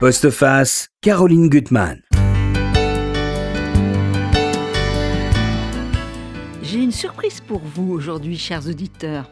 Postface, 0.00 0.88
Caroline 1.02 1.50
Gutmann. 1.50 2.00
J'ai 6.62 6.78
une 6.78 6.90
surprise 6.90 7.42
pour 7.42 7.60
vous 7.60 7.92
aujourd'hui, 7.92 8.38
chers 8.38 8.66
auditeurs. 8.66 9.30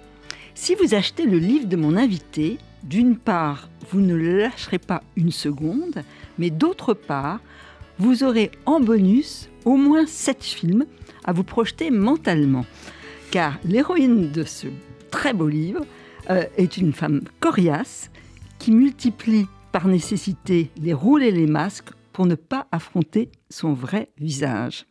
Si 0.54 0.74
vous 0.74 0.92
achetez 0.92 1.24
le 1.24 1.38
livre 1.38 1.68
de 1.68 1.76
mon 1.76 1.96
invité, 1.96 2.58
d'une 2.82 3.16
part, 3.16 3.70
vous 3.90 4.02
ne 4.02 4.14
lâcherez 4.14 4.78
pas 4.78 5.02
une 5.16 5.30
seconde, 5.32 6.02
mais 6.38 6.50
d'autre 6.50 6.92
part, 6.92 7.40
vous 7.98 8.22
aurez 8.22 8.50
en 8.66 8.78
bonus 8.78 9.48
au 9.64 9.76
moins 9.76 10.04
7 10.04 10.44
films 10.44 10.84
à 11.24 11.32
vous 11.32 11.44
projeter 11.44 11.90
mentalement. 11.90 12.66
Car 13.30 13.58
l'héroïne 13.64 14.30
de 14.30 14.44
ce 14.44 14.66
très 15.10 15.32
beau 15.32 15.48
livre 15.48 15.86
euh, 16.28 16.44
est 16.58 16.76
une 16.76 16.92
femme 16.92 17.22
coriace 17.40 18.10
qui 18.58 18.70
multiplie 18.70 19.46
par 19.78 19.86
nécessité 19.86 20.72
les 20.82 20.92
rôles 20.92 21.22
et 21.22 21.30
les 21.30 21.46
masques 21.46 21.90
pour 22.12 22.26
ne 22.26 22.34
pas 22.34 22.66
affronter 22.72 23.30
son 23.48 23.74
vrai 23.74 24.10
visage. 24.18 24.86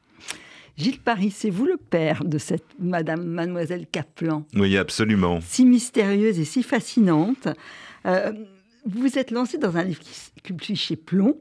Gilles 0.77 1.01
Paris, 1.01 1.29
c'est 1.29 1.49
vous 1.49 1.65
le 1.65 1.75
père 1.75 2.23
de 2.23 2.37
cette 2.37 2.63
Madame 2.79 3.25
Mademoiselle 3.25 3.85
Kaplan. 3.91 4.45
Oui, 4.55 4.77
absolument. 4.77 5.39
Si 5.41 5.65
mystérieuse 5.65 6.39
et 6.39 6.45
si 6.45 6.63
fascinante. 6.63 7.49
Euh, 8.05 8.31
vous 8.85 9.01
vous 9.01 9.17
êtes 9.17 9.31
lancé 9.31 9.57
dans 9.57 9.75
un 9.75 9.83
livre 9.83 9.99
qui 9.99 10.41
publie 10.41 10.77
chez 10.77 10.95
Plomb, 10.95 11.37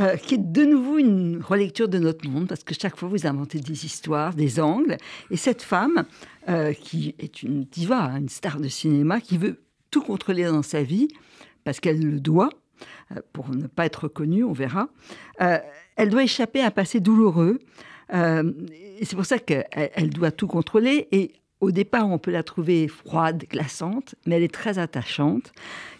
euh, 0.00 0.16
qui 0.16 0.34
est 0.34 0.52
de 0.52 0.64
nouveau 0.64 0.98
une 0.98 1.40
relecture 1.40 1.88
de 1.88 2.00
notre 2.00 2.28
monde, 2.28 2.48
parce 2.48 2.64
que 2.64 2.74
chaque 2.74 2.96
fois 2.96 3.08
vous 3.08 3.24
inventez 3.24 3.60
des 3.60 3.84
histoires, 3.86 4.34
des 4.34 4.58
angles. 4.58 4.96
Et 5.30 5.36
cette 5.36 5.62
femme, 5.62 6.06
euh, 6.48 6.72
qui 6.72 7.14
est 7.20 7.44
une 7.44 7.62
diva, 7.62 8.10
une 8.18 8.28
star 8.28 8.58
de 8.58 8.66
cinéma, 8.66 9.20
qui 9.20 9.38
veut 9.38 9.62
tout 9.92 10.02
contrôler 10.02 10.42
dans 10.46 10.64
sa 10.64 10.82
vie, 10.82 11.06
parce 11.62 11.78
qu'elle 11.78 12.04
le 12.04 12.18
doit, 12.18 12.50
pour 13.32 13.50
ne 13.50 13.66
pas 13.66 13.86
être 13.86 14.04
reconnue, 14.04 14.44
on 14.44 14.52
verra, 14.52 14.88
elle 15.38 16.10
doit 16.10 16.24
échapper 16.24 16.60
à 16.60 16.66
un 16.66 16.70
passé 16.70 17.00
douloureux. 17.00 17.58
et 18.12 19.04
c'est 19.04 19.16
pour 19.16 19.26
ça 19.26 19.38
qu'elle 19.38 20.10
doit 20.10 20.30
tout 20.30 20.46
contrôler. 20.46 21.08
Et 21.12 21.32
au 21.64 21.70
départ, 21.70 22.08
on 22.08 22.18
peut 22.18 22.30
la 22.30 22.42
trouver 22.42 22.88
froide, 22.88 23.44
glaçante, 23.48 24.14
mais 24.26 24.36
elle 24.36 24.42
est 24.42 24.52
très 24.52 24.78
attachante, 24.78 25.52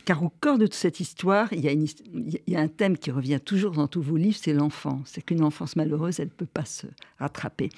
car 0.04 0.22
au 0.22 0.28
cœur 0.28 0.58
de 0.58 0.66
toute 0.66 0.74
cette 0.74 1.00
histoire, 1.00 1.52
il 1.52 1.60
y, 1.60 1.68
a 1.68 1.72
il 1.72 2.40
y 2.46 2.56
a 2.56 2.60
un 2.60 2.68
thème 2.68 2.98
qui 2.98 3.10
revient 3.10 3.40
toujours 3.42 3.72
dans 3.72 3.86
tous 3.86 4.02
vos 4.02 4.16
livres, 4.16 4.36
c'est 4.38 4.52
l'enfance. 4.52 5.12
C'est 5.14 5.22
qu'une 5.22 5.42
enfance 5.42 5.76
malheureuse, 5.76 6.20
elle 6.20 6.26
ne 6.26 6.32
peut 6.32 6.46
pas 6.46 6.66
se 6.66 6.86
rattraper. 7.18 7.70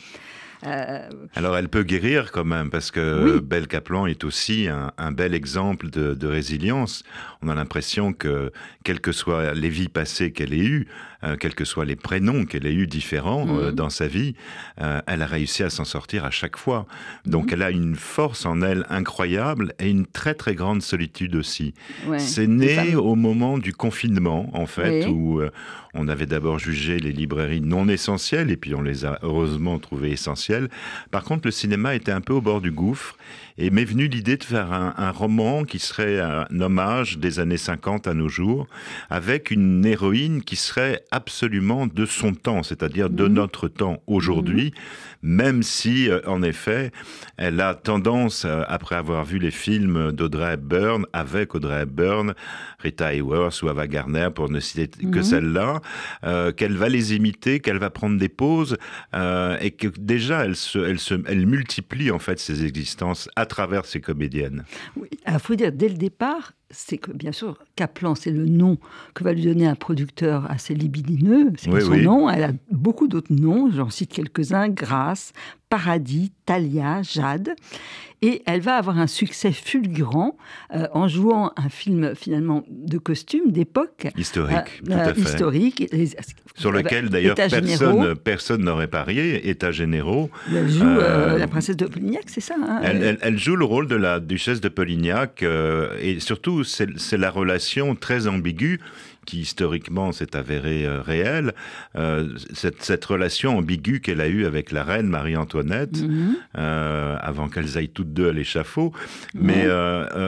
Euh, 0.65 1.09
Alors 1.35 1.57
elle 1.57 1.69
peut 1.69 1.83
guérir 1.83 2.33
quand 2.33 2.45
même, 2.45 2.71
parce 2.71 2.91
que 2.91 3.39
Belle 3.41 3.67
Kaplan 3.67 4.07
est 4.07 4.25
aussi 4.25 4.69
un, 4.69 5.13
bel 5.13 5.35
exemple 5.35 5.91
de, 5.91 6.27
résilience. 6.27 7.05
On 7.43 7.49
a 7.49 7.55
l'impression 7.55 8.13
que, 8.13 8.53
quelles 8.85 9.01
que 9.01 9.13
soient 9.13 9.55
les 9.55 9.69
vies 9.69 9.89
passées 9.89 10.33
qu'elle 10.33 10.53
ait 10.53 10.65
eues, 10.65 10.89
euh, 11.25 11.37
quels 11.37 11.55
que 11.55 11.65
soient 11.65 11.85
les 11.85 11.97
prénoms 11.97 12.45
qu'elle 12.45 12.67
ait 12.67 12.75
eus 12.75 12.87
différents 12.87 13.47
euh, 13.49 13.71
mhm. 13.71 13.75
dans 13.75 13.91
sa 13.91 14.07
vie, 14.07 14.35
elle 14.79 15.23
a 15.23 15.27
réussi 15.27 15.63
à 15.63 15.71
s'en 15.71 15.85
sortir 15.85 16.25
à 16.25 16.31
chaque 16.31 16.57
fois. 16.57 16.87
Donc 17.25 17.47
mhm. 17.47 17.53
elle 17.53 17.63
a 17.63 17.71
une 17.71 17.97
force 17.97 18.47
en 18.47 18.63
elle 18.63 18.87
incroyable 18.89 19.75
et 19.79 19.91
une 19.91 20.07
très 20.07 20.35
très 20.35 20.55
grande 20.55 20.83
solitude 20.83 21.37
aussi. 21.37 21.75
C'est 22.19 22.47
né 22.47 22.97
au 22.97 23.15
moment 23.15 23.59
du 23.59 23.73
confinement, 23.73 24.51
en 24.53 24.67
fait, 24.67 25.07
où 25.07 25.43
on 25.95 26.09
avait 26.09 26.27
d'abord 26.27 26.59
jugé 26.59 26.99
les 26.99 27.13
librairies 27.13 27.61
non 27.61 27.89
essentielles 27.89 28.51
et 28.51 28.57
puis 28.57 28.75
on 28.75 28.83
les 28.83 29.05
a 29.05 29.19
heureusement 29.23 29.79
trouvées 29.79 30.11
essentielles. 30.11 30.46
Par 31.11 31.25
contre, 31.25 31.47
le 31.47 31.51
cinéma 31.51 31.95
était 31.95 32.13
un 32.13 32.21
peu 32.21 32.33
au 32.33 32.41
bord 32.41 32.61
du 32.61 32.71
gouffre 32.71 33.17
et 33.59 33.71
m'est 33.71 33.85
venue 33.85 34.07
l'idée 34.07 34.37
de 34.37 34.45
faire 34.45 34.73
un, 34.73 35.11
roman 35.11 35.65
qui 35.65 35.79
serait 35.79 36.21
un 36.21 36.47
hommage 36.61 37.19
des 37.19 37.39
années 37.39 37.57
50 37.57 38.07
à 38.07 38.13
nos 38.13 38.29
jours, 38.29 38.67
avec 39.09 39.51
une 39.51 39.85
héroïne 39.87 40.43
qui 40.43 40.57
serait 40.57 41.03
absolument 41.11 41.87
de 41.87 42.05
son 42.05 42.35
temps, 42.35 42.63
c'est-à-dire 42.63 43.09
de 43.09 43.27
mhm. 43.27 43.33
notre 43.33 43.69
temps 43.69 44.03
aujourd'hui, 44.07 44.75
mhm. 45.23 45.31
même 45.37 45.63
si, 45.63 46.11
euh, 46.11 46.21
en 46.27 46.43
effet, 46.43 46.93
elle 47.39 47.61
a 47.61 47.75
tendance, 47.75 48.45
euh, 48.45 48.63
après 48.69 48.97
avoir 48.97 49.25
vu 49.25 49.39
les 49.39 49.51
films 49.51 50.13
d'Audrey 50.13 50.55
Hepburn, 50.55 51.07
avec 51.15 51.55
Audrey 51.55 51.83
Hepburn, 51.83 52.35
Rita 52.79 53.15
Hayworth 53.15 53.63
ou 53.63 53.69
Ava 53.69 53.87
Gardner, 53.87 54.29
pour 54.35 54.51
ne 54.51 54.61
citer 54.61 54.89
que 54.89 55.19
mhm. 55.19 55.23
celle-là, 55.23 55.81
euh, 56.25 56.53
qu'elle 56.53 56.77
va 56.77 56.91
les 56.91 57.15
imiter, 57.15 57.61
qu'elle 57.61 57.79
va 57.79 57.89
prendre 57.89 58.19
des 58.19 58.29
pauses, 58.29 58.77
et 59.61 59.71
que 59.71 59.89
déjà, 59.99 60.36
elle, 60.45 60.57
se, 60.57 60.79
elle, 60.79 60.99
se, 60.99 61.15
elle 61.27 61.47
multiplie 61.47 62.11
en 62.11 62.19
fait 62.19 62.39
ses 62.39 62.65
existences 62.65 63.29
à 63.37 63.47
travers 63.47 63.85
ces 63.85 64.01
comédiennes. 64.01 64.65
Oui, 64.97 65.09
il 65.27 65.39
faut 65.39 65.55
dire, 65.55 65.73
dès 65.73 65.89
le 65.89 65.97
départ, 65.97 66.53
c'est 66.71 66.99
que 66.99 67.13
bien 67.13 67.33
sûr, 67.33 67.59
Kaplan, 67.77 68.15
c'est 68.15 68.31
le 68.31 68.47
nom 68.47 68.79
que 69.15 69.25
va 69.25 69.33
lui 69.33 69.43
donner 69.43 69.67
un 69.67 69.75
producteur 69.75 70.51
assez 70.51 70.75
libidineux, 70.75 71.53
c'est 71.57 71.81
son 71.81 71.97
nom. 71.97 72.31
Elle 72.31 72.45
a 72.45 72.53
beaucoup 72.71 73.09
d'autres 73.09 73.33
noms, 73.33 73.71
j'en 73.71 73.91
cite 73.91 74.13
quelques-uns, 74.13 74.69
Grâce, 74.69 75.33
Paradis, 75.69 76.33
Talia, 76.45 77.03
Jade. 77.03 77.55
Et 78.23 78.43
elle 78.47 78.61
va 78.61 78.77
avoir 78.77 78.99
un 78.99 79.07
succès 79.07 79.53
fulgurant 79.53 80.39
euh, 80.75 80.87
en 80.93 81.07
jouant 81.07 81.53
un 81.57 81.69
film 81.69 82.15
finalement 82.15 82.65
de 82.71 82.97
costume 82.97 83.53
d'époque. 83.53 84.09
Historique, 84.17 84.55
euh, 84.57 84.87
tout 84.87 84.93
à 84.93 85.15
fait. 85.15 85.21
Historique. 85.21 85.95
Sur 86.57 86.73
lequel 86.73 87.11
d'ailleurs 87.11 87.35
personne, 87.35 88.17
personne 88.17 88.65
n'aurait 88.65 88.89
parié, 88.89 89.51
États 89.51 89.71
généraux. 89.71 90.31
Elle 90.51 90.71
joue 90.71 90.85
euh, 90.87 91.37
la 91.37 91.47
princesse 91.47 91.77
de 91.77 91.85
Polignac, 91.85 92.25
c'est 92.29 92.41
ça 92.41 92.55
hein, 92.59 92.81
elle, 92.83 93.19
elle, 93.21 93.39
joue 93.39 93.55
le 93.55 93.67
rôle 93.67 93.87
de 93.87 93.97
la 93.97 94.19
duchesse 94.19 94.63
de 94.63 94.71
Polignac 94.71 95.45
et 96.01 96.19
surtout 96.19 96.56
c'est 96.65 97.17
la 97.17 97.31
relation 97.31 97.95
très 97.95 98.27
ambiguë 98.27 98.81
qui 99.27 99.41
historiquement 99.41 100.13
s'est 100.13 100.35
avérée 100.37 100.87
euh, 100.87 101.03
réelle, 101.03 101.53
euh, 101.97 102.29
cette, 102.55 103.05
relation 103.05 103.59
ambiguë 103.59 104.01
qu'elle 104.01 104.21
a 104.23 104.29
eue 104.29 104.47
avec 104.47 104.73
la 104.73 104.85
reine 104.85 105.09
Marie-Antoinette, 105.09 106.01
mhm. 106.01 106.37
euh, 106.57 107.17
avant 107.21 107.49
qu'elles 107.49 107.77
aillent 107.77 107.91
toutes 107.91 108.15
deux 108.15 108.31
à 108.31 108.33
l'échafaud. 108.33 108.93
Mais 109.35 109.67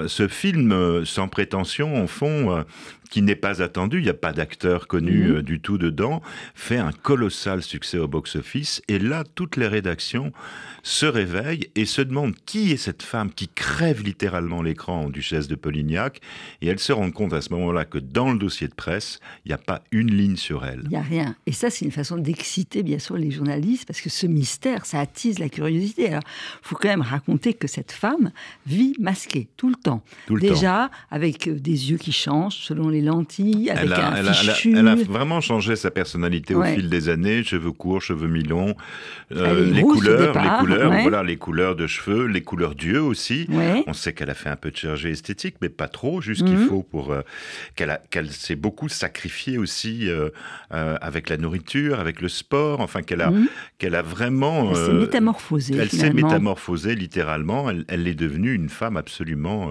ce 0.08 0.28
film, 0.28 1.04
sans 1.04 1.28
prétention, 1.28 2.02
en 2.02 2.06
fond, 2.06 2.64
qui 3.08 3.22
n'est 3.22 3.36
pas 3.36 3.62
attendu, 3.62 3.98
il 3.98 4.04
n'y 4.04 4.10
a 4.10 4.14
pas 4.14 4.32
d'acteur 4.32 4.86
connu 4.86 5.28
mhm. 5.28 5.42
du 5.42 5.60
tout 5.60 5.78
dedans, 5.78 6.22
fait 6.54 6.78
un 6.78 6.92
colossal 6.92 7.62
succès 7.62 7.98
au 7.98 8.08
box-office. 8.08 8.82
Et 8.88 8.98
là, 8.98 9.24
toutes 9.34 9.56
les 9.56 9.66
rédactions 9.66 10.32
se 10.82 11.06
réveillent 11.06 11.68
et 11.74 11.84
se 11.84 12.02
demandent 12.02 12.34
qui 12.46 12.72
est 12.72 12.76
cette 12.76 13.02
femme 13.02 13.32
qui 13.32 13.48
crève 13.48 14.02
littéralement 14.02 14.62
l'écran 14.62 15.02
en 15.04 15.10
Duchesse 15.10 15.48
de 15.48 15.54
Polignac. 15.54 16.20
Et 16.62 16.68
elles 16.68 16.78
se 16.78 16.92
rendent 16.92 17.12
compte 17.12 17.32
à 17.32 17.40
ce 17.40 17.52
moment-là 17.54 17.84
que 17.84 17.98
dans 17.98 18.32
le 18.32 18.38
dossier 18.38 18.68
de 18.68 18.74
presse, 18.74 19.20
il 19.44 19.48
n'y 19.48 19.54
a 19.54 19.58
pas 19.58 19.82
une 19.90 20.10
ligne 20.10 20.36
sur 20.36 20.64
elle. 20.64 20.82
Il 20.84 20.90
n'y 20.90 20.96
a 20.96 21.02
rien. 21.02 21.36
Et 21.46 21.52
ça, 21.52 21.70
c'est 21.70 21.84
une 21.84 21.90
façon 21.90 22.16
d'exciter, 22.16 22.82
bien 22.82 22.98
sûr, 22.98 23.16
les 23.16 23.30
journalistes, 23.30 23.86
parce 23.86 24.00
que 24.00 24.10
ce 24.10 24.26
mystère, 24.26 24.86
ça 24.86 25.00
attise 25.00 25.38
la 25.38 25.48
curiosité. 25.48 26.08
Alors, 26.08 26.22
il 26.62 26.68
faut 26.68 26.76
quand 26.76 26.88
même 26.88 27.02
raconter 27.02 27.54
que 27.54 27.66
cette 27.66 27.92
femme 27.92 28.30
vit 28.66 28.94
masquée 28.98 29.48
tout 29.56 29.68
le 29.68 29.76
temps. 29.76 30.02
Déjà, 30.30 30.90
avec 31.10 31.48
euh, 31.48 31.58
des 31.58 31.90
yeux 31.90 31.98
qui 31.98 32.12
changent 32.12 32.56
selon 32.56 32.88
les 32.88 32.97
lentilles, 33.00 33.70
avec 33.70 33.90
un 33.90 34.14
elle 34.16 34.34
fichu. 34.34 34.74
A, 34.74 34.80
elle, 34.80 34.88
a, 34.88 34.94
vraiment 34.94 35.40
changé 35.40 35.76
sa 35.76 35.90
personnalité 35.90 36.54
au 36.54 36.62
fil 36.62 36.88
des 36.88 37.08
années. 37.08 37.42
Cheveux 37.42 37.72
courts, 37.72 38.02
cheveux 38.02 38.28
mi-longs, 38.28 38.74
euh, 39.32 39.64
les 39.70 39.82
couleurs, 39.82 40.34
les 40.34 40.58
couleurs 40.60 40.92
voilà 41.02 41.22
les 41.22 41.36
couleurs 41.36 41.76
de 41.76 41.86
cheveux, 41.86 42.26
les 42.26 42.42
couleurs 42.42 42.74
d'yeux 42.74 43.02
aussi. 43.02 43.46
On 43.86 43.92
sait 43.92 44.12
qu'elle 44.12 44.30
a 44.30 44.34
fait 44.34 44.48
un 44.48 44.56
peu 44.56 44.70
de 44.70 44.76
chirurgie 44.76 45.08
esthétique, 45.08 45.56
mais 45.60 45.68
pas 45.68 45.88
trop, 45.88 46.20
juste 46.20 46.44
qu'il 46.44 46.56
mhm. 46.56 46.68
faut 46.68 46.82
pour 46.82 47.12
euh, 47.12 47.22
qu'elle 47.74 48.30
s'est 48.30 48.56
beaucoup 48.56 48.88
sacrifiée 48.88 49.58
aussi 49.58 50.08
euh, 50.08 50.30
euh, 50.72 50.96
avec 51.00 51.28
la 51.28 51.36
nourriture, 51.36 52.00
avec 52.00 52.20
le 52.20 52.28
sport, 52.28 52.80
enfin 52.80 53.02
qu'elle 53.02 53.22
a 53.22 53.30
mhm. 53.30 53.48
qu'elle 53.78 53.94
a 53.94 54.02
vraiment. 54.02 54.70
Elle 54.70 54.76
s'est 54.76 54.92
métamorphosée. 54.92 55.76
Elle 55.76 55.90
s'est 55.90 56.12
métamorphosée 56.12 56.94
littéralement. 56.94 57.70
Elle, 57.70 57.84
elle, 57.88 58.08
est 58.08 58.14
devenue 58.14 58.54
une 58.54 58.68
femme 58.68 58.96
absolument 58.96 59.70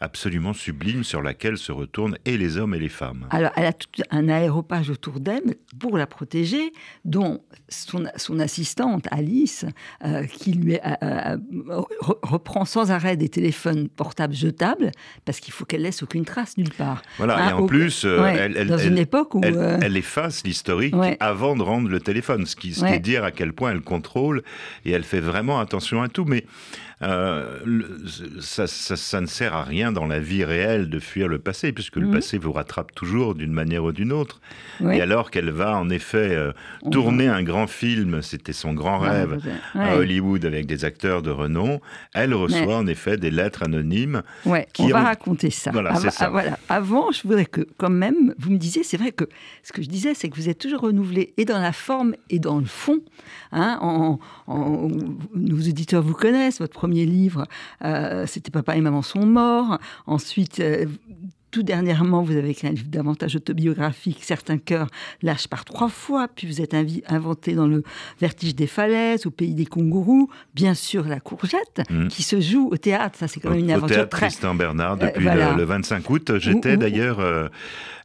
absolument 0.00 0.52
sublime 0.52 1.04
sur 1.04 1.22
laquelle 1.22 1.56
se 1.56 1.72
retournent 1.72 2.18
et 2.26 2.36
les 2.36 2.58
hommes 2.58 2.74
et 2.74 2.78
les 2.78 2.90
femmes. 2.90 3.26
Alors, 3.30 3.50
elle 3.56 3.64
a 3.64 3.72
tout 3.72 3.88
un 4.10 4.28
aéropage 4.28 4.90
autour 4.90 5.20
d'elle 5.20 5.56
pour 5.78 5.96
la 5.96 6.06
protéger, 6.06 6.72
dont 7.04 7.40
son, 7.68 8.38
assistante 8.38 9.06
Alice, 9.10 9.64
euh, 10.04 10.24
qui 10.24 10.52
lui 10.52 10.74
euh, 10.74 10.78
euh, 11.02 11.36
reprend 12.22 12.66
sans 12.66 12.90
arrêt 12.90 13.16
des 13.16 13.30
téléphones 13.30 13.88
portables 13.88 14.34
jetables, 14.34 14.92
parce 15.24 15.40
qu'il 15.40 15.54
faut 15.54 15.64
qu'elle 15.64 15.82
laisse 15.82 16.02
aucune 16.02 16.26
trace 16.26 16.58
nulle 16.58 16.72
part. 16.72 17.02
Voilà, 17.16 17.38
et 17.38 17.52
hein, 17.52 17.56
en 17.56 17.66
plus, 17.66 18.04
elle, 18.04 18.66
dans 18.66 18.78
une 18.78 18.98
époque 18.98 19.34
où 19.34 19.40
elle, 19.42 19.96
efface 19.96 20.44
l'historique 20.44 20.94
avant 21.20 21.56
de 21.56 21.62
rendre 21.62 21.88
le 21.88 22.00
téléphone, 22.00 22.44
ce 22.44 22.54
qui, 22.54 22.74
ce 22.74 22.84
qui 22.84 22.92
est 22.92 22.98
dire 22.98 23.24
à 23.24 23.30
quel 23.30 23.54
point 23.54 23.70
elle 23.72 23.80
contrôle 23.80 24.42
et 24.84 24.90
elle 24.90 25.04
fait 25.04 25.20
vraiment 25.20 25.58
attention 25.58 26.02
à 26.02 26.08
tout. 26.08 26.24
Mais 26.26 26.44
euh, 27.02 27.58
ça, 28.40 28.66
ça, 28.66 29.20
ne 29.20 29.26
sert 29.26 29.54
à 29.54 29.64
rien 29.64 29.92
dans 29.92 30.06
la 30.06 30.18
vie 30.18 30.44
réelle 30.44 30.88
de 30.88 30.98
fuir 30.98 31.28
le 31.28 31.38
passé, 31.38 31.72
puisque 31.72 31.96
le 31.96 32.06
mhm. 32.06 32.14
passé 32.14 32.38
vous 32.38 32.52
rattrape 32.52 32.94
toujours 32.94 33.34
d'une 33.34 33.52
manière 33.52 33.84
ou 33.84 33.92
d'une 33.92 34.12
autre. 34.12 34.40
Et 34.80 35.02
alors 35.02 35.30
qu'elle 35.30 35.50
va 35.50 35.76
en 35.76 35.90
effet 35.90 36.34
euh, 36.34 36.52
tourner 36.90 37.28
un 37.28 37.42
grand 37.42 37.66
film, 37.66 38.22
c'était 38.22 38.54
son 38.54 38.72
grand 38.72 38.98
rêve 38.98 39.38
à 39.74 39.96
Hollywood 39.96 40.44
avec 40.46 40.66
des 40.66 40.86
acteurs 40.86 41.20
de 41.20 41.30
renom, 41.30 41.80
elle 42.14 42.32
reçoit 42.32 42.78
en 42.78 42.86
effet 42.86 43.18
des 43.18 43.30
lettres 43.30 43.62
anonymes. 43.62 44.22
Ouais, 44.46 44.66
on 44.78 44.88
va 44.88 45.02
raconter 45.02 45.50
ça. 45.50 45.72
Voilà, 45.72 45.94
ça. 45.96 46.30
Voilà. 46.30 46.58
Avant, 46.70 47.12
je 47.12 47.22
voudrais 47.22 47.46
que 47.46 47.66
quand 47.76 47.90
même, 47.90 48.34
vous 48.38 48.50
me 48.50 48.58
disiez, 48.58 48.82
c'est 48.82 48.96
vrai 48.96 49.12
que 49.12 49.24
ce 49.62 49.72
que 49.72 49.82
je 49.82 49.88
disais, 49.88 50.14
c'est 50.14 50.30
que 50.30 50.36
vous 50.36 50.48
êtes 50.48 50.58
toujours 50.58 50.80
renouvelé 50.80 51.34
et 51.36 51.44
dans 51.44 51.60
la 51.60 51.72
forme 51.72 52.14
et 52.30 52.38
dans 52.38 52.58
le 52.58 52.64
fond. 52.64 53.00
Hein, 53.52 53.78
en, 53.80 54.18
nos 55.34 55.58
éditeurs 55.58 56.02
vous 56.02 56.14
connaissent, 56.14 56.58
votre 56.58 56.85
premier 56.86 57.04
livre, 57.04 57.46
euh, 57.84 58.26
c'était 58.28 58.52
Papa 58.52 58.76
et 58.76 58.80
Maman 58.80 59.02
sont 59.02 59.26
morts. 59.26 59.78
Ensuite, 60.06 60.60
euh, 60.60 60.86
tout 61.56 61.62
dernièrement, 61.62 62.22
vous 62.22 62.36
avez 62.36 62.50
écrit 62.50 62.68
un 62.68 62.72
livre 62.72 62.88
davantage 62.90 63.34
autobiographique, 63.34 64.18
Certains 64.20 64.58
cœurs 64.58 64.88
lâchent 65.22 65.48
par 65.48 65.64
trois 65.64 65.88
fois, 65.88 66.28
puis 66.28 66.46
vous 66.46 66.60
êtes 66.60 66.74
inventé 67.08 67.54
dans 67.54 67.66
le 67.66 67.82
vertige 68.20 68.54
des 68.54 68.66
falaises, 68.66 69.24
au 69.24 69.30
pays 69.30 69.54
des 69.54 69.64
kangourous, 69.64 70.28
bien 70.54 70.74
sûr 70.74 71.08
la 71.08 71.18
courgette, 71.18 71.80
mmh. 71.88 72.08
qui 72.08 72.22
se 72.22 72.42
joue 72.42 72.68
au 72.70 72.76
théâtre, 72.76 73.18
ça 73.18 73.26
c'est 73.26 73.40
quand 73.40 73.48
même 73.48 73.60
une 73.60 73.70
aventure 73.70 73.96
au 73.96 74.00
théâtre 74.00 74.18
Tristan 74.18 74.54
Bernard, 74.54 74.98
euh, 75.00 75.06
depuis 75.06 75.24
le, 75.24 75.64
25 75.64 76.10
août, 76.10 76.38
j'étais 76.38 76.76
d'ailleurs 76.76 77.20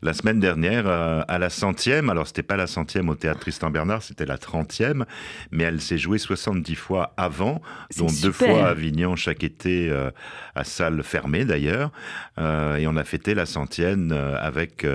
la 0.02 0.14
semaine 0.14 0.40
dernière 0.40 0.88
euh, 0.88 1.22
à 1.28 1.38
la 1.38 1.50
centième. 1.50 2.10
Alors, 2.10 2.28
c'était 2.28 2.44
pas 2.44 2.56
la 2.56 2.68
centième 2.68 3.10
au 3.10 3.16
théâtre 3.16 3.42
Tristan 3.42 3.70
Bernard, 3.70 4.02
c'était 4.02 4.26
la 4.26 4.38
trentième, 4.38 5.06
mais 5.52 5.64
elle 5.64 5.82
s'est 5.82 5.98
jouée 5.98 6.18
70 6.18 6.76
fois 6.76 7.14
avant, 7.18 7.62
dont 7.98 8.08
deux 8.22 8.32
fois 8.32 8.68
à 8.68 8.70
Avignon 8.70 9.16
chaque 9.16 9.44
été 9.44 9.90
euh, 9.90 10.10
à 10.56 10.64
salle 10.64 11.04
fermée 11.04 11.46
d'ailleurs. 11.46 11.92
Euh, 12.40 12.78
et 12.78 12.88
on 12.88 12.96
a 12.96 13.04
fêté 13.04 13.34
la 13.36 13.41
centième 13.46 14.12
avec 14.12 14.86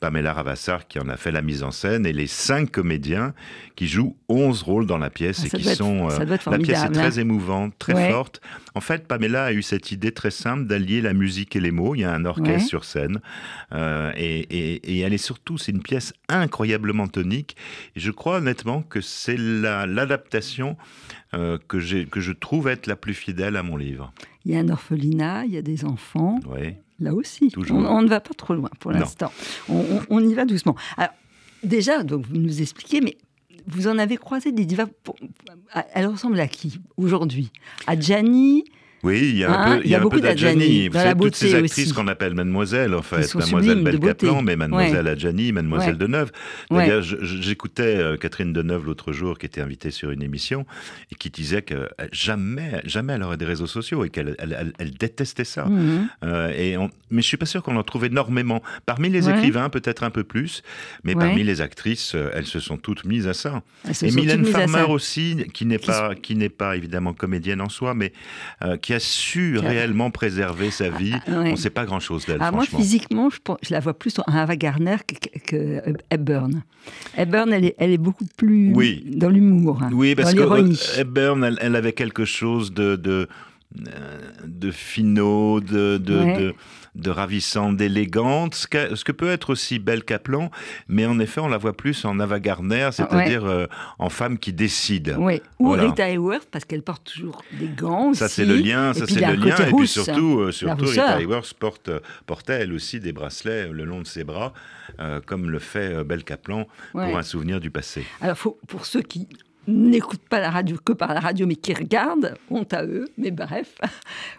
Pamela 0.00 0.32
Ravassar 0.32 0.86
qui 0.86 0.98
en 0.98 1.08
a 1.08 1.16
fait 1.16 1.30
la 1.30 1.42
mise 1.42 1.62
en 1.62 1.70
scène 1.70 2.06
et 2.06 2.12
les 2.12 2.26
cinq 2.26 2.70
comédiens 2.72 3.34
qui 3.76 3.88
jouent 3.88 4.16
11 4.28 4.62
rôles 4.62 4.86
dans 4.86 4.98
la 4.98 5.10
pièce 5.10 5.42
ah, 5.42 5.46
et 5.46 5.50
qui 5.50 5.64
sont. 5.64 6.08
la 6.08 6.58
pièce 6.58 6.84
est 6.84 6.92
très 6.92 7.18
émouvante, 7.18 7.74
très 7.78 8.10
forte. 8.10 8.40
En 8.74 8.80
fait, 8.80 9.06
Pamela 9.06 9.44
a 9.44 9.52
eu 9.52 9.62
cette 9.62 9.92
idée 9.92 10.12
très 10.12 10.30
simple 10.30 10.66
d'allier 10.66 11.00
la 11.00 11.12
musique 11.12 11.56
et 11.56 11.60
les 11.60 11.70
mots. 11.70 11.94
Il 11.94 12.00
y 12.00 12.04
a 12.04 12.12
un 12.12 12.24
orchestre 12.24 12.68
sur 12.68 12.84
scène 12.84 13.20
et 14.16 14.42
et, 14.42 15.00
elle 15.00 15.12
est 15.12 15.18
surtout, 15.18 15.58
c'est 15.58 15.72
une 15.72 15.82
pièce 15.82 16.12
incroyablement 16.28 17.08
tonique. 17.08 17.56
Et 17.96 18.00
je 18.00 18.10
crois 18.10 18.38
honnêtement 18.38 18.82
que 18.82 19.00
c'est 19.00 19.36
l'adaptation 19.36 20.76
euh, 21.34 21.58
que, 21.68 22.04
que 22.04 22.20
je 22.20 22.32
trouve 22.32 22.68
être 22.68 22.86
la 22.86 22.96
plus 22.96 23.14
fidèle 23.14 23.56
à 23.56 23.62
mon 23.62 23.76
livre. 23.76 24.12
Il 24.44 24.52
y 24.52 24.56
a 24.56 24.60
un 24.60 24.68
orphelinat, 24.68 25.44
il 25.46 25.52
y 25.52 25.56
a 25.56 25.62
des 25.62 25.84
enfants. 25.84 26.40
Oui. 26.46 26.74
Là 27.02 27.12
aussi, 27.14 27.52
On, 27.70 28.02
ne 28.02 28.08
va 28.08 28.20
pas 28.20 28.32
trop 28.32 28.54
loin 28.54 28.70
pour 28.78 28.92
l'instant. 28.92 29.32
On, 29.68 30.20
y 30.20 30.34
va 30.34 30.44
doucement. 30.44 30.76
Alors, 30.96 31.12
déjà, 31.64 32.04
donc 32.04 32.26
vous 32.26 32.36
nous 32.36 32.62
expliquez, 32.62 33.00
mais 33.00 33.18
vous 33.66 33.88
en 33.88 33.98
avez 33.98 34.16
croisé 34.16 34.52
des 34.52 34.64
divas. 34.64 34.86
elle 35.94 36.06
ressemble 36.06 36.38
à 36.38 36.46
qui 36.46 36.80
aujourd'hui? 36.96 37.50
À 37.88 37.98
Gianni 37.98 38.64
oui, 39.02 39.30
il 39.30 39.38
y 39.38 39.44
a 39.44 39.50
un 39.50 39.54
hein, 39.54 39.76
peu, 39.76 39.82
il 39.84 39.90
y 39.90 39.94
a, 39.96 39.98
beaucoup 39.98 40.20
d'Adjani. 40.20 40.88
Vous 40.88 40.94
savez, 40.94 41.18
toutes 41.20 41.34
ces 41.34 41.54
actrices 41.56 41.92
qu'on 41.92 42.06
appelle 42.06 42.34
Mademoiselle, 42.34 42.94
en 42.94 43.02
fait. 43.02 43.34
Mademoiselle 43.34 43.82
Belcaplan, 43.82 44.42
mais 44.42 44.54
Mademoiselle 44.54 45.08
Adjani, 45.08 45.52
Mademoiselle 45.52 45.98
Deneuve. 45.98 46.30
D'ailleurs, 46.70 47.02
j'écoutais 47.02 47.96
euh, 47.96 48.16
Catherine 48.16 48.52
Deneuve 48.52 48.86
l'autre 48.86 49.12
jour, 49.12 49.38
qui 49.38 49.46
était 49.46 49.60
invitée 49.60 49.90
sur 49.90 50.10
une 50.10 50.22
émission, 50.22 50.66
et 51.10 51.16
qui 51.16 51.30
disait 51.30 51.62
que 51.62 51.74
euh, 51.74 51.88
jamais, 52.12 52.80
jamais 52.84 53.14
elle 53.14 53.22
aurait 53.22 53.36
des 53.36 53.44
réseaux 53.44 53.66
sociaux 53.66 54.04
et 54.04 54.10
qu'elle 54.10 54.36
elle, 54.38 54.90
détestait 54.92 55.44
ça. 55.44 55.64
Mhm. 55.64 56.08
Euh, 56.24 56.50
et 56.50 56.76
mais 57.10 57.22
je 57.22 57.26
suis 57.26 57.36
pas 57.36 57.46
sûr 57.46 57.62
qu'on 57.62 57.76
en 57.76 57.82
trouve 57.82 58.04
énormément. 58.04 58.62
Parmi 58.86 59.08
les 59.08 59.28
écrivains, 59.28 59.68
peut-être 59.68 60.04
un 60.04 60.10
peu 60.10 60.24
plus, 60.24 60.62
mais 61.02 61.14
parmi 61.14 61.42
les 61.42 61.60
actrices, 61.60 62.14
elles 62.32 62.46
se 62.46 62.60
sont 62.60 62.76
toutes 62.76 63.04
mises 63.04 63.26
à 63.26 63.34
ça. 63.34 63.62
et 64.02 64.10
Mylène 64.12 64.44
Farmer 64.44 64.86
aussi, 64.88 65.44
qui 65.52 65.66
n'est 65.66 65.78
pas, 65.78 66.14
qui 66.14 66.36
n'est 66.36 66.48
pas 66.48 66.76
évidemment 66.76 67.12
comédienne 67.12 67.60
en 67.60 67.68
soi, 67.68 67.94
mais 67.94 68.12
qui 68.80 68.91
a 68.92 69.00
su 69.00 69.58
réellement 69.58 70.10
préserver 70.10 70.70
sa 70.70 70.88
vie. 70.88 71.14
Ah, 71.26 71.42
On 71.44 71.50
ne 71.52 71.56
sait 71.56 71.70
pas 71.70 71.84
grand-chose 71.84 72.26
d'elle. 72.26 72.38
Ah, 72.40 72.50
moi, 72.50 72.64
physiquement, 72.64 73.30
je, 73.30 73.38
je, 73.62 73.72
la 73.72 73.80
vois 73.80 73.94
plus 73.94 74.18
en 74.18 74.22
Ava 74.32 74.56
Gardner 74.56 74.96
que, 75.06 75.38
que 75.38 75.82
Hepburn. 76.10 76.62
Hepburn, 77.16 77.52
elle 77.52 77.66
est, 77.66 77.74
elle 77.78 77.90
est 77.90 77.98
beaucoup 77.98 78.26
plus 78.36 78.72
dans 79.06 79.30
l'humour. 79.30 79.82
Hein, 79.82 79.90
oui, 79.92 80.14
parce 80.14 80.34
que 80.34 81.00
Hepburn, 81.00 81.44
elle, 81.44 81.58
elle, 81.60 81.76
avait 81.76 81.92
quelque 81.92 82.24
chose 82.24 82.72
de, 82.72 82.96
de, 82.96 83.10
euh, 83.10 83.26
de 84.44 84.70
finaux, 84.70 85.60
de, 85.60 85.98
de 85.98 86.54
d'élégante, 87.72 88.54
ce, 88.54 88.66
que 88.66 89.12
peut 89.12 89.30
être 89.30 89.50
aussi 89.50 89.78
Belle 89.78 90.04
Kaplan, 90.04 90.50
mais 90.88 91.06
en 91.06 91.18
effet, 91.20 91.40
on 91.40 91.48
la 91.48 91.56
voit 91.56 91.76
plus 91.76 92.04
en 92.04 92.20
Ava 92.20 92.38
Gardner, 92.38 92.90
c'est-à-dire 92.92 93.46
euh, 93.46 93.66
en 93.98 94.10
femme 94.10 94.38
qui 94.38 94.52
décide. 94.52 95.16
Oui, 95.18 95.40
ou 95.58 95.70
Rita 95.70 96.08
Hayworth, 96.08 96.48
parce 96.50 96.64
qu'elle 96.64 96.82
porte 96.82 97.04
toujours 97.04 97.42
des 97.58 97.68
gants. 97.68 98.12
Ça, 98.14 98.28
c'est 98.28 98.44
le 98.44 98.56
lien, 98.56 98.92
ça, 98.92 99.06
c'est 99.06 99.20
le 99.20 99.34
lien. 99.34 99.56
Et 99.56 99.72
puis 99.72 99.88
surtout, 99.88 100.40
euh, 100.40 100.52
surtout 100.52 100.84
Rita 100.84 101.18
Hayworth 101.20 101.54
porte, 101.54 101.90
portait 102.26 102.60
elle 102.60 102.72
aussi 102.72 103.00
des 103.00 103.12
bracelets 103.12 103.68
le 103.68 103.84
long 103.84 104.00
de 104.02 104.06
ses 104.06 104.24
bras, 104.24 104.52
euh, 105.00 105.20
comme 105.24 105.50
le 105.50 105.58
fait 105.58 106.04
Belle 106.04 106.24
Kaplan 106.24 106.66
pour 106.92 107.02
un 107.02 107.22
souvenir 107.22 107.60
du 107.60 107.70
passé. 107.70 108.04
Alors, 108.20 108.36
faut, 108.36 108.58
pour 108.68 108.86
ceux 108.86 109.02
qui 109.02 109.28
n'écoutent 109.66 110.28
pas 110.28 110.40
la 110.40 110.50
radio 110.50 110.76
que 110.84 110.92
par 110.92 111.14
la 111.14 111.20
radio, 111.20 111.46
mais 111.46 111.56
qui 111.56 111.72
regardent, 111.74 112.34
honte 112.50 112.72
à 112.74 112.84
eux, 112.84 113.06
mais 113.16 113.30
bref, 113.30 113.78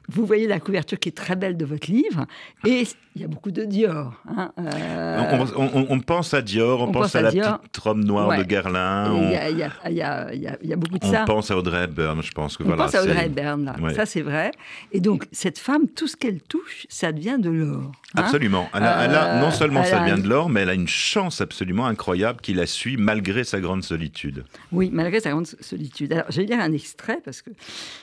vous 0.09 0.25
voyez 0.25 0.47
la 0.47 0.59
couverture 0.59 0.99
qui 0.99 1.09
est 1.09 1.13
très 1.13 1.35
belle 1.35 1.57
de 1.57 1.65
votre 1.65 1.89
livre, 1.89 2.25
et 2.65 2.85
il 3.15 3.21
y 3.21 3.25
a 3.25 3.27
beaucoup 3.27 3.51
de 3.51 3.63
Dior. 3.63 4.13
Hein, 4.27 4.51
euh, 4.57 5.45
on, 5.55 5.99
pense 5.99 6.33
à 6.33 6.41
Dior, 6.41 6.81
on, 6.81 6.91
pense, 6.91 7.15
à, 7.15 7.21
la 7.21 7.31
petite 7.31 7.77
robe 7.77 8.03
noire 8.03 8.37
de 8.37 8.43
Guerlain. 8.43 9.13
Il 9.13 9.95
y, 9.95 10.73
a 10.73 10.75
beaucoup 10.75 10.97
de 10.97 11.05
ça. 11.05 11.21
On 11.23 11.25
pense 11.25 11.51
à 11.51 11.57
Audrey 11.57 11.83
Hepburn, 11.83 12.21
je 12.23 12.31
pense 12.31 12.57
que 12.57 12.63
on 12.63 12.75
pense 12.75 12.95
à 12.95 13.03
Audrey 13.03 13.27
Hepburn, 13.27 13.63
là. 13.65 13.75
ça 13.93 14.05
c'est 14.05 14.21
vrai. 14.21 14.51
Et 14.91 14.99
donc, 14.99 15.27
cette 15.31 15.59
femme, 15.59 15.87
tout 15.87 16.07
ce 16.07 16.17
qu'elle 16.17 16.41
touche, 16.41 16.87
ça 16.89 17.11
devient 17.11 17.37
de 17.39 17.49
l'or. 17.49 17.91
Hein. 18.15 18.21
absolument. 18.21 18.67
Elle 18.73 18.83
a, 18.83 19.39
non 19.39 19.47
euh, 19.47 19.51
seulement 19.51 19.83
ça 19.83 19.99
devient 19.99 20.21
de 20.21 20.27
l'or, 20.27 20.49
mais 20.49 20.61
elle 20.61 20.69
a 20.69 20.73
une 20.73 20.87
chance 20.87 21.39
absolument 21.39 21.85
incroyable 21.85 22.39
qui 22.41 22.53
la 22.53 22.65
suit 22.65 22.97
malgré 22.97 23.43
sa 23.43 23.59
grande 23.59 23.83
solitude. 23.83 24.43
Oui, 24.71 24.89
malgré 24.91 25.12
sa 25.19 25.31
grande 25.31 25.47
solitude. 25.47 26.13
Alors, 26.13 26.25
je 26.29 26.41
vais 26.41 26.47
lire 26.47 26.59
un 26.59 26.71
extrait 26.71 27.19
parce 27.23 27.41
que 27.41 27.51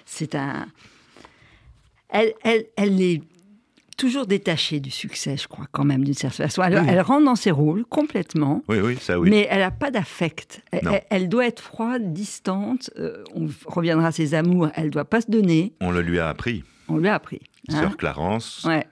c'est 0.05 0.35
un. 0.35 0.67
Elle, 2.09 2.35
elle, 2.43 2.67
elle 2.77 3.01
est 3.01 3.23
toujours 4.01 4.27
détachée 4.27 4.81
du 4.81 4.91
succès, 4.91 5.37
je 5.37 5.47
crois, 5.47 5.67
quand 5.71 5.85
même, 5.85 6.05
d'une 6.05 6.15
certaine 6.15 6.47
façon. 6.47 6.63
Elle, 6.63 6.83
elle, 6.89 7.01
rentre 7.03 7.27
dans 7.27 7.37
ses 7.37 7.51
rôles 7.51 7.85
complètement. 7.85 8.65
Oui, 8.69 8.79
oui, 8.81 8.97
ça 8.99 9.21
oui. 9.21 9.29
Mais 9.29 9.47
elle 9.51 9.61
n'a 9.61 9.71
pas 9.71 9.91
d'affect. 9.91 10.63
Elle, 11.11 11.29
doit 11.29 11.47
être 11.47 11.61
froide, 11.61 12.15
distante. 12.15 12.91
Euh, 12.99 13.23
on 13.35 13.49
reviendra 13.67 14.09
à 14.09 14.13
ses 14.13 14.35
amours. 14.35 14.71
Elle 14.75 14.87
ne 14.87 14.91
doit 14.91 15.05
pas 15.05 15.21
se 15.21 15.31
donner. 15.31 15.75
On 15.81 15.91
le 15.91 16.01
lui 16.01 16.19
a 16.19 16.31
appris. 16.31 16.65
On 16.89 16.97
lui 16.97 17.09
a 17.09 17.15
appris. 17.15 17.41
Hein. 17.69 17.79
Sœur 17.79 17.97
Clarence. 17.99 18.65
Ouais. 18.65 18.87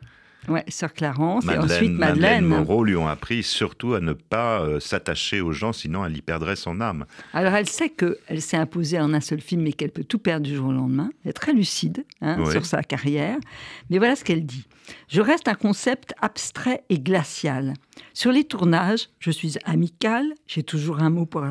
Ouais, 0.48 0.64
Sœur 0.68 0.92
Clarence 0.92 1.44
et 1.46 1.58
ensuite 1.58 1.92
Madeleine. 1.92 1.98
Madeleine 1.98 2.44
Moreau 2.44 2.84
lui 2.84 2.96
ont 2.96 3.08
appris 3.08 3.42
surtout 3.42 3.94
à 3.94 4.00
ne 4.00 4.12
pas 4.12 4.60
euh, 4.60 4.80
s'attacher 4.80 5.40
aux 5.40 5.52
gens, 5.52 5.72
sinon 5.72 6.04
elle 6.04 6.16
y 6.16 6.22
perdrait 6.22 6.56
son 6.56 6.80
âme. 6.80 7.04
Alors 7.32 7.54
elle 7.54 7.68
sait 7.68 7.90
qu'elle 7.90 8.40
s'est 8.40 8.56
imposée 8.56 8.98
en 8.98 9.12
un 9.14 9.20
seul 9.20 9.40
film, 9.40 9.62
mais 9.62 9.72
qu'elle 9.72 9.90
peut 9.90 10.04
tout 10.04 10.18
perdre 10.18 10.46
du 10.46 10.54
jour 10.54 10.68
au 10.68 10.72
lendemain. 10.72 11.10
Elle 11.24 11.30
est 11.30 11.34
très 11.34 11.52
lucide 11.52 12.04
hein, 12.20 12.50
sur 12.50 12.64
sa 12.64 12.82
carrière. 12.82 13.36
Mais 13.90 13.98
voilà 13.98 14.16
ce 14.16 14.24
qu'elle 14.24 14.44
dit. 14.44 14.66
Je 15.08 15.20
reste 15.20 15.48
un 15.48 15.54
concept 15.54 16.14
abstrait 16.20 16.84
et 16.88 16.98
glacial. 16.98 17.74
Sur 18.14 18.32
les 18.32 18.44
tournages, 18.44 19.08
je 19.18 19.30
suis 19.30 19.54
amicale, 19.64 20.32
j'ai 20.46 20.62
toujours 20.62 21.00
un 21.00 21.10
mot 21.10 21.26
pour, 21.26 21.44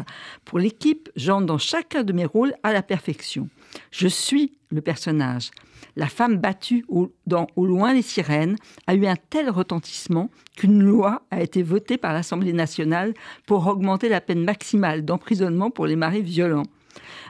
pour 0.44 0.60
l'équipe, 0.60 1.10
j'entre 1.16 1.46
dans 1.46 1.58
chacun 1.58 2.04
de 2.04 2.14
mes 2.14 2.26
rôles 2.26 2.54
à 2.64 2.74
la 2.74 2.82
perfection. 2.82 3.48
Je 3.92 4.08
suis 4.08 4.54
le 4.72 4.82
personnage 4.82 5.52
la 5.98 6.08
femme 6.08 6.38
battue 6.38 6.86
au, 6.88 7.12
dans 7.26 7.48
Au 7.56 7.66
loin 7.66 7.94
les 7.94 8.04
sirènes 8.04 8.56
a 8.86 8.94
eu 8.94 9.08
un 9.08 9.16
tel 9.16 9.50
retentissement 9.50 10.30
qu'une 10.56 10.82
loi 10.82 11.24
a 11.32 11.42
été 11.42 11.64
votée 11.64 11.98
par 11.98 12.14
l'Assemblée 12.14 12.54
nationale 12.54 13.16
pour 13.48 13.66
augmenter 13.66 14.08
la 14.08 14.22
peine 14.22 14.44
maximale 14.44 15.04
d'emprisonnement 15.04 15.72
pour 15.72 15.88
les 15.88 15.96
maris 15.96 16.22
violents. 16.22 16.68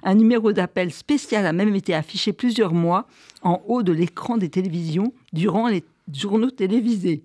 Un 0.03 0.15
numéro 0.15 0.51
d'appel 0.51 0.91
spécial 0.91 1.45
a 1.45 1.53
même 1.53 1.73
été 1.75 1.93
affiché 1.93 2.33
plusieurs 2.33 2.73
mois 2.73 3.07
en 3.41 3.61
haut 3.67 3.83
de 3.83 3.93
l'écran 3.93 4.37
des 4.37 4.49
télévisions 4.49 5.13
durant 5.31 5.69
les 5.69 5.85
journaux 6.13 6.51
télévisés. 6.51 7.23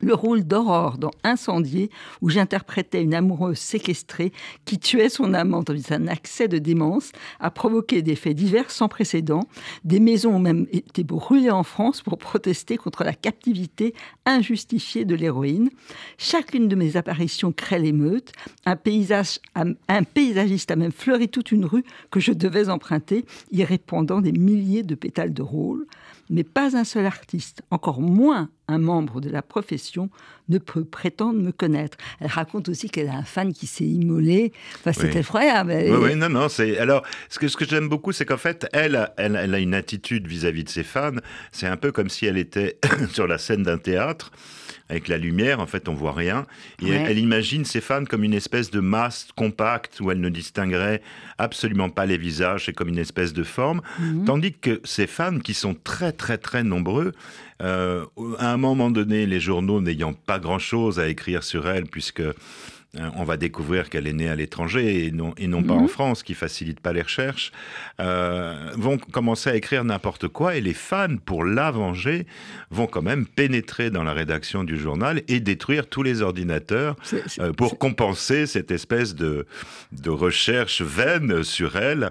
Le 0.00 0.14
rôle 0.14 0.44
d'Aurore 0.44 0.98
dans 0.98 1.10
Incendié, 1.24 1.90
où 2.20 2.30
j'interprétais 2.30 3.02
une 3.02 3.14
amoureuse 3.14 3.58
séquestrée 3.58 4.32
qui 4.64 4.78
tuait 4.78 5.08
son 5.08 5.34
amant 5.34 5.62
dans 5.62 5.74
un 5.90 6.08
accès 6.08 6.48
de 6.48 6.58
démence, 6.58 7.12
a 7.38 7.50
provoqué 7.50 8.02
des 8.02 8.16
faits 8.16 8.36
divers 8.36 8.70
sans 8.70 8.88
précédent. 8.88 9.44
Des 9.84 10.00
maisons 10.00 10.36
ont 10.36 10.40
même 10.40 10.66
été 10.72 11.04
brûlées 11.04 11.50
en 11.50 11.62
France 11.62 12.02
pour 12.02 12.18
protester 12.18 12.76
contre 12.76 13.04
la 13.04 13.14
captivité 13.14 13.94
injustifiée 14.26 15.04
de 15.04 15.14
l'héroïne. 15.14 15.70
Chacune 16.18 16.68
de 16.68 16.76
mes 16.76 16.96
apparitions 16.96 17.52
crée 17.52 17.78
l'émeute. 17.78 18.32
Un, 18.66 18.76
un 19.88 20.02
paysagiste 20.04 20.70
a 20.70 20.76
même 20.76 20.92
fleuri 20.92 21.28
toute 21.28 21.52
une 21.52 21.64
rue 21.64 21.84
que 22.10 22.20
je 22.20 22.32
devais 22.32 22.68
emprunter, 22.68 23.24
y 23.52 23.64
répandant 23.64 24.20
des 24.20 24.32
milliers 24.32 24.82
de 24.82 24.94
pétales 24.94 25.34
de 25.34 25.42
rôle 25.42 25.86
mais 26.30 26.44
pas 26.44 26.76
un 26.76 26.84
seul 26.84 27.04
artiste, 27.06 27.62
encore 27.70 28.00
moins 28.00 28.48
un 28.68 28.78
membre 28.78 29.20
de 29.20 29.28
la 29.28 29.42
profession, 29.42 30.10
ne 30.48 30.58
peut 30.58 30.84
prétendre 30.84 31.40
me 31.40 31.50
connaître. 31.50 31.98
Elle 32.20 32.28
raconte 32.28 32.68
aussi 32.68 32.88
qu'elle 32.88 33.08
a 33.08 33.14
un 33.14 33.24
fan 33.24 33.52
qui 33.52 33.66
s'est 33.66 33.84
immolé. 33.84 34.52
Enfin, 34.76 34.92
c'est 34.92 35.14
effroyable. 35.16 35.72
Oui, 35.72 35.98
oui, 36.00 36.16
non, 36.16 36.28
non. 36.28 36.48
C'est 36.48 36.78
alors 36.78 37.02
ce 37.28 37.40
que 37.40 37.48
ce 37.48 37.56
que 37.56 37.64
j'aime 37.64 37.88
beaucoup, 37.88 38.12
c'est 38.12 38.24
qu'en 38.24 38.36
fait, 38.36 38.68
elle, 38.72 39.10
elle, 39.16 39.36
elle, 39.36 39.54
a 39.54 39.58
une 39.58 39.74
attitude 39.74 40.28
vis-à-vis 40.28 40.62
-vis 40.62 40.64
de 40.64 40.68
ses 40.68 40.84
fans. 40.84 41.20
C'est 41.50 41.66
un 41.66 41.76
peu 41.76 41.90
comme 41.90 42.08
si 42.08 42.26
elle 42.26 42.38
était 42.38 42.78
sur 43.12 43.26
la 43.26 43.38
scène 43.38 43.64
d'un 43.64 43.78
théâtre 43.78 44.30
avec 44.90 45.06
la 45.06 45.18
lumière, 45.18 45.60
en 45.60 45.66
fait, 45.66 45.88
on 45.88 45.94
voit 45.94 46.12
rien. 46.12 46.46
Et 46.82 46.90
elle, 46.90 47.18
imagine 47.18 47.64
ses 47.64 47.80
fans 47.80 48.04
comme 48.04 48.24
une 48.24 48.34
espèce 48.34 48.72
de 48.72 48.80
masse 48.80 49.28
compacte 49.36 50.00
où 50.00 50.10
elle 50.10 50.20
ne 50.20 50.28
distinguerait 50.28 51.00
absolument 51.38 51.90
pas 51.90 52.06
les 52.06 52.18
visages, 52.18 52.64
c'est 52.66 52.72
comme 52.72 52.88
une 52.88 52.98
espèce 52.98 53.32
de 53.32 53.44
forme. 53.44 53.82
Mhm. 54.00 54.24
Tandis 54.24 54.52
que 54.52 54.80
ses 54.82 55.06
fans, 55.06 55.38
qui 55.38 55.54
sont 55.54 55.74
très, 55.74 56.12
très, 56.20 56.36
très 56.36 56.62
nombreux, 56.62 57.12
euh, 57.62 58.04
à 58.38 58.52
un 58.52 58.58
moment 58.58 58.90
donné, 58.90 59.24
les 59.24 59.40
journaux 59.40 59.80
n'ayant 59.80 60.12
pas 60.12 60.38
grand-chose 60.38 61.00
à 61.00 61.08
écrire 61.08 61.42
sur 61.42 61.66
elle, 61.66 61.86
puisque 61.86 62.22
on 62.98 63.22
va 63.22 63.36
découvrir 63.36 63.88
qu'elle 63.88 64.08
est 64.08 64.12
née 64.12 64.28
à 64.28 64.34
l'étranger 64.34 65.06
et 65.06 65.10
non, 65.12 65.32
et 65.36 65.46
non 65.46 65.62
pas 65.62 65.74
en 65.74 65.82
mhm. 65.82 65.88
France, 65.88 66.22
qui 66.24 66.34
facilite 66.34 66.80
pas 66.80 66.92
les 66.92 67.02
recherches, 67.02 67.52
euh, 68.00 68.72
vont 68.74 68.98
commencer 68.98 69.48
à 69.48 69.54
écrire 69.54 69.84
n'importe 69.84 70.26
quoi 70.26 70.56
et 70.56 70.60
les 70.60 70.74
fans, 70.74 71.16
pour 71.24 71.44
la 71.44 71.70
venger, 71.70 72.26
vont 72.70 72.88
quand 72.88 73.02
même 73.02 73.26
pénétrer 73.26 73.90
dans 73.90 74.02
la 74.02 74.12
rédaction 74.12 74.64
du 74.64 74.76
journal 74.76 75.22
et 75.28 75.38
détruire 75.38 75.86
tous 75.86 76.02
les 76.02 76.20
ordinateurs 76.20 76.96
euh, 77.38 77.52
pour 77.52 77.78
compenser 77.78 78.46
cette 78.46 78.72
espèce 78.72 79.14
de, 79.14 79.46
de 79.92 80.10
recherche 80.10 80.82
vaine 80.82 81.44
sur 81.44 81.76
elle. 81.76 82.10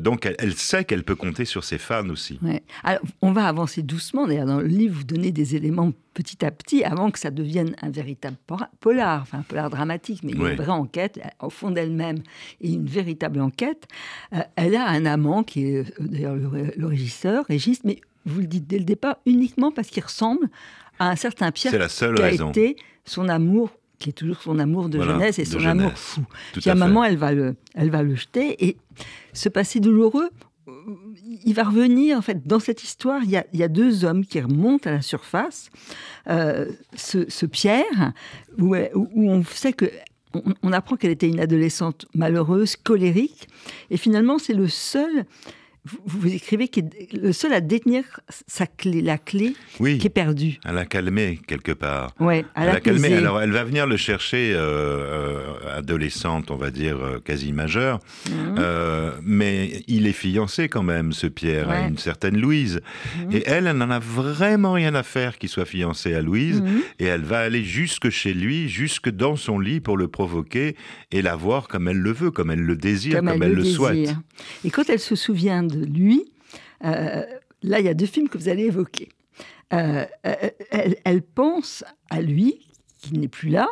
donc 0.00 0.26
elle, 0.38 0.54
sait 0.54 0.84
qu'elle 0.84 1.04
peut 1.04 1.16
compter 1.16 1.44
sur 1.44 1.64
ses 1.64 1.78
fans 1.78 2.08
aussi. 2.10 2.38
Alors, 2.84 3.00
on 3.22 3.32
va 3.32 3.46
avancer 3.46 3.82
doucement. 3.82 4.26
D'ailleurs, 4.26 4.46
dans 4.46 4.60
le 4.60 4.66
livre, 4.66 4.96
vous 4.98 5.04
donnez 5.04 5.32
des 5.32 5.56
éléments 5.56 5.92
petit 6.14 6.44
à 6.44 6.50
petit, 6.50 6.84
avant 6.84 7.10
que 7.10 7.18
ça 7.18 7.30
devienne 7.30 7.74
un 7.82 7.90
véritable 7.90 8.36
polar, 8.80 9.22
enfin 9.22 9.38
un 9.38 9.42
polar 9.42 9.70
dramatique, 9.70 10.20
mais 10.22 10.32
une 10.32 10.54
vraie 10.54 10.68
enquête, 10.68 11.20
au 11.40 11.50
fond 11.50 11.70
d'elle-même, 11.70 12.18
et 12.60 12.72
une 12.72 12.86
véritable 12.86 13.40
enquête, 13.40 13.86
euh, 14.34 14.40
elle 14.56 14.76
a 14.76 14.86
un 14.88 15.06
amant 15.06 15.42
qui 15.42 15.64
est 15.64 15.78
euh, 15.78 15.84
d'ailleurs 16.00 16.36
le, 16.36 16.86
régisseur, 16.86 17.44
Régis, 17.46 17.82
mais 17.84 18.00
vous 18.26 18.40
le 18.40 18.46
dites 18.46 18.66
dès 18.66 18.78
le 18.78 18.84
départ, 18.84 19.16
uniquement 19.26 19.72
parce 19.72 19.88
qu'il 19.88 20.02
ressemble 20.02 20.48
à 20.98 21.08
un 21.08 21.16
certain 21.16 21.50
Pierre 21.50 21.76
la 21.78 21.88
seule 21.88 22.14
qui 22.14 22.22
a 22.22 22.30
été 22.30 22.76
son 23.04 23.28
amour 23.28 23.70
qui 23.98 24.10
est 24.10 24.14
toujours 24.14 24.42
son 24.42 24.58
amour 24.58 24.88
de 24.88 25.00
jeunesse 25.00 25.38
et 25.38 25.44
son 25.44 25.64
amour 25.64 25.92
fou. 25.92 26.22
Puis 26.52 26.68
à 26.68 26.72
un 26.72 26.74
moment, 26.74 27.04
elle 27.04 27.16
va, 27.16 27.32
le, 27.32 27.54
elle 27.74 27.90
va 27.90 28.02
le 28.02 28.16
jeter. 28.16 28.66
Et 28.66 28.76
ce 29.32 29.48
passé 29.48 29.78
douloureux, 29.78 30.28
il 31.44 31.54
va 31.54 31.64
revenir, 31.64 32.16
en 32.16 32.22
fait, 32.22 32.46
dans 32.46 32.60
cette 32.60 32.82
histoire, 32.82 33.22
il 33.24 33.30
y 33.30 33.62
a, 33.62 33.68
deux 33.68 34.04
hommes 34.04 34.24
qui 34.24 34.40
remontent 34.40 34.88
à 34.88 34.92
la 34.92 35.02
surface. 35.02 35.70
Euh, 36.28 36.70
ce, 36.94 37.46
Pierre, 37.46 38.12
où, 38.58 38.76
on 39.16 39.42
sait 39.44 39.72
que 39.72 39.90
on, 40.62 40.72
apprend 40.72 40.96
qu'elle 40.96 41.10
était 41.10 41.28
une 41.28 41.40
adolescente 41.40 42.06
malheureuse, 42.14 42.76
colérique, 42.76 43.48
et 43.90 43.98
finalement 43.98 44.38
c'est 44.38 44.54
le 44.54 44.66
seul 44.66 45.26
vous, 45.84 46.28
écrivez 46.28 46.68
qu'il 46.68 46.84
est 46.84 47.12
le 47.12 47.32
seul 47.32 47.52
à 47.52 47.60
détenir 47.60 48.04
sa 48.46 48.66
clé, 48.68 49.02
la 49.02 49.18
clé 49.18 49.54
qui 49.78 50.06
est 50.06 50.10
perdue. 50.10 50.60
Elle 50.64 50.78
a 50.78 50.86
calmé 50.86 51.40
quelque 51.48 51.72
part. 51.72 52.14
Ouais, 52.20 52.44
elle, 52.54 52.68
a 52.68 52.80
calmé. 52.80 53.12
Alors 53.14 53.40
elle 53.40 53.50
va 53.50 53.64
venir 53.64 53.88
le 53.88 53.96
chercher, 53.96 54.52
euh, 54.54 54.60
euh, 54.60 55.78
adolescente, 55.78 56.52
on 56.52 56.56
va 56.56 56.70
dire 56.70 56.98
euh, 56.98 57.18
quasi 57.18 57.52
majeure, 57.52 57.98
mhm. 58.30 58.62
mais 59.24 59.82
il 59.88 60.06
est 60.06 60.12
fiancé 60.12 60.68
quand 60.68 60.84
même, 60.84 61.12
ce 61.12 61.26
Pierre, 61.26 61.68
à 61.68 61.80
une 61.80 61.98
certaine 61.98 62.38
Louise. 62.38 62.80
Mhm. 63.18 63.32
Et 63.32 63.42
elle, 63.46 63.66
elle 63.66 63.76
n'en 63.76 63.90
a 63.90 63.98
vraiment 63.98 64.74
rien 64.74 64.94
à 64.94 65.02
faire 65.02 65.36
qu'il 65.36 65.48
soit 65.48 65.64
fiancé 65.64 66.14
à 66.14 66.22
Louise, 66.22 66.62
mhm. 66.62 66.82
et 67.00 67.06
elle 67.06 67.22
va 67.22 67.40
aller 67.40 67.64
jusque 67.64 68.08
chez 68.08 68.34
lui, 68.34 68.68
jusque 68.68 69.08
dans 69.08 69.34
son 69.34 69.58
lit 69.58 69.80
pour 69.80 69.96
le 69.96 70.06
provoquer 70.06 70.76
et 71.10 71.22
la 71.22 71.34
voir 71.34 71.66
comme 71.66 71.88
elle 71.88 71.98
le 71.98 72.12
veut, 72.12 72.30
comme 72.30 72.52
elle 72.52 72.62
le 72.62 72.76
désire, 72.76 73.16
comme, 73.18 73.42
elle, 73.42 73.52
le, 73.52 73.64
souhaite. 73.64 74.14
Et 74.64 74.70
quand 74.70 74.88
elle 74.88 75.00
se 75.00 75.16
souvient 75.16 75.64
de 75.76 75.84
lui, 75.84 76.32
euh, 76.84 77.24
là, 77.62 77.80
il 77.80 77.86
y 77.86 77.88
a 77.88 77.94
deux 77.94 78.06
films 78.06 78.28
que 78.28 78.38
vous 78.38 78.48
allez 78.48 78.64
évoquer. 78.64 79.08
Euh, 79.72 80.04
elle, 81.04 81.22
pense 81.22 81.84
à 82.10 82.20
lui, 82.20 82.68
qui 82.98 83.14
n'est 83.18 83.28
plus 83.28 83.48
là, 83.48 83.68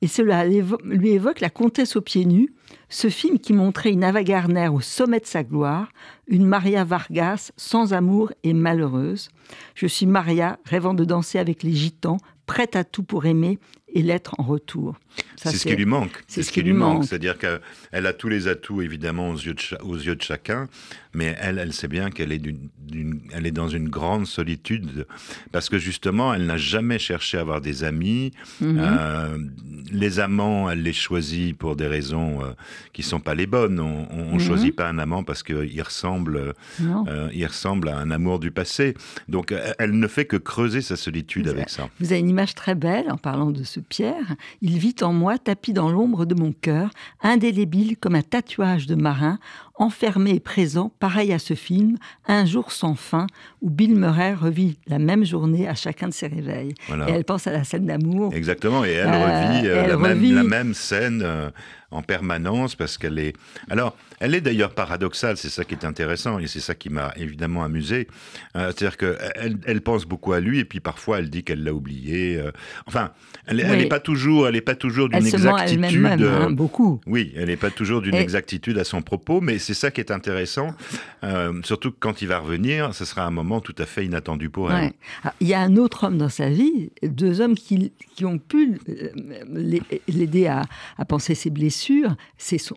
et 0.00 0.06
cela 0.06 0.46
lui 0.46 1.10
évoque 1.10 1.40
La 1.40 1.50
Comtesse 1.50 1.96
aux 1.96 2.00
pieds 2.00 2.24
nus, 2.24 2.52
ce 2.88 3.08
film 3.08 3.38
qui 3.38 3.52
montrait 3.52 3.90
une 3.90 4.04
Ava 4.04 4.22
Gardner 4.22 4.68
au 4.68 4.80
sommet 4.80 5.20
de 5.20 5.26
sa 5.26 5.42
gloire, 5.42 5.90
une 6.26 6.46
Maria 6.46 6.84
Vargas 6.84 7.52
sans 7.56 7.92
amour 7.92 8.32
et 8.42 8.52
malheureuse. 8.52 9.30
Je 9.74 9.86
suis 9.86 10.06
Maria, 10.06 10.58
rêvant 10.64 10.94
de 10.94 11.04
danser 11.04 11.38
avec 11.38 11.62
les 11.62 11.72
gitans, 11.72 12.18
prête 12.46 12.76
à 12.76 12.84
tout 12.84 13.02
pour 13.02 13.26
aimer 13.26 13.58
et 13.88 14.02
l'être 14.02 14.34
en 14.38 14.42
retour. 14.42 14.94
C'est 15.36 15.56
ce 15.56 15.66
qui 15.66 15.76
lui 15.76 15.84
manque. 15.84 16.22
C'est 16.26 16.42
ce, 16.42 16.52
qui 16.52 16.62
lui 16.62 16.72
manque. 16.72 17.04
C'est-à-dire 17.04 17.36
qu'elle 17.38 18.06
a 18.06 18.12
tous 18.12 18.28
les 18.28 18.48
atouts, 18.48 18.82
évidemment, 18.82 19.30
aux 19.30 19.36
yeux 19.36 19.54
de, 19.54 19.82
aux 19.82 19.96
yeux 19.96 20.16
de 20.16 20.22
chacun, 20.22 20.68
mais 21.12 21.36
elle, 21.40 21.58
elle 21.58 21.72
sait 21.72 21.88
bien 21.88 22.10
qu'elle 22.10 22.32
est, 22.32 22.42
est 22.42 23.50
dans 23.50 23.68
une 23.68 23.88
grande 23.88 24.26
solitude, 24.26 25.06
parce 25.52 25.68
que 25.68 25.78
justement, 25.78 26.34
elle 26.34 26.46
n'a 26.46 26.56
jamais 26.56 26.98
cherché 26.98 27.38
à 27.38 27.42
avoir 27.42 27.60
des 27.60 27.84
amis. 27.84 28.32
Mhm. 28.60 28.78
Euh, 28.78 29.38
les 29.92 30.18
amants, 30.18 30.70
elle 30.70 30.82
les 30.82 30.92
choisit 30.92 31.56
pour 31.56 31.76
des 31.76 31.86
raisons 31.86 32.42
euh, 32.42 32.52
qui 32.92 33.02
ne 33.02 33.06
sont 33.06 33.20
pas 33.20 33.34
les 33.34 33.46
bonnes. 33.46 33.78
On 33.80 34.06
ne 34.08 34.32
mhm. 34.32 34.40
choisit 34.40 34.74
pas 34.74 34.88
un 34.88 34.98
amant 34.98 35.22
parce 35.22 35.42
qu'il 35.42 35.82
ressemble, 35.82 36.54
euh, 36.80 37.28
il 37.32 37.46
ressemble 37.46 37.88
à 37.88 37.98
un 37.98 38.10
amour 38.10 38.38
du 38.38 38.50
passé. 38.50 38.94
Donc, 39.28 39.54
elle 39.78 39.98
ne 39.98 40.08
fait 40.08 40.24
que 40.24 40.36
creuser 40.36 40.80
sa 40.80 40.96
solitude 40.96 41.48
avec 41.48 41.70
ça. 41.70 41.88
Vous 42.00 42.12
avez 42.12 42.20
une 42.20 42.30
image 42.30 42.54
très 42.54 42.74
belle 42.74 43.10
en 43.10 43.18
parlant 43.18 43.50
de 43.50 43.62
ce 43.62 43.80
Pierre, 43.80 44.36
il 44.62 44.78
vit 44.78 44.94
moi, 45.12 45.38
tapis 45.38 45.72
dans 45.72 45.90
l'ombre 45.90 46.24
de 46.24 46.34
mon 46.34 46.52
cœur, 46.52 46.90
indélébile 47.22 47.96
comme 47.96 48.14
un 48.14 48.22
tatouage 48.22 48.86
de 48.86 48.94
marin, 48.94 49.38
enfermé 49.76 50.30
et 50.34 50.40
présent, 50.40 50.92
pareil 51.00 51.32
à 51.32 51.38
ce 51.38 51.54
film, 51.54 51.96
Un 52.26 52.46
jour 52.46 52.70
sans 52.70 52.94
fin, 52.94 53.26
où 53.60 53.70
Bill 53.70 53.94
Murray 53.94 54.34
revit 54.34 54.78
la 54.86 54.98
même 54.98 55.24
journée 55.24 55.68
à 55.68 55.74
chacun 55.74 56.08
de 56.08 56.14
ses 56.14 56.26
réveils. 56.26 56.74
Et 57.08 57.10
elle 57.10 57.24
pense 57.24 57.46
à 57.46 57.52
la 57.52 57.64
scène 57.64 57.86
d'amour. 57.86 58.32
Exactement, 58.34 58.84
et 58.84 58.92
elle 58.92 59.08
euh, 59.08 59.24
revit, 59.24 59.66
euh, 59.66 59.86
la, 59.88 59.96
Même, 59.96 60.34
la, 60.34 60.44
Même, 60.44 60.74
scène. 60.74 61.22
Euh, 61.24 61.50
en 61.90 62.02
permanence 62.02 62.74
parce 62.74 62.98
qu'elle 62.98 63.20
est. 63.20 63.34
Alors, 63.70 63.96
elle 64.18 64.34
est 64.34 64.40
d'ailleurs 64.40 64.74
paradoxale, 64.74 65.36
c'est 65.36 65.48
ça 65.48 65.64
qui 65.64 65.74
est 65.74 65.84
intéressant 65.84 66.40
et 66.40 66.48
c'est 66.48 66.58
ça 66.58 66.74
qui 66.74 66.90
m'a 66.90 67.12
évidemment 67.14 67.62
amusé. 67.62 68.08
C'est-à-dire 68.52 68.96
qu'elle 68.96 69.58
elle 69.64 69.80
pense 69.80 70.04
beaucoup 70.04 70.32
à 70.32 70.40
lui 70.40 70.58
et 70.58 70.64
puis 70.64 70.80
parfois 70.80 71.20
elle 71.20 71.30
dit 71.30 71.44
qu'elle 71.44 71.62
l'a 71.62 71.72
oublié. 71.72 72.42
Enfin, 72.86 73.12
elle 73.46 73.58
n'est 73.58 73.86
pas 73.86 74.00
toujours, 74.00 74.48
elle 74.48 74.56
est 74.56 74.60
pas 74.60 74.74
toujours 74.74 75.08
d'une 75.08 75.24
exactitude. 75.24 76.00
Même, 76.00 76.22
hein, 76.24 76.50
beaucoup. 76.50 77.00
Oui, 77.06 77.32
elle 77.36 77.46
n'est 77.46 77.56
pas 77.56 77.70
toujours 77.70 78.02
d'une 78.02 78.16
exactitude 78.16 78.76
à 78.78 78.84
son 78.84 79.00
propos, 79.00 79.40
mais 79.40 79.60
c'est 79.64 79.74
ça 79.74 79.90
qui 79.90 80.00
est 80.00 80.10
intéressant. 80.10 80.74
Euh, 81.24 81.60
surtout 81.64 81.90
que 81.90 81.96
quand 81.98 82.22
il 82.22 82.28
va 82.28 82.38
revenir, 82.38 82.94
ce 82.94 83.04
sera 83.04 83.24
un 83.24 83.30
moment 83.30 83.60
tout 83.60 83.74
à 83.78 83.86
fait 83.86 84.04
inattendu 84.04 84.50
pour 84.50 84.72
elle. 84.72 84.92
Ah, 85.24 85.32
il 85.40 85.48
y 85.48 85.54
a 85.54 85.60
un 85.60 85.76
autre 85.76 86.04
homme 86.04 86.18
dans 86.18 86.28
sa 86.28 86.48
vie, 86.48 86.90
deux 87.02 87.40
hommes 87.40 87.54
qui, 87.54 87.92
qui 88.14 88.24
ont 88.24 88.38
pu 88.38 88.78
l'aider 90.08 90.46
à, 90.46 90.62
à 90.98 91.04
penser 91.04 91.34
ses 91.34 91.50
blessures 91.50 92.14
c'est 92.36 92.58
son, 92.58 92.76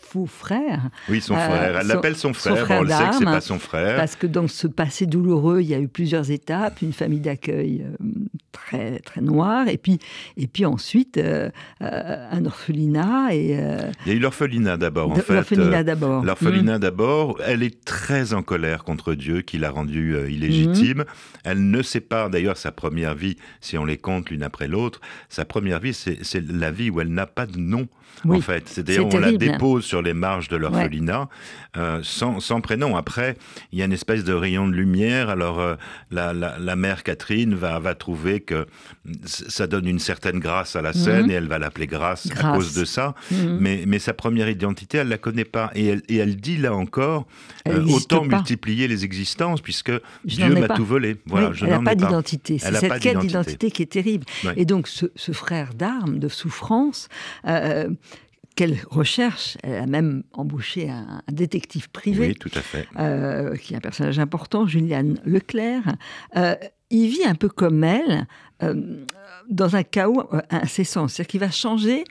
faux 0.00 0.26
frère. 0.26 0.90
Oui, 1.08 1.20
son 1.20 1.34
frère. 1.34 1.62
Elle 1.62 1.76
euh, 1.76 1.82
l'appelle 1.82 2.16
son, 2.16 2.32
frère. 2.34 2.66
on 2.70 2.82
le 2.82 2.90
sait 2.90 3.08
que 3.08 3.14
c'est 3.16 3.24
pas 3.24 3.40
son 3.40 3.58
frère. 3.58 3.96
Parce 3.96 4.16
que 4.16 4.26
dans 4.26 4.48
ce 4.48 4.66
passé 4.66 5.06
douloureux, 5.06 5.60
il 5.60 5.68
y 5.68 5.74
a 5.74 5.78
eu 5.78 5.88
plusieurs 5.88 6.30
étapes. 6.30 6.82
Une 6.82 6.92
famille 6.92 7.20
d'accueil 7.20 7.82
euh, 7.82 8.06
très 8.52 8.98
très 9.00 9.20
noire, 9.20 9.68
et 9.68 9.78
puis 9.78 9.98
et 10.36 10.46
puis 10.46 10.66
ensuite 10.66 11.18
euh, 11.18 11.50
un 11.80 12.44
orphelinat 12.44 13.34
et. 13.34 13.58
il 14.06 14.08
y 14.08 14.10
a 14.10 14.14
eu 14.14 14.18
l'orphelinat 14.18 14.76
d'abord. 14.76 15.12
En 15.12 15.14
fait, 15.16 15.34
l'orphelinat 15.34 15.84
d'abord. 15.84 16.09
L'orphelinat 16.22 16.78
mm. 16.78 16.80
d'abord. 16.80 17.40
Elle 17.44 17.62
est 17.62 17.84
très 17.84 18.34
en 18.34 18.42
colère 18.42 18.84
contre 18.84 19.14
Dieu 19.14 19.42
qui 19.42 19.58
l'a 19.58 19.70
rendue 19.70 20.16
illégitime. 20.28 21.00
Mm. 21.00 21.04
Elle 21.44 21.70
ne 21.70 21.82
sait 21.82 22.00
pas 22.00 22.28
d'ailleurs 22.28 22.56
sa 22.56 22.72
première 22.72 23.14
vie, 23.14 23.36
si 23.60 23.78
on 23.78 23.84
les 23.84 23.98
compte 23.98 24.30
l'une 24.30 24.42
après 24.42 24.68
l'autre. 24.68 25.00
Sa 25.28 25.44
première 25.44 25.80
vie, 25.80 25.94
c'est 25.94 26.44
la 26.50 26.70
vie 26.70 26.90
où 26.90 27.00
elle 27.00 27.12
n'a 27.12 27.26
pas 27.26 27.46
de 27.46 27.58
nom. 27.58 27.88
en 28.28 28.40
fait. 28.40 28.68
C'est-à-dire 28.68 29.06
on 29.06 29.18
la 29.18 29.32
dépose 29.32 29.84
sur 29.84 30.02
les 30.02 30.14
marges 30.14 30.48
de 30.48 30.56
l'orphelinat 30.56 31.28
euh, 31.76 32.00
sans, 32.02 32.40
sans, 32.40 32.60
prénom. 32.60 32.96
Après, 32.96 33.36
il 33.72 33.78
y 33.78 33.82
a 33.82 33.84
une 33.84 33.92
espèce 33.92 34.24
de 34.24 34.32
rayon 34.32 34.68
de 34.68 34.74
lumière. 34.74 35.30
Alors 35.30 35.60
euh, 35.60 35.76
la, 36.10 36.32
la, 36.32 36.76
mère 36.76 37.02
Catherine 37.02 37.54
va, 37.54 37.78
va 37.78 37.94
trouver 37.94 38.40
que 38.40 38.66
ça 39.24 39.66
donne 39.66 39.86
une 39.86 39.98
certaine 39.98 40.38
grâce 40.38 40.76
à 40.76 40.82
la 40.82 40.92
scène 40.92 41.24
mhm. 41.24 41.30
et 41.30 41.34
elle 41.34 41.48
va 41.48 41.58
l'appeler 41.58 41.86
grâce, 41.86 42.28
à 42.38 42.54
cause 42.54 42.74
de 42.74 42.84
ça. 42.84 43.14
Mais, 43.30 43.84
mais 43.86 43.98
sa 43.98 44.14
première 44.14 44.48
identité, 44.48 44.98
elle 44.98 45.08
la 45.08 45.18
connaît 45.18 45.44
pas. 45.44 45.70
Et 45.74 45.99
elle, 46.08 46.14
et 46.14 46.18
elle 46.18 46.36
dit 46.36 46.56
là 46.56 46.74
encore, 46.74 47.26
euh, 47.68 47.84
autant 47.86 48.24
multiplier 48.24 48.88
les 48.88 49.04
existences 49.04 49.60
puisque 49.60 49.92
Dieu 50.24 50.54
m'a 50.54 50.68
tout 50.68 50.84
volé. 50.84 51.16
Voilà, 51.26 51.52
je 51.52 51.64
elle 51.64 51.70
n'a 51.70 51.80
pas 51.80 51.94
d'identité. 51.94 52.58
C'est 52.58 52.74
cette 52.74 53.00
quête 53.00 53.18
d'identité 53.18 53.70
qui 53.70 53.82
est 53.82 53.92
terrible. 53.92 54.26
Et 54.56 54.64
donc 54.64 54.88
ce, 54.88 55.06
ce 55.16 55.32
frère 55.32 55.74
d'armes, 55.74 56.18
de 56.18 56.28
souffrance, 56.28 57.08
qu'elle 58.60 58.78
recherche. 58.90 59.56
Elle 59.62 59.82
a 59.82 59.86
même 59.86 60.22
embauché 60.32 60.90
un, 60.90 61.22
détective 61.30 61.90
privé. 61.90 62.28
Oui, 62.28 62.34
tout 62.34 62.50
à 62.54 62.60
fait. 62.60 62.86
Euh, 62.98 63.56
qui 63.56 63.72
est 63.72 63.76
un 63.76 63.80
personnage 63.80 64.18
important, 64.18 64.66
Juliane 64.66 65.18
Leclerc. 65.24 65.96
Euh, 66.36 66.54
il 66.90 67.08
vit 67.08 67.24
un 67.24 67.34
peu 67.34 67.48
comme 67.48 67.84
elle, 67.84 68.26
euh, 68.62 69.04
dans 69.48 69.76
un 69.76 69.82
chaos 69.82 70.28
incessant. 70.50 71.08
C'est-à-dire 71.08 71.30
qu'il 71.30 71.40
va 71.40 71.50
changer 71.50 72.04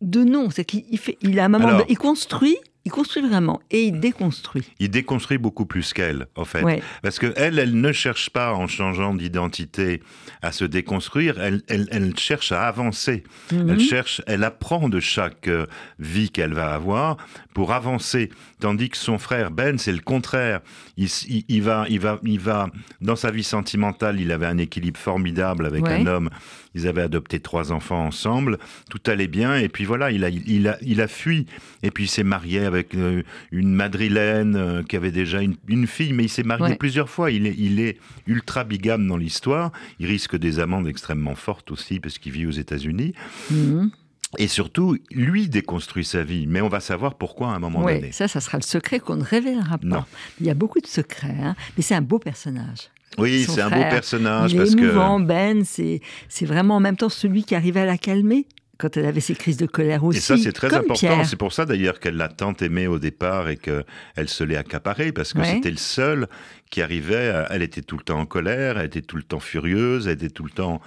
de 0.00 0.24
nom. 0.24 0.50
C'est 0.50 0.64
qu'il 0.64 0.98
fait, 0.98 1.18
il 1.20 1.38
a 1.38 1.44
un 1.44 1.48
moment, 1.48 1.82
il 1.88 1.98
construit 1.98 2.56
il 2.88 2.90
construit 2.90 3.22
vraiment 3.22 3.60
et 3.70 3.82
il 3.82 4.00
déconstruit. 4.00 4.64
Il 4.78 4.88
déconstruit 4.88 5.36
beaucoup 5.36 5.66
plus 5.66 5.92
qu'elle, 5.92 6.26
en 6.36 6.46
fait. 6.46 6.82
Parce 7.02 7.18
que 7.18 7.34
elle, 7.36 7.78
ne 7.78 7.92
cherche 7.92 8.30
pas, 8.30 8.54
en 8.54 8.66
changeant 8.66 9.14
d'identité, 9.14 10.02
à 10.40 10.52
se 10.52 10.64
déconstruire. 10.64 11.38
Elle, 11.38 11.62
elle, 11.68 12.18
cherche 12.18 12.50
à 12.50 12.66
avancer. 12.66 13.24
Elle 13.50 13.78
cherche, 13.78 14.22
elle 14.26 14.42
apprend 14.42 14.88
de 14.88 15.00
chaque 15.00 15.48
euh, 15.48 15.66
vie 15.98 16.30
qu'elle 16.30 16.54
va 16.54 16.72
avoir 16.72 17.18
pour 17.52 17.74
avancer. 17.74 18.30
Tandis 18.58 18.88
que 18.88 18.96
son 18.96 19.18
frère 19.18 19.50
Ben, 19.50 19.76
c'est 19.76 19.92
le 19.92 20.00
contraire. 20.00 20.60
Il, 20.96 21.08
il, 21.48 21.62
va, 21.62 21.84
il 21.90 22.00
va, 22.00 22.18
il 22.22 22.40
va, 22.40 22.70
dans 23.02 23.16
sa 23.16 23.30
vie 23.30 23.44
sentimentale, 23.44 24.18
il 24.18 24.32
avait 24.32 24.46
un 24.46 24.56
équilibre 24.56 24.98
formidable 24.98 25.66
avec 25.66 25.86
un 25.86 26.06
homme 26.06 26.30
ils 26.78 26.86
avaient 26.86 27.02
adopté 27.02 27.40
trois 27.40 27.72
enfants 27.72 28.06
ensemble, 28.06 28.58
tout 28.88 29.00
allait 29.06 29.26
bien, 29.26 29.56
et 29.56 29.68
puis 29.68 29.84
voilà, 29.84 30.10
il 30.10 30.24
a, 30.24 30.28
il 30.28 30.68
a, 30.68 30.78
il 30.82 31.00
a 31.00 31.08
fui. 31.08 31.46
Et 31.82 31.90
puis 31.90 32.04
il 32.04 32.08
s'est 32.08 32.24
marié 32.24 32.64
avec 32.64 32.77
euh, 32.94 33.22
une 33.52 33.72
madrilène 33.72 34.56
euh, 34.56 34.82
qui 34.82 34.96
avait 34.96 35.10
déjà 35.10 35.40
une, 35.42 35.86
fille, 35.86 36.12
mais 36.12 36.24
il 36.24 36.28
s'est 36.28 36.42
marié 36.42 36.76
plusieurs 36.76 37.08
fois. 37.08 37.30
Il 37.30 37.46
est, 37.46 37.54
il 37.58 37.80
est 37.80 37.98
ultra 38.26 38.64
bigame 38.64 39.06
dans 39.06 39.16
l'histoire. 39.16 39.72
Il 39.98 40.06
risque 40.06 40.36
des 40.36 40.58
amendes 40.58 40.88
extrêmement 40.88 41.34
fortes 41.34 41.70
aussi, 41.70 42.00
parce 42.00 42.18
qu'il 42.18 42.32
vit 42.32 42.46
aux 42.46 42.50
États-Unis. 42.50 43.14
Mhm. 43.50 43.90
Et 44.36 44.48
surtout, 44.48 44.98
lui 45.10 45.48
déconstruit 45.48 46.04
sa 46.04 46.22
vie, 46.22 46.46
mais 46.46 46.60
on 46.60 46.68
va 46.68 46.80
savoir 46.80 47.14
pourquoi 47.14 47.48
à 47.48 47.52
un 47.52 47.58
moment 47.58 47.80
donné. 47.80 48.12
Ça, 48.12 48.28
ça 48.28 48.40
sera 48.40 48.58
le 48.58 48.62
secret 48.62 49.00
qu'on 49.00 49.16
ne 49.16 49.24
révélera 49.24 49.78
pas. 49.78 50.06
Il 50.40 50.46
y 50.46 50.50
a 50.50 50.54
beaucoup 50.54 50.80
de 50.80 50.86
secrets, 50.86 51.36
hein, 51.40 51.56
mais 51.76 51.82
c'est 51.82 51.94
un 51.94 52.02
beau 52.02 52.18
personnage. 52.18 52.90
Oui, 53.16 53.46
c'est 53.48 53.62
un 53.62 53.70
beau 53.70 53.80
personnage. 53.88 54.52
Il 54.52 54.60
est 54.60 54.72
émouvant, 54.72 55.18
Ben, 55.18 55.64
c'est 55.64 56.00
vraiment 56.42 56.76
en 56.76 56.80
même 56.80 56.96
temps 56.96 57.08
celui 57.08 57.44
qui 57.44 57.54
arrivait 57.54 57.80
à 57.80 57.86
la 57.86 57.96
calmer 57.96 58.46
quand 58.78 58.96
elle 58.96 59.06
avait 59.06 59.20
ses 59.20 59.34
crises 59.34 59.56
de 59.56 59.66
colère 59.66 60.04
aussi. 60.04 60.18
Et 60.18 60.20
ça, 60.20 60.36
c'est 60.36 60.52
très 60.52 60.72
important. 60.72 61.24
C'est 61.24 61.36
pour 61.36 61.52
ça 61.52 61.66
d'ailleurs 61.66 61.98
qu'elle 61.98 62.16
l'a 62.16 62.28
tant 62.28 62.54
aimé 62.54 62.86
au 62.86 62.98
départ 62.98 63.48
et 63.48 63.56
qu'elle 63.56 64.28
se 64.28 64.44
l'est 64.44 64.56
accaparé 64.56 65.12
parce 65.12 65.32
que 65.32 65.44
c'était 65.44 65.70
le 65.70 65.76
seul 65.76 66.28
qui 66.70 66.82
arrivait. 66.82 67.32
elle 67.50 67.62
était 67.62 67.82
tout 67.82 67.96
le 67.96 68.04
temps 68.04 68.20
en 68.20 68.26
colère, 68.26 68.78
elle 68.78 68.86
était 68.86 69.02
tout 69.02 69.16
le 69.16 69.22
temps 69.22 69.40
furieuse, 69.40 70.06
elle 70.06 70.14
était 70.14 70.30
tout 70.30 70.44
le 70.44 70.50
temps. 70.50 70.80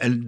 Elle, 0.00 0.20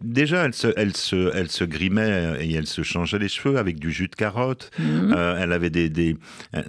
déjà, 0.00 0.44
elle 0.44 0.54
se, 0.54 0.68
elle, 0.76 0.96
se, 0.96 1.30
elle 1.34 1.50
se 1.50 1.64
grimait 1.64 2.36
et 2.40 2.54
elle 2.54 2.66
se 2.66 2.82
changeait 2.82 3.18
les 3.18 3.28
cheveux 3.28 3.58
avec 3.58 3.78
du 3.78 3.90
jus 3.90 4.08
de 4.08 4.14
carotte. 4.14 4.70
Mhm. 4.78 5.14
Euh, 5.14 5.38
elle 5.40 5.52
avait 5.52 5.70
des, 5.70 5.90
des, 5.90 6.16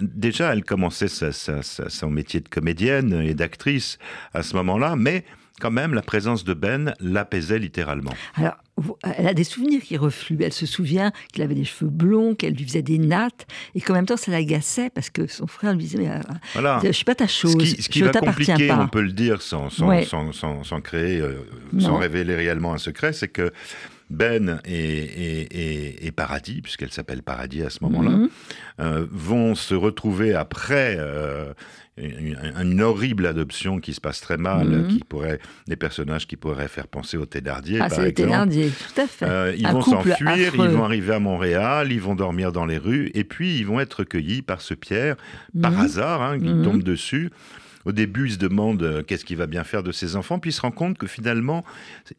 Déjà, 0.00 0.52
elle 0.52 0.64
commençait 0.64 1.08
sa, 1.08 1.32
son 1.32 2.10
métier 2.10 2.40
de 2.40 2.48
comédienne 2.48 3.22
et 3.24 3.34
d'actrice 3.34 3.98
à 4.34 4.42
ce 4.42 4.54
moment-là, 4.56 4.96
mais 4.96 5.24
quand 5.60 5.70
même, 5.70 5.94
la 5.94 6.02
présence 6.02 6.44
de 6.44 6.52
Ben 6.52 6.94
l'apaisait 7.00 7.58
littéralement. 7.58 8.12
Alors, 8.34 8.56
elle 9.16 9.28
a 9.28 9.34
des 9.34 9.44
souvenirs 9.44 9.82
qui 9.82 9.96
refluent. 9.96 10.42
Elle 10.42 10.52
se 10.52 10.66
souvient 10.66 11.12
qu'il 11.32 11.42
avait 11.42 11.54
des 11.54 11.64
cheveux 11.64 11.90
blonds, 11.90 12.34
qu'elle 12.34 12.54
lui 12.54 12.64
faisait 12.64 12.82
des 12.82 12.98
nattes, 12.98 13.46
et 13.74 13.80
qu'en 13.80 13.94
même 13.94 14.06
temps, 14.06 14.16
ça 14.16 14.32
l'agaçait 14.32 14.90
parce 14.90 15.10
que 15.10 15.26
son 15.28 15.46
frère 15.46 15.72
lui 15.72 15.78
disait 15.78 15.98
mais, 15.98 16.10
euh, 16.10 16.20
voilà. 16.54 16.80
Je 16.82 16.90
suis 16.90 17.04
pas 17.04 17.14
ta 17.14 17.28
chose. 17.28 17.52
Ce 17.52 17.56
qui, 17.56 17.82
ce 17.82 17.88
qui 17.88 18.00
je 18.00 18.04
va 18.06 18.12
compliquer, 18.12 18.70
on 18.72 18.88
peut 18.88 19.02
le 19.02 19.12
dire 19.12 19.42
sans, 19.42 19.70
sans, 19.70 20.32
sans, 20.32 20.80
créer, 20.80 21.20
euh, 21.20 21.46
sans 21.78 21.98
révéler 21.98 22.34
réellement 22.34 22.74
un 22.74 22.78
secret, 22.78 23.12
c'est 23.12 23.28
que 23.28 23.52
ben 24.10 24.60
et, 24.64 26.12
Paradis, 26.14 26.62
puisqu'elle 26.62 26.92
s'appelle 26.92 27.22
Paradis 27.22 27.62
à 27.62 27.70
ce 27.70 27.78
moment-là, 27.84 28.10
mhm. 28.10 28.28
euh, 28.80 29.06
vont 29.10 29.54
se 29.54 29.74
retrouver 29.74 30.34
après 30.34 30.98
une, 31.96 32.80
horrible 32.82 33.26
adoption 33.26 33.78
qui 33.78 33.94
se 33.94 34.00
passe 34.00 34.20
très 34.20 34.36
mal, 34.36 34.68
mhm. 34.68 34.88
qui 34.88 35.00
pourrait 35.00 35.38
des 35.68 35.76
personnages 35.76 36.26
qui 36.26 36.36
pourraient 36.36 36.68
faire 36.68 36.88
penser 36.88 37.16
au 37.16 37.26
Thénardier. 37.26 37.78
Ah, 37.80 37.88
c'est 37.88 38.12
Thénardier, 38.12 38.70
tout 38.70 39.00
à 39.00 39.06
fait. 39.06 39.26
Euh, 39.26 39.54
ils 39.56 39.68
vont 39.68 39.82
s'enfuir, 39.82 40.54
ils 40.54 40.70
vont 40.70 40.84
arriver 40.84 41.14
à 41.14 41.20
Montréal, 41.20 41.92
ils 41.92 42.00
vont 42.00 42.16
dormir 42.16 42.50
dans 42.50 42.66
les 42.66 42.78
rues, 42.78 43.10
et 43.14 43.24
puis 43.24 43.56
ils 43.58 43.66
vont 43.66 43.78
être 43.78 43.94
recueillis 43.94 44.42
par 44.42 44.60
ce 44.60 44.74
Pierre, 44.74 45.16
par 45.60 45.72
mhm. 45.72 45.80
hasard, 45.80 46.22
hein, 46.22 46.38
qui 46.38 46.52
mhm. 46.52 46.64
tombe 46.64 46.82
dessus. 46.82 47.30
Au 47.84 47.92
début, 47.92 48.26
il 48.26 48.32
se 48.32 48.38
demande 48.38 48.82
euh, 48.82 49.02
qu'est-ce 49.02 49.24
qu'il 49.24 49.36
va 49.36 49.46
bien 49.46 49.62
faire 49.62 49.82
de 49.82 49.92
ses 49.92 50.16
enfants, 50.16 50.38
puis 50.38 50.50
il 50.50 50.54
se 50.54 50.62
rend 50.62 50.70
compte 50.70 50.98
que 50.98 51.06
finalement, 51.06 51.64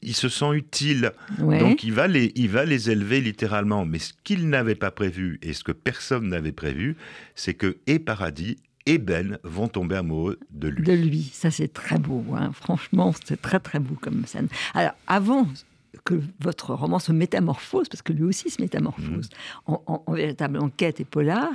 il 0.01 0.15
se 0.15 0.29
sent 0.29 0.53
utile. 0.53 1.11
Donc 1.39 1.83
il 1.83 1.91
va, 1.91 2.07
les, 2.07 2.31
il 2.35 2.49
va 2.49 2.65
les 2.65 2.91
élever 2.91 3.19
littéralement. 3.19 3.85
Mais 3.85 3.99
ce 3.99 4.13
qu'il 4.23 4.47
n'avait 4.47 4.75
pas 4.75 4.91
prévu 4.91 5.39
et 5.41 5.53
ce 5.53 5.63
que 5.63 5.71
personne 5.71 6.29
n'avait 6.29 6.51
prévu, 6.51 6.95
c'est 7.33 7.55
que 7.55 7.77
et 7.87 7.99
Paradis 7.99 8.57
et 8.85 8.97
Ben 8.97 9.39
vont 9.43 9.67
tomber 9.67 9.95
amoureux 9.95 10.39
de 10.51 10.67
lui. 10.67 10.83
De 10.83 10.93
lui, 10.93 11.31
ça 11.33 11.51
c'est 11.51 11.71
très 11.71 11.97
beau, 11.97 12.23
hein. 12.35 12.51
franchement 12.53 13.13
c'est 13.25 13.41
très 13.41 13.59
très 13.59 13.79
beau 13.79 13.95
comme 13.99 14.25
scène. 14.25 14.47
Alors 14.73 14.93
avant 15.07 15.47
que 16.03 16.15
votre 16.39 16.73
roman 16.73 16.99
se 16.99 17.11
métamorphose, 17.11 17.89
parce 17.89 18.01
que 18.01 18.13
lui 18.13 18.23
aussi 18.23 18.49
se 18.49 18.61
métamorphose, 18.61 19.29
mhm. 19.67 19.77
en, 19.85 20.13
véritable 20.13 20.59
enquête 20.59 20.99
et 20.99 21.05
polar. 21.05 21.51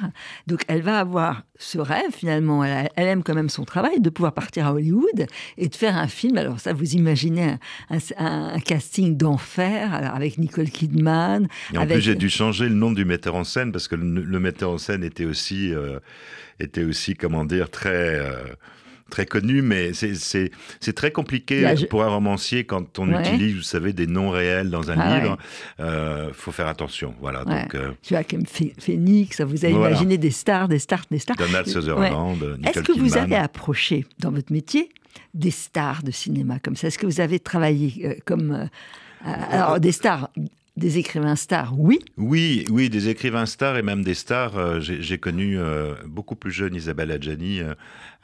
Donc 0.46 0.62
elle 0.68 0.82
va 0.82 0.98
avoir 0.98 1.42
ce 1.58 1.78
rêve 1.78 2.10
finalement, 2.12 2.64
elle, 2.64 2.88
aime 2.96 3.22
quand 3.22 3.34
même 3.34 3.48
son 3.48 3.64
travail, 3.64 4.00
de 4.00 4.10
pouvoir 4.10 4.32
partir 4.32 4.66
à 4.66 4.72
Hollywood 4.72 5.26
et 5.58 5.68
de 5.68 5.74
faire 5.74 5.96
un 5.96 6.08
film. 6.08 6.38
Alors 6.38 6.60
ça, 6.60 6.72
vous 6.72 6.94
imaginez 6.94 7.56
un, 7.90 8.60
casting 8.60 9.16
d'enfer 9.16 9.94
avec 9.94 10.38
Nicole 10.38 10.70
Kidman. 10.70 11.48
Et 11.72 11.78
en 11.78 11.86
plus, 11.86 12.00
j'ai 12.00 12.14
dû 12.14 12.30
changer 12.30 12.68
le 12.68 12.74
nom 12.74 12.92
du 12.92 13.04
metteur 13.04 13.34
en 13.34 13.44
scène 13.44 13.72
parce 13.72 13.88
que 13.88 13.96
le, 13.96 14.40
metteur 14.40 14.70
en 14.70 14.78
scène 14.78 15.04
était 15.04 15.24
aussi, 15.24 15.74
euh, 15.74 15.98
était 16.58 16.84
aussi 16.84 17.14
comment 17.14 17.44
dire, 17.44 17.70
très... 17.70 18.18
Euh, 18.18 18.44
très 19.10 19.26
connu, 19.26 19.62
mais 19.62 19.92
c'est 19.92 20.92
très 20.94 21.10
compliqué 21.10 21.74
pour 21.88 22.02
un 22.02 22.08
romancier 22.08 22.64
quand 22.64 22.98
on 22.98 23.10
utilise, 23.20 23.56
vous 23.56 23.62
savez, 23.62 23.92
des 23.92 24.06
noms 24.06 24.30
réels 24.30 24.70
dans 24.70 24.90
un 24.90 24.98
ah 24.98 25.18
livre. 25.18 25.38
Il 25.78 25.84
euh, 25.84 26.32
faut 26.32 26.52
faire 26.52 26.68
attention. 26.68 27.14
Voilà. 27.20 27.44
Donc, 27.44 27.74
euh, 27.74 27.92
Joachim 28.08 28.44
Phoenix, 28.78 29.40
vous 29.40 29.64
avez 29.64 29.74
imaginé 29.74 30.18
des 30.18 30.30
stars, 30.30 30.68
des 30.68 30.78
stars, 30.78 31.04
des 31.10 31.18
stars. 31.18 31.36
Donald 31.36 31.66
Sutherland, 31.66 32.42
ouais. 32.42 32.70
Est-ce 32.70 32.80
que 32.80 32.92
vous 32.92 33.16
avez 33.16 33.36
approché 33.36 34.06
dans 34.18 34.30
votre 34.30 34.52
métier 34.52 34.90
des 35.34 35.50
stars 35.50 36.02
de 36.02 36.10
cinéma 36.10 36.58
comme 36.60 36.76
ça? 36.76 36.88
Est-ce 36.88 36.98
que 36.98 37.06
vous 37.06 37.20
avez 37.20 37.40
travaillé 37.40 38.06
euh, 38.06 38.14
comme 38.24 38.68
alors 39.24 39.78
des 39.80 39.92
stars 39.92 40.30
des 40.80 40.98
écrivains 40.98 41.36
stars, 41.36 41.78
oui 41.78 42.00
Oui, 42.16 42.64
oui, 42.70 42.88
des 42.88 43.08
écrivains 43.08 43.46
stars 43.46 43.76
et 43.76 43.82
même 43.82 44.02
des 44.02 44.14
stars. 44.14 44.56
Euh, 44.56 44.80
j'ai 44.80 45.18
connu 45.18 45.58
euh, 45.58 45.94
beaucoup 46.06 46.34
plus 46.34 46.50
jeune 46.50 46.74
Isabelle 46.74 47.12
Adjani, 47.12 47.60
euh, 47.60 47.74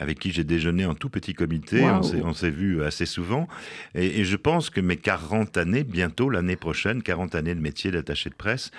avec 0.01 0.19
qui 0.19 0.33
j'ai 0.33 0.43
déjeuné 0.43 0.87
en 0.87 0.95
tout 0.95 1.11
petit 1.11 1.35
comité. 1.35 1.85
On 1.85 2.33
s'est 2.33 2.51
vu 2.51 2.83
assez 2.83 3.07
souvent. 3.07 3.47
Et, 3.95 4.25
je 4.25 4.37
pense 4.37 4.71
que 4.71 4.81
mes 4.81 4.97
40 4.97 5.57
années, 5.59 5.85
bientôt 5.85 6.31
l'année 6.31 6.57
prochaine, 6.57 7.03
40 7.03 7.35
années 7.35 7.55
de 7.55 7.61
métier 7.61 7.91
d'attaché 7.91 8.31
de 8.31 8.35
presse, 8.35 8.71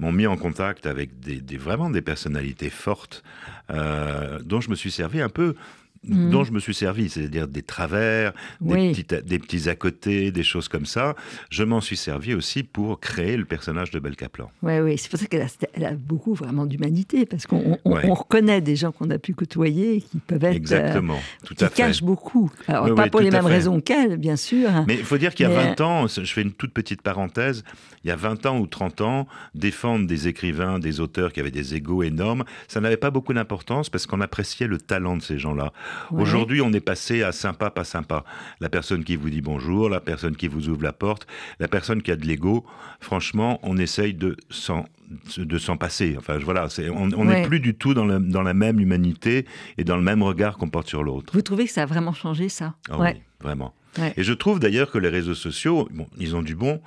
m'ont 0.00 0.12
mis 0.12 0.26
en 0.26 0.36
contact 0.36 0.86
avec 0.86 1.20
des, 1.20 1.56
vraiment 1.56 1.88
des 1.88 2.02
personnalités 2.02 2.70
fortes 2.70 3.22
dont 3.68 4.60
je 4.60 4.70
me 4.70 4.74
suis 4.74 4.90
servi 4.90 5.20
un 5.20 5.28
peu 5.28 5.54
Mm. 6.02 6.30
dont 6.30 6.44
je 6.44 6.52
me 6.52 6.60
suis 6.60 6.72
servi, 6.72 7.10
c'est-à-dire 7.10 7.46
des 7.46 7.62
travers, 7.62 8.32
des, 8.62 8.90
petits, 8.90 9.22
des 9.22 9.38
petits 9.38 9.68
à 9.68 9.74
côté, 9.74 10.32
des 10.32 10.42
choses 10.42 10.66
comme 10.66 10.86
ça. 10.86 11.14
Je 11.50 11.62
m'en 11.62 11.82
suis 11.82 11.98
servi 11.98 12.32
aussi 12.32 12.62
pour 12.62 13.00
créer 13.00 13.36
le 13.36 13.44
personnage 13.44 13.90
de 13.90 13.98
Belle 13.98 14.16
Kaplan. 14.16 14.50
Oui, 14.62 14.78
oui, 14.78 14.96
c'est 14.96 15.10
pour 15.10 15.18
ça 15.18 15.26
qu'elle 15.26 15.42
a, 15.42 15.88
a, 15.88 15.92
beaucoup 15.92 16.32
vraiment 16.32 16.64
d'humanité, 16.64 17.26
parce 17.26 17.46
qu'on 17.46 17.76
reconnaît 17.84 18.62
des 18.62 18.76
gens 18.76 18.92
qu'on 18.92 19.10
a 19.10 19.18
pu 19.18 19.34
côtoyer 19.34 20.00
qui 20.00 20.18
peuvent 20.20 20.42
être. 20.42 20.56
Exactement, 20.56 21.16
euh, 21.16 21.46
tout 21.46 21.56
à 21.60 21.68
fait. 21.68 21.74
cachent 21.74 22.02
beaucoup. 22.02 22.50
Alors, 22.66 22.94
pas 22.94 23.10
pour 23.10 23.20
les 23.20 23.30
mêmes 23.30 23.44
raisons 23.44 23.82
qu'elle, 23.82 24.16
bien 24.16 24.36
sûr. 24.36 24.70
Mais 24.86 24.94
il 24.94 25.04
faut 25.04 25.18
dire 25.18 25.34
qu'il 25.34 25.46
y 25.46 25.52
a 25.52 25.54
20 25.54 25.80
ans, 25.82 26.06
je 26.06 26.24
fais 26.24 26.40
une 26.40 26.52
toute 26.52 26.72
petite 26.72 27.02
parenthèse, 27.02 27.62
il 28.04 28.08
y 28.08 28.10
a 28.10 28.16
20 28.16 28.46
ans 28.46 28.58
ou 28.58 28.66
30 28.66 29.02
ans, 29.02 29.28
défendre 29.54 30.06
des 30.06 30.28
écrivains, 30.28 30.78
des 30.78 31.00
auteurs 31.00 31.30
qui 31.30 31.40
avaient 31.40 31.50
des 31.50 31.74
égaux 31.74 32.02
énormes, 32.02 32.44
ça 32.68 32.80
n'avait 32.80 32.96
pas 32.96 33.10
beaucoup 33.10 33.34
d'importance 33.34 33.90
parce 33.90 34.06
qu'on 34.06 34.22
appréciait 34.22 34.66
le 34.66 34.78
talent 34.78 35.18
de 35.18 35.22
ces 35.22 35.38
gens-là. 35.38 35.74
Aujourd'hui, 36.10 36.60
on 36.60 36.72
est 36.72 36.80
passé 36.80 37.22
à 37.22 37.32
sympa, 37.32 37.70
pas 37.70 37.84
sympa. 37.84 38.24
La 38.60 38.68
personne 38.68 39.04
qui 39.04 39.16
vous 39.16 39.30
dit 39.30 39.40
bonjour, 39.40 39.88
la 39.88 40.00
personne 40.00 40.36
qui 40.36 40.48
vous 40.48 40.68
ouvre 40.68 40.82
la 40.82 40.92
porte, 40.92 41.26
la 41.58 41.68
personne 41.68 42.02
qui 42.02 42.10
a 42.10 42.16
de 42.16 42.26
l'ego. 42.26 42.64
Franchement, 43.00 43.58
on 43.62 43.76
essaye 43.78 44.14
de 44.14 44.36
s'en 44.50 44.84
de 45.36 45.58
s'en 45.58 45.76
passer. 45.76 46.14
Enfin, 46.16 46.38
voilà, 46.38 46.68
on 46.92 47.24
n'est 47.24 47.42
plus 47.42 47.60
du 47.60 47.74
tout 47.74 47.94
dans, 47.94 48.06
dans, 48.20 48.42
la 48.42 48.54
même 48.54 48.78
humanité 48.78 49.44
et 49.76 49.82
dans 49.82 49.96
le 49.96 50.02
même 50.02 50.22
regard 50.22 50.56
qu'on 50.56 50.68
porte 50.68 50.86
sur 50.86 51.02
l'autre. 51.02 51.32
Vous 51.32 51.42
trouvez 51.42 51.64
que 51.64 51.72
ça 51.72 51.82
a 51.82 51.86
vraiment 51.86 52.12
changé 52.12 52.48
ça? 52.48 52.74
Ah 52.88 52.96
Oui, 52.98 53.08
vraiment. 53.40 53.74
Et 54.16 54.22
je 54.22 54.32
trouve 54.32 54.60
d'ailleurs 54.60 54.90
que 54.90 54.98
les 54.98 55.08
réseaux 55.08 55.34
sociaux, 55.34 55.88
bon, 55.92 56.06
ils 56.18 56.36
ont 56.36 56.42
du 56.42 56.54
bon, 56.54 56.80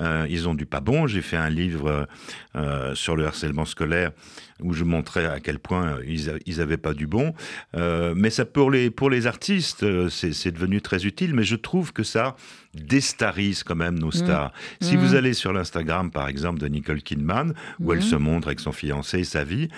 euh, 0.00 0.26
ils 0.30 0.48
ont 0.48 0.54
du 0.54 0.66
pas 0.66 0.80
bon. 0.80 1.06
J'ai 1.06 1.20
fait 1.20 1.36
un 1.36 1.50
livre 1.50 2.08
euh, 2.56 2.94
sur 2.94 3.16
le 3.16 3.26
harcèlement 3.26 3.64
scolaire 3.64 4.12
où 4.62 4.72
je 4.72 4.84
montrais 4.84 5.26
à 5.26 5.38
quel 5.38 5.58
point 5.58 5.98
ils, 6.06 6.38
ils 6.46 6.60
avaient 6.62 6.78
pas 6.78 6.94
du 6.94 7.06
bon. 7.06 7.34
Euh, 7.76 8.14
mais 8.16 8.30
ça 8.30 8.46
pour 8.46 8.70
les 8.70 8.90
pour 8.90 9.10
les 9.10 9.26
artistes, 9.26 9.84
c'est 10.08 10.50
devenu 10.50 10.80
très 10.80 11.04
utile. 11.04 11.34
Mais 11.34 11.44
je 11.44 11.56
trouve 11.56 11.92
que 11.92 12.02
ça 12.02 12.36
déstarise 12.72 13.62
quand 13.62 13.76
même 13.76 13.98
nos 13.98 14.08
mmh. 14.08 14.12
stars. 14.12 14.52
Si 14.80 14.96
vous 14.96 15.12
mmh. 15.12 15.16
allez 15.16 15.32
sur 15.34 15.52
l'Instagram, 15.52 16.10
par 16.10 16.28
exemple, 16.28 16.58
de 16.58 16.68
Nicole 16.68 17.02
Kidman, 17.02 17.54
où 17.80 17.92
elle 17.92 17.98
mmh. 17.98 18.02
se 18.02 18.16
montre 18.16 18.48
avec 18.48 18.60
son 18.60 18.72
fiancé 18.72 19.20
et 19.20 19.24
sa 19.24 19.44
vie, 19.44 19.68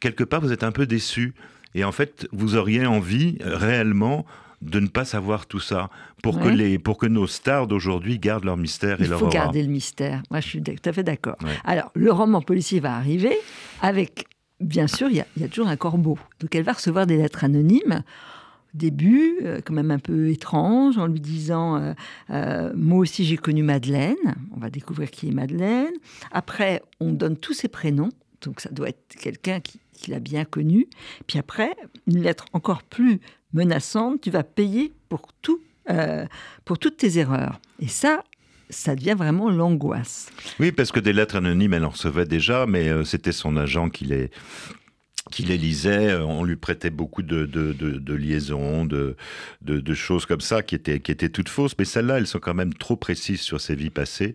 quelque 0.00 0.24
part 0.24 0.40
vous 0.40 0.52
êtes 0.52 0.64
un 0.64 0.72
peu 0.72 0.86
déçu. 0.86 1.34
Et 1.74 1.84
en 1.84 1.92
fait, 1.92 2.26
vous 2.32 2.56
auriez 2.56 2.86
envie 2.86 3.38
réellement 3.40 4.24
de 4.62 4.80
ne 4.80 4.88
pas 4.88 5.04
savoir 5.04 5.46
tout 5.46 5.60
ça 5.60 5.90
pour, 6.22 6.40
que, 6.40 6.48
les, 6.48 6.78
pour 6.78 6.98
que 6.98 7.06
nos 7.06 7.26
stars 7.26 7.66
d'aujourd'hui 7.66 8.18
gardent 8.18 8.44
leur 8.44 8.56
mystère 8.56 9.00
et 9.00 9.06
leur 9.06 9.20
Il 9.20 9.24
faut 9.24 9.28
garder 9.28 9.62
le 9.62 9.68
mystère. 9.68 10.22
Moi, 10.30 10.40
je 10.40 10.48
suis 10.48 10.62
tout 10.62 10.72
à 10.84 10.92
fait 10.92 11.04
d'accord. 11.04 11.36
Alors, 11.64 11.90
le 11.94 12.10
roman 12.12 12.40
policier 12.40 12.80
va 12.80 12.96
arriver 12.96 13.36
avec, 13.80 14.26
bien 14.60 14.86
sûr, 14.86 15.08
il 15.10 15.16
y, 15.16 15.44
a, 15.44 15.48
toujours 15.48 15.68
un 15.68 15.76
corbeau. 15.76 16.18
Donc, 16.40 16.54
elle 16.54 16.64
va 16.64 16.72
recevoir 16.72 17.06
des 17.06 17.16
lettres 17.16 17.44
anonymes 17.44 18.02
début, 18.74 19.38
euh, 19.42 19.60
quand 19.64 19.74
même 19.74 19.90
un 19.90 19.98
peu 19.98 20.28
étrange, 20.28 20.98
en 20.98 21.06
lui 21.06 21.20
disant 21.20 21.76
euh, 21.76 21.94
euh, 22.30 22.72
Moi 22.74 22.98
aussi 22.98 23.24
j'ai 23.24 23.36
connu 23.36 23.62
Madeleine. 23.62 24.16
On 24.54 24.60
va 24.60 24.70
découvrir 24.70 25.10
qui 25.10 25.28
est 25.28 25.32
Madeleine. 25.32 25.92
Après, 26.32 26.82
on 27.00 27.12
donne 27.12 27.36
tous 27.36 27.54
ses 27.54 27.68
prénoms. 27.68 28.10
Donc 28.42 28.60
ça 28.60 28.70
doit 28.70 28.90
être 28.90 29.16
quelqu'un 29.18 29.60
qui, 29.60 29.80
qui 29.92 30.10
l'a 30.10 30.20
bien 30.20 30.44
connu. 30.44 30.86
Puis 31.26 31.38
après, 31.38 31.74
une 32.06 32.22
lettre 32.22 32.44
encore 32.52 32.82
plus 32.82 33.20
menaçante, 33.52 34.20
tu 34.20 34.30
vas 34.30 34.42
payer 34.42 34.92
pour 35.08 35.28
tout, 35.42 35.60
euh, 35.90 36.26
pour 36.64 36.78
toutes 36.78 36.96
tes 36.96 37.18
erreurs. 37.18 37.60
Et 37.80 37.88
ça, 37.88 38.22
ça 38.70 38.94
devient 38.94 39.14
vraiment 39.16 39.50
l'angoisse. 39.50 40.30
Oui, 40.60 40.72
parce 40.72 40.92
que 40.92 41.00
des 41.00 41.12
lettres 41.12 41.36
anonymes, 41.36 41.74
elle 41.74 41.84
en 41.84 41.90
recevait 41.90 42.26
déjà, 42.26 42.66
mais 42.66 42.88
euh, 42.88 43.04
c'était 43.04 43.32
son 43.32 43.56
agent 43.56 43.88
qui 43.88 44.04
les, 44.04 44.30
qui 45.30 45.42
les 45.42 45.58
lisait, 45.58 46.14
on 46.16 46.44
lui 46.44 46.56
prêtait 46.56 46.90
beaucoup 46.90 47.22
de, 47.22 47.44
de, 47.46 47.72
de, 47.72 48.14
liaisons, 48.14 48.84
de, 48.84 49.16
de, 49.62 49.94
choses 49.94 50.26
comme 50.26 50.40
ça 50.40 50.62
qui 50.62 50.74
étaient, 50.74 51.00
qui 51.00 51.12
étaient 51.12 51.28
toutes 51.28 51.48
fausses, 51.48 51.74
mais 51.78 51.84
celles-là, 51.84 52.18
elles 52.18 52.26
sont 52.26 52.38
quand 52.38 52.54
même 52.54 52.74
trop 52.74 52.96
précises 52.96 53.40
sur 53.40 53.60
ses 53.60 53.74
vies 53.74 53.90
passées. 53.90 54.34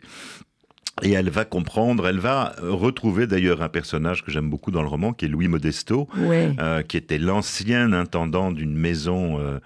Et 1.01 1.11
elle 1.11 1.31
va 1.31 1.43
comprendre, 1.43 2.07
elle 2.07 2.19
va 2.19 2.53
retrouver 2.61 3.25
d'ailleurs 3.25 3.63
un 3.63 3.69
personnage 3.69 4.23
que 4.23 4.31
j'aime 4.31 4.49
beaucoup 4.49 4.69
dans 4.69 4.83
le 4.83 4.87
roman, 4.87 5.11
qui 5.11 5.25
est 5.25 5.27
Louis 5.27 5.47
Modesto, 5.47 6.07
euh, 6.15 6.83
qui 6.83 6.97
était 6.97 7.17
l'ancien 7.17 7.93
intendant 7.93 8.51
d'une 8.51 8.75
maison 8.75 9.39
euh, 9.39 9.59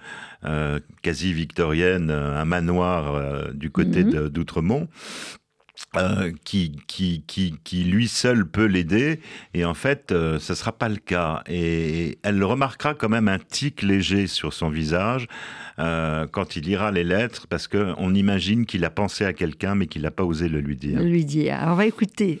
euh, 0.44 0.80
quasi 1.02 1.34
victorienne, 1.34 2.10
un 2.10 2.44
manoir 2.46 3.52
du 3.52 3.70
côté 3.70 4.04
mhm. 4.04 4.28
d'Outremont. 4.28 4.88
Euh, 5.96 6.32
qui, 6.44 6.72
qui, 6.86 7.22
qui, 7.26 7.54
qui, 7.64 7.84
lui 7.84 8.08
seul 8.08 8.46
peut 8.46 8.66
l'aider, 8.66 9.20
et 9.54 9.64
en 9.64 9.72
fait, 9.72 10.12
euh, 10.12 10.38
ce 10.38 10.52
ne 10.52 10.56
sera 10.56 10.72
pas 10.72 10.88
le 10.90 10.96
cas. 10.96 11.42
Et 11.48 12.18
elle 12.22 12.44
remarquera 12.44 12.92
quand 12.92 13.08
même 13.08 13.26
un 13.26 13.38
tic 13.38 13.80
léger 13.80 14.26
sur 14.26 14.52
son 14.52 14.68
visage 14.68 15.28
euh, 15.78 16.26
quand 16.26 16.56
il 16.56 16.64
lira 16.64 16.90
les 16.90 17.04
lettres, 17.04 17.46
parce 17.48 17.68
qu'on 17.68 18.14
imagine 18.14 18.66
qu'il 18.66 18.84
a 18.84 18.90
pensé 18.90 19.24
à 19.24 19.32
quelqu'un, 19.32 19.76
mais 19.76 19.86
qu'il 19.86 20.02
n'a 20.02 20.10
pas 20.10 20.24
osé 20.24 20.48
le 20.48 20.60
lui 20.60 20.76
dire. 20.76 20.98
Le 20.98 21.06
lui 21.06 21.24
dire. 21.24 21.54
Alors, 21.54 21.72
on 21.72 21.76
va 21.76 21.86
écouter 21.86 22.40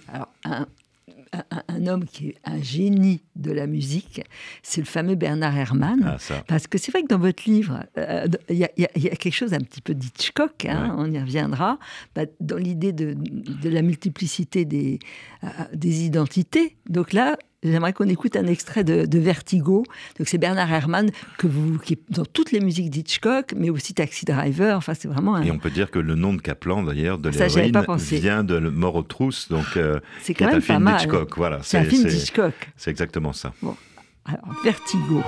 un, 1.32 1.86
homme 1.86 2.04
qui 2.04 2.28
est 2.28 2.36
un 2.44 2.60
génie 2.60 3.22
de 3.36 3.52
la 3.52 3.66
musique, 3.66 4.22
c'est 4.62 4.80
le 4.80 4.86
fameux 4.86 5.14
Bernard 5.14 5.56
Herrmann. 5.56 6.16
Ah, 6.30 6.42
parce 6.46 6.66
que 6.66 6.78
c'est 6.78 6.90
vrai 6.90 7.02
que 7.02 7.08
dans 7.08 7.18
votre 7.18 7.48
livre, 7.48 7.84
euh, 7.96 8.26
il 8.48 8.56
y, 8.56 8.64
a 8.64 8.88
quelque 9.16 9.30
chose 9.30 9.54
un 9.54 9.60
petit 9.60 9.80
peu 9.80 9.94
d'Hitchcock, 9.94 10.64
hein, 10.64 10.94
on 10.98 11.10
y 11.10 11.18
reviendra, 11.18 11.78
bah, 12.14 12.22
dans 12.40 12.56
l'idée 12.56 12.92
de, 12.92 13.16
la 13.64 13.82
multiplicité 13.82 14.64
des, 14.64 14.98
euh, 15.44 15.48
des 15.72 16.04
identités. 16.04 16.76
Donc 16.88 17.12
là, 17.12 17.36
J'aimerais 17.64 17.92
qu'on 17.92 18.08
écoute 18.08 18.36
un 18.36 18.46
extrait 18.46 18.84
de, 18.84 19.18
Vertigo. 19.18 19.84
Donc 20.18 20.28
c'est 20.28 20.38
Bernard 20.38 20.72
Herrmann 20.72 21.10
que 21.38 21.48
vous, 21.48 21.78
qui 21.78 21.94
est 21.94 22.00
dans 22.08 22.24
toutes 22.24 22.52
les 22.52 22.60
musiques 22.60 22.88
d'Hitchcock, 22.88 23.52
mais 23.56 23.68
aussi 23.68 23.94
Taxi 23.94 24.24
Driver. 24.24 24.76
Enfin, 24.76 24.94
c'est 24.94 25.08
vraiment. 25.08 25.34
Un... 25.34 25.42
Et 25.42 25.50
on 25.50 25.58
peut 25.58 25.70
dire 25.70 25.90
que 25.90 25.98
le 25.98 26.14
nom 26.14 26.34
de 26.34 26.40
Kaplan, 26.40 26.84
d'ailleurs, 26.84 27.18
de 27.18 27.30
l'héroïne, 27.30 27.82
vient 27.98 28.44
de 28.44 28.58
Mort 28.60 28.94
aux 28.94 29.02
trousses, 29.02 29.48
donc 29.48 29.76
euh, 29.76 29.98
c'est 30.22 30.34
quand 30.34 30.46
même 30.46 30.56
un 30.56 30.60
film 30.60 30.84
d'Hitchcock. 30.84 31.36
Voilà, 31.36 31.58
c'est 31.62 31.78
un 31.78 31.84
film 31.84 32.04
d'Hitchcock. 32.04 32.54
C'est 32.76 32.90
exactement 32.90 33.32
ça. 33.32 33.52
Bon, 33.60 33.76
alors 34.24 34.54
Vertigo. 34.62 35.22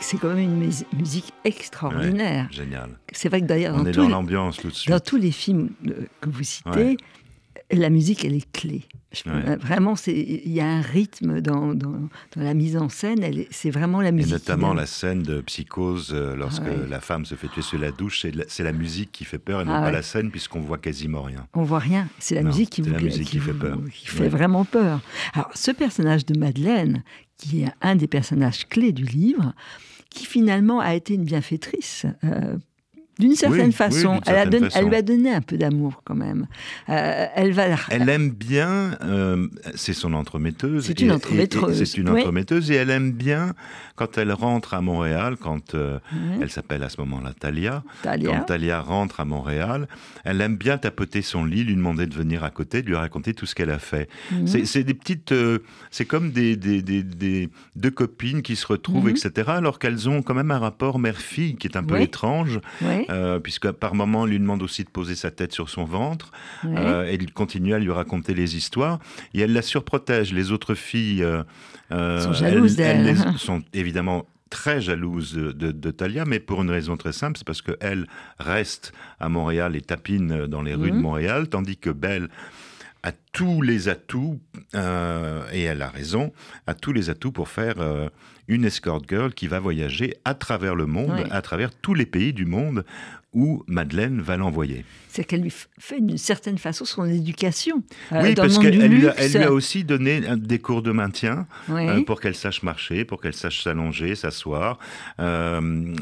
C'est 0.00 0.18
quand 0.18 0.28
même 0.28 0.38
une 0.38 0.70
musique 0.98 1.32
extraordinaire. 1.44 2.48
génial. 2.50 2.90
C'est 3.12 3.28
vrai 3.28 3.40
que 3.40 3.46
d'ailleurs, 3.46 3.82
dans, 3.82 3.90
tous, 3.90 4.08
l'ambiance 4.08 4.60
dans 4.86 5.00
tous 5.00 5.16
les 5.16 5.32
films 5.32 5.70
euh, 5.86 6.06
que 6.20 6.28
vous 6.28 6.44
citez, 6.44 6.96
la 7.70 7.90
musique, 7.90 8.24
elle 8.24 8.34
est 8.34 8.50
clé. 8.52 8.82
Vraiment, 9.60 9.94
il 10.06 10.52
y 10.52 10.60
a 10.60 10.66
un 10.66 10.80
rythme 10.80 11.40
dans, 11.40 11.74
dans, 11.74 12.08
la 12.36 12.54
mise 12.54 12.76
en 12.76 12.88
scène. 12.88 13.24
C'est 13.50 13.70
vraiment 13.70 14.00
la 14.00 14.12
musique. 14.12 14.30
Et 14.30 14.34
notamment 14.34 14.74
la 14.74 14.86
scène 14.86 15.22
de 15.22 15.40
psychose, 15.42 16.12
euh, 16.12 16.34
lorsque 16.34 16.62
ah 16.62 16.88
la 16.88 17.00
femme 17.00 17.24
se 17.24 17.34
fait 17.34 17.48
tuer 17.48 17.62
sur 17.62 17.78
la 17.78 17.92
douche, 17.92 18.26
c'est 18.48 18.62
la, 18.62 18.72
musique 18.72 19.12
qui 19.12 19.24
fait 19.24 19.38
peur 19.38 19.60
et 19.60 19.64
non 19.64 19.74
ah 19.74 19.82
pas 19.82 19.90
la 19.90 20.02
scène, 20.02 20.30
puisqu'on 20.30 20.60
voit 20.60 20.78
quasiment 20.78 21.22
rien. 21.22 21.46
On 21.54 21.62
voit 21.62 21.78
rien. 21.78 22.08
C'est 22.18 22.34
la, 22.34 22.42
musique 22.42 22.70
qui, 22.70 22.82
vous, 22.82 22.94
qui, 22.94 23.38
fait 23.38 23.52
peur. 23.52 23.78
Qui 23.92 24.06
fait 24.06 24.28
vraiment 24.28 24.64
peur. 24.64 25.00
Alors, 25.34 25.50
ce 25.54 25.70
personnage 25.70 26.24
de 26.26 26.38
Madeleine, 26.38 27.02
qui 27.42 27.62
est 27.62 27.72
un 27.80 27.96
des 27.96 28.06
personnages 28.06 28.68
clés 28.68 28.92
du 28.92 29.04
livre, 29.04 29.52
qui 30.10 30.26
finalement 30.26 30.80
a 30.80 30.94
été 30.94 31.14
une 31.14 31.24
bienfaitrice 31.24 32.06
euh, 32.24 32.56
d'une 33.18 33.34
certaine 33.34 33.72
façon. 33.72 34.20
elle, 34.26 34.48
lui 34.88 34.96
a 34.96 35.02
donné 35.02 35.32
un 35.32 35.40
peu 35.40 35.56
d'amour 35.56 36.02
quand 36.04 36.14
même. 36.14 36.46
Euh, 36.88 37.26
elle 37.34 37.52
va. 37.52 37.64
Elle 37.90 38.08
aime 38.08 38.30
bien. 38.30 38.96
Euh, 39.02 39.48
c'est 39.74 39.92
son 39.92 40.14
entremetteuse. 40.14 40.86
C'est 40.86 41.00
une 41.00 41.12
entremetteuse. 41.12 41.84
C'est 41.84 41.98
une 41.98 42.08
entremetteuse 42.08 42.70
et 42.70 42.74
elle 42.76 42.90
aime 42.90 43.12
bien 43.12 43.54
quand 43.96 44.16
elle 44.16 44.32
rentre 44.32 44.74
à 44.74 44.80
Montréal, 44.80 45.36
quand 45.38 45.74
euh, 45.74 45.98
elle 46.40 46.50
s'appelle 46.50 46.82
à 46.82 46.88
ce 46.88 47.00
moment-là 47.02 47.32
Talia. 47.38 47.82
Talia. 48.02 48.30
Quand 48.30 48.44
Talia 48.44 48.80
rentre 48.80 49.20
à 49.20 49.24
Montréal, 49.24 49.88
elle 50.24 50.40
aime 50.40 50.56
bien 50.56 50.78
tapoter 50.78 51.20
son 51.20 51.44
lit, 51.44 51.64
lui 51.64 51.76
demander 51.76 52.06
de 52.06 52.14
venir 52.14 52.42
à 52.44 52.50
côté, 52.50 52.82
de 52.82 52.86
lui 52.86 52.96
raconter 52.96 53.34
tout 53.34 53.46
ce 53.46 53.54
qu'elle 53.54 53.70
a 53.70 53.78
fait. 53.78 54.08
Mhm. 54.32 54.64
C'est 54.64 54.84
des 54.84 54.94
petites. 54.94 55.34
c'est 55.90 56.06
comme 56.06 56.30
des, 56.30 56.56
des, 56.56 56.82
des, 56.82 57.50
deux 57.76 57.90
copines 57.90 58.42
qui 58.42 58.56
se 58.56 58.66
retrouvent, 58.66 59.04
mhm. 59.04 59.16
etc. 59.16 59.50
Alors 59.50 59.78
qu'elles 59.78 60.08
ont 60.08 60.22
quand 60.22 60.34
même 60.34 60.50
un 60.50 60.58
rapport 60.58 60.98
mère-fille 60.98 61.56
qui 61.56 61.66
est 61.66 61.76
un 61.76 61.84
peu 61.84 62.00
étrange. 62.00 62.60
Euh, 63.10 63.38
puisque 63.38 63.70
par 63.70 63.94
moment, 63.94 64.26
lui 64.26 64.38
demande 64.38 64.62
aussi 64.62 64.84
de 64.84 64.88
poser 64.88 65.14
sa 65.14 65.30
tête 65.30 65.52
sur 65.52 65.68
son 65.68 65.84
ventre, 65.84 66.30
euh, 66.64 67.06
et 67.06 67.14
il 67.14 67.32
continue 67.32 67.74
à 67.74 67.78
lui 67.78 67.90
raconter 67.90 68.34
les 68.34 68.56
histoires, 68.56 68.98
et 69.34 69.40
elle 69.40 69.52
la 69.52 69.62
surprotège. 69.62 70.32
Les 70.32 70.52
autres 70.52 70.74
filles 70.74 71.24
euh, 71.24 72.20
sont 72.20 72.32
jalouses 72.32 72.76
d'elle. 72.76 73.16
sont 73.36 73.62
évidemment 73.72 74.26
très 74.50 74.80
jalouses 74.82 75.34
de, 75.34 75.90
Talia, 75.90 76.24
mais 76.26 76.38
pour 76.38 76.62
une 76.62 76.70
raison 76.70 76.96
très 76.98 77.12
simple, 77.12 77.38
c'est 77.38 77.46
parce 77.46 77.62
qu'elle 77.62 78.06
reste 78.38 78.92
à 79.18 79.30
Montréal 79.30 79.76
et 79.76 79.80
tapine 79.80 80.46
dans 80.46 80.60
les 80.60 80.74
rues 80.74 80.90
de 80.90 80.96
mhm. 80.96 81.02
Montréal, 81.02 81.48
tandis 81.48 81.78
que 81.78 81.88
Belle 81.88 82.28
a 83.02 83.12
tous 83.32 83.62
les 83.62 83.88
atouts, 83.88 84.40
et 84.74 85.62
elle 85.62 85.80
a 85.82 85.88
raison, 85.88 86.32
a 86.66 86.74
tous 86.74 86.92
les 86.92 87.08
atouts 87.08 87.32
pour 87.32 87.48
faire 87.48 87.76
une 88.52 88.64
escort 88.64 89.02
girl 89.08 89.32
qui 89.32 89.46
va 89.46 89.58
voyager 89.58 90.14
à 90.24 90.34
travers 90.34 90.74
le 90.74 90.86
monde, 90.86 91.26
à 91.30 91.42
travers 91.42 91.74
tous 91.74 91.94
les 91.94 92.06
pays 92.06 92.32
du 92.32 92.44
monde 92.44 92.84
où 93.34 93.64
Madeleine 93.66 94.20
va 94.20 94.36
l'envoyer. 94.36 94.84
C'est 95.08 95.24
qu'elle 95.24 95.40
lui 95.40 95.52
fait 95.78 96.00
d'une 96.00 96.18
certaine 96.18 96.58
façon 96.58 96.84
son 96.84 97.06
éducation. 97.06 97.82
Euh, 98.12 98.22
oui, 98.22 98.34
parce 98.34 98.58
qu'elle 98.58 98.78
lui, 98.86 99.06
a 99.06 99.52
aussi 99.52 99.84
donné 99.84 100.20
des 100.36 100.58
cours 100.58 100.82
de 100.82 100.92
maintien 100.92 101.46
euh, 101.70 102.02
pour 102.02 102.20
qu'elle 102.20 102.34
sache 102.34 102.62
marcher, 102.62 103.06
pour 103.06 103.22
qu'elle 103.22 103.34
sache 103.34 103.62
s'allonger, 103.62 104.14
s'asseoir, 104.16 104.78
euh, 105.18 105.94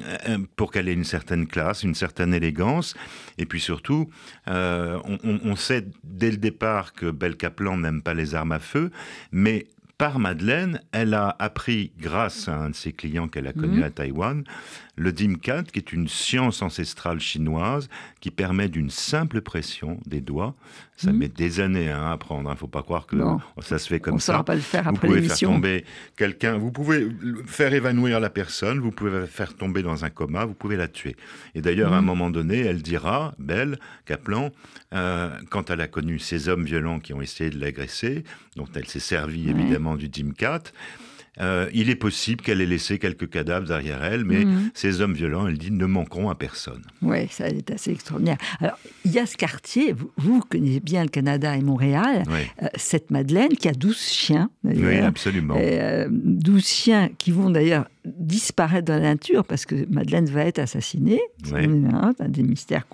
pour 0.57 0.73
qu'elle 0.73 0.89
ait 0.89 0.95
une 0.95 1.05
certaine 1.05 1.47
classe, 1.47 1.85
une 1.85 1.95
certaine 1.95 2.35
élégance. 2.35 2.95
Et 3.39 3.47
puis 3.47 3.61
surtout, 3.61 4.11
on, 4.47 5.19
on, 5.23 5.57
sait 5.57 5.87
dès 6.03 6.33
le 6.33 6.37
départ 6.37 6.93
que 6.93 7.11
Belle 7.11 7.37
Kaplan 7.37 7.77
n'aime 7.77 8.03
pas 8.03 8.15
les 8.15 8.35
armes 8.35 8.53
à 8.53 8.59
feu, 8.59 8.91
mais 9.31 9.67
par 10.01 10.19
Madeleine, 10.19 10.81
elle 10.93 11.13
a 11.13 11.37
appris, 11.39 11.93
grâce 11.99 12.49
à 12.49 12.57
un 12.57 12.71
de 12.71 12.75
ses 12.75 12.91
clients 12.91 13.29
qu'elle 13.29 13.47
a 13.47 13.53
connu 13.53 13.81
mhm. 13.81 13.83
à 13.83 13.91
Taïwan, 13.91 14.45
le 15.01 15.13
DIMCAT, 15.13 15.63
qui 15.73 15.79
est 15.79 15.93
une 15.95 16.09
science 16.09 16.61
ancestrale 16.61 17.21
chinoise 17.21 17.89
qui 18.21 18.31
permet 18.31 18.69
d'une 18.69 18.91
simple 18.91 19.41
pression 19.41 19.99
des 20.05 20.21
doigts. 20.21 20.55
Ça 20.99 21.11
mhm. 21.11 21.19
met 21.19 21.29
des 21.29 21.61
années 21.61 21.91
à 21.91 22.13
apprendre. 22.13 22.43
Il 22.43 22.49
hein. 22.49 22.55
ne 22.55 22.59
faut 22.59 22.67
pas 22.67 22.83
croire 22.83 23.07
que 23.07 23.17
ça 23.63 23.79
se 23.79 23.89
fait 23.89 23.99
comme 23.99 24.21
ça. 24.21 24.33
On 24.33 24.35
ne 24.35 24.37
saura 24.37 24.45
pas 24.45 24.55
le 24.55 24.61
faire 24.61 24.87
après 24.87 25.09
Vous 25.09 25.15
pouvez 25.15 25.27
faire 25.27 25.39
tomber 25.39 25.85
quelqu'un. 26.19 26.59
Vous 26.59 26.71
pouvez 26.71 27.09
faire 27.47 27.73
évanouir 27.73 28.21
la 28.21 28.29
personne. 28.29 28.79
Vous 28.79 28.91
pouvez 28.91 29.11
la 29.21 29.27
faire 29.27 29.57
tomber 29.57 29.83
dans 29.83 30.05
un 30.05 30.11
coma. 30.11 30.45
Vous 30.45 30.53
pouvez 30.53 30.77
la 30.77 30.87
tuer. 30.87 31.17
Et 31.55 31.63
d'ailleurs, 31.63 31.95
à 31.95 31.97
un 31.97 32.03
mhm. 32.03 32.07
moment 32.07 32.31
donné, 32.31 32.59
elle 32.59 32.83
dira, 32.83 33.35
Belle 33.39 33.79
Kaplan, 34.05 34.51
euh, 34.93 35.31
quand 35.49 35.71
elle 35.71 35.81
a 35.81 35.89
connu 35.89 36.19
ces 36.19 36.51
hommes 36.51 36.67
violents 36.67 37.01
qui 37.01 37.15
ont 37.15 37.23
essayé 37.23 37.49
de 37.49 37.59
l'agresser, 37.59 38.25
dont 38.57 38.69
elle 38.75 38.87
s'est 38.87 39.01
servie 39.01 39.49
évidemment 39.49 39.97
du 39.97 40.11
DIMCAT, 40.11 40.65
euh, 41.41 41.69
il 41.73 41.91
est 41.91 41.97
possible 41.97 42.43
qu'elle 42.43 42.61
ait 42.61 42.67
laissé 42.67 42.99
quelques 42.99 43.31
cadavres 43.31 43.67
derrière 43.67 44.03
elle, 44.05 44.25
mais 44.25 44.45
mhm. 44.45 44.71
ces 44.75 45.01
hommes 45.01 45.15
violents, 45.15 45.47
elle 45.47 45.59
dit, 45.59 45.71
ne 45.71 45.87
manqueront 45.87 46.29
à 46.29 46.35
personne. 46.35 46.83
Oui, 47.03 47.29
ça 47.31 47.49
est 47.49 47.71
assez 47.71 47.93
extraordinaire. 47.93 48.37
Alors, 48.61 48.79
il 49.05 49.13
y 49.13 49.19
a 49.19 49.27
ce 49.27 49.37
quartier, 49.37 49.95
vous, 50.17 50.41
connaissez 50.41 50.81
bien 50.81 51.03
le 51.03 51.09
Canada 51.09 51.57
et 51.57 51.63
Montréal, 51.63 52.25
euh, 52.29 52.67
cette 52.75 53.11
Madeleine 53.11 53.51
qui 53.51 53.69
a 53.69 53.73
12 53.73 53.97
chiens. 53.97 54.51
Oui, 54.65 54.99
absolument. 54.99 55.55
12 55.55 55.61
euh, 55.61 56.61
chiens 56.61 57.11
qui 57.17 57.31
vont 57.31 57.51
d'ailleurs 57.51 57.87
disparaître 58.05 58.87
dans 58.87 58.95
la 58.95 59.15
nature 59.15 59.45
parce 59.45 59.67
que 59.67 59.87
Madeleine 59.89 60.27
va 60.27 60.45
être 60.45 60.59
assassinée. 60.59 61.21
C'est 61.45 61.55
un, 61.55 62.13
des 62.29 62.43
mystères 62.43 62.87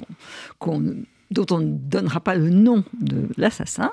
qu'on 0.59 0.83
dont 1.31 1.47
on 1.51 1.59
ne 1.59 1.77
donnera 1.77 2.21
pas 2.21 2.35
le 2.35 2.51
nom 2.51 2.85
de 3.01 3.29
l'assassin. 3.37 3.93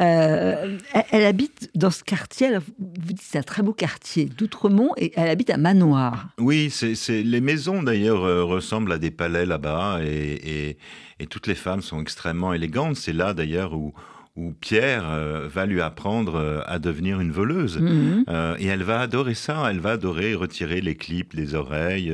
Euh, 0.00 0.78
elle, 1.10 1.24
habite 1.24 1.70
dans 1.74 1.90
ce 1.90 2.02
quartier, 2.02 2.58
vous 2.58 3.12
dites 3.12 3.20
c'est 3.22 3.38
un 3.38 3.42
très 3.42 3.62
beau 3.62 3.72
quartier 3.72 4.26
d'Outremont, 4.26 4.90
et 4.96 5.12
elle 5.16 5.28
habite 5.28 5.50
à 5.50 5.56
Manoir. 5.56 6.28
Oui, 6.38 6.70
c'est, 6.70 7.22
les 7.22 7.40
maisons 7.40 7.82
d'ailleurs 7.82 8.24
euh, 8.24 8.44
ressemblent 8.44 8.92
à 8.92 8.98
des 8.98 9.10
palais 9.10 9.46
là-bas, 9.46 10.00
et, 10.02 10.76
et, 11.20 11.26
toutes 11.26 11.46
les 11.46 11.54
femmes 11.54 11.80
sont 11.80 12.02
extrêmement 12.02 12.52
élégantes. 12.52 12.96
C'est 12.96 13.14
là 13.14 13.32
d'ailleurs 13.32 13.72
où, 13.72 13.94
où 14.36 14.52
Pierre 14.60 15.08
euh, 15.08 15.48
va 15.48 15.64
lui 15.64 15.80
apprendre 15.80 16.34
euh, 16.34 16.60
à 16.66 16.80
devenir 16.80 17.20
une 17.20 17.30
voleuse. 17.30 17.78
Mhm. 17.78 18.24
Euh, 18.28 18.56
et 18.58 18.66
elle 18.66 18.82
va 18.82 19.00
adorer 19.00 19.34
ça. 19.34 19.64
Elle 19.70 19.78
va 19.78 19.92
adorer 19.92 20.34
retirer 20.34 20.80
les 20.80 20.96
clips, 20.96 21.34
les 21.34 21.54
oreilles, 21.54 22.12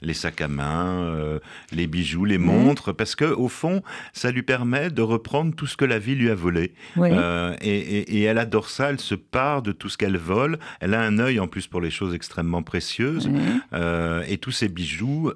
les 0.00 0.14
sacs 0.14 0.40
à 0.40 0.48
main, 0.48 1.40
les 1.72 1.86
bijoux, 1.86 2.24
les 2.24 2.38
montres, 2.38 2.94
parce 2.94 3.16
que 3.16 3.24
au 3.24 3.48
fond, 3.48 3.82
ça 4.12 4.30
lui 4.30 4.42
permet 4.42 4.90
de 4.90 5.02
reprendre 5.02 5.54
tout 5.54 5.66
ce 5.66 5.76
que 5.76 5.84
la 5.84 5.98
vie 5.98 6.14
lui 6.14 6.30
a 6.30 6.34
volé. 6.34 6.72
Et, 6.96 8.22
elle 8.22 8.38
adore 8.38 8.68
ça. 8.68 8.90
Elle 8.90 9.00
se 9.00 9.14
part 9.14 9.62
de 9.62 9.72
tout 9.72 9.88
ce 9.88 9.98
qu'elle 9.98 10.16
vole. 10.16 10.58
Elle 10.80 10.94
a 10.94 11.00
un 11.00 11.18
œil 11.18 11.40
en 11.40 11.48
plus 11.48 11.66
pour 11.66 11.80
les 11.80 11.90
choses 11.90 12.14
extrêmement 12.14 12.62
précieuses. 12.62 13.28
et 14.28 14.38
tous 14.38 14.52
ces 14.52 14.68
bijoux 14.68 15.32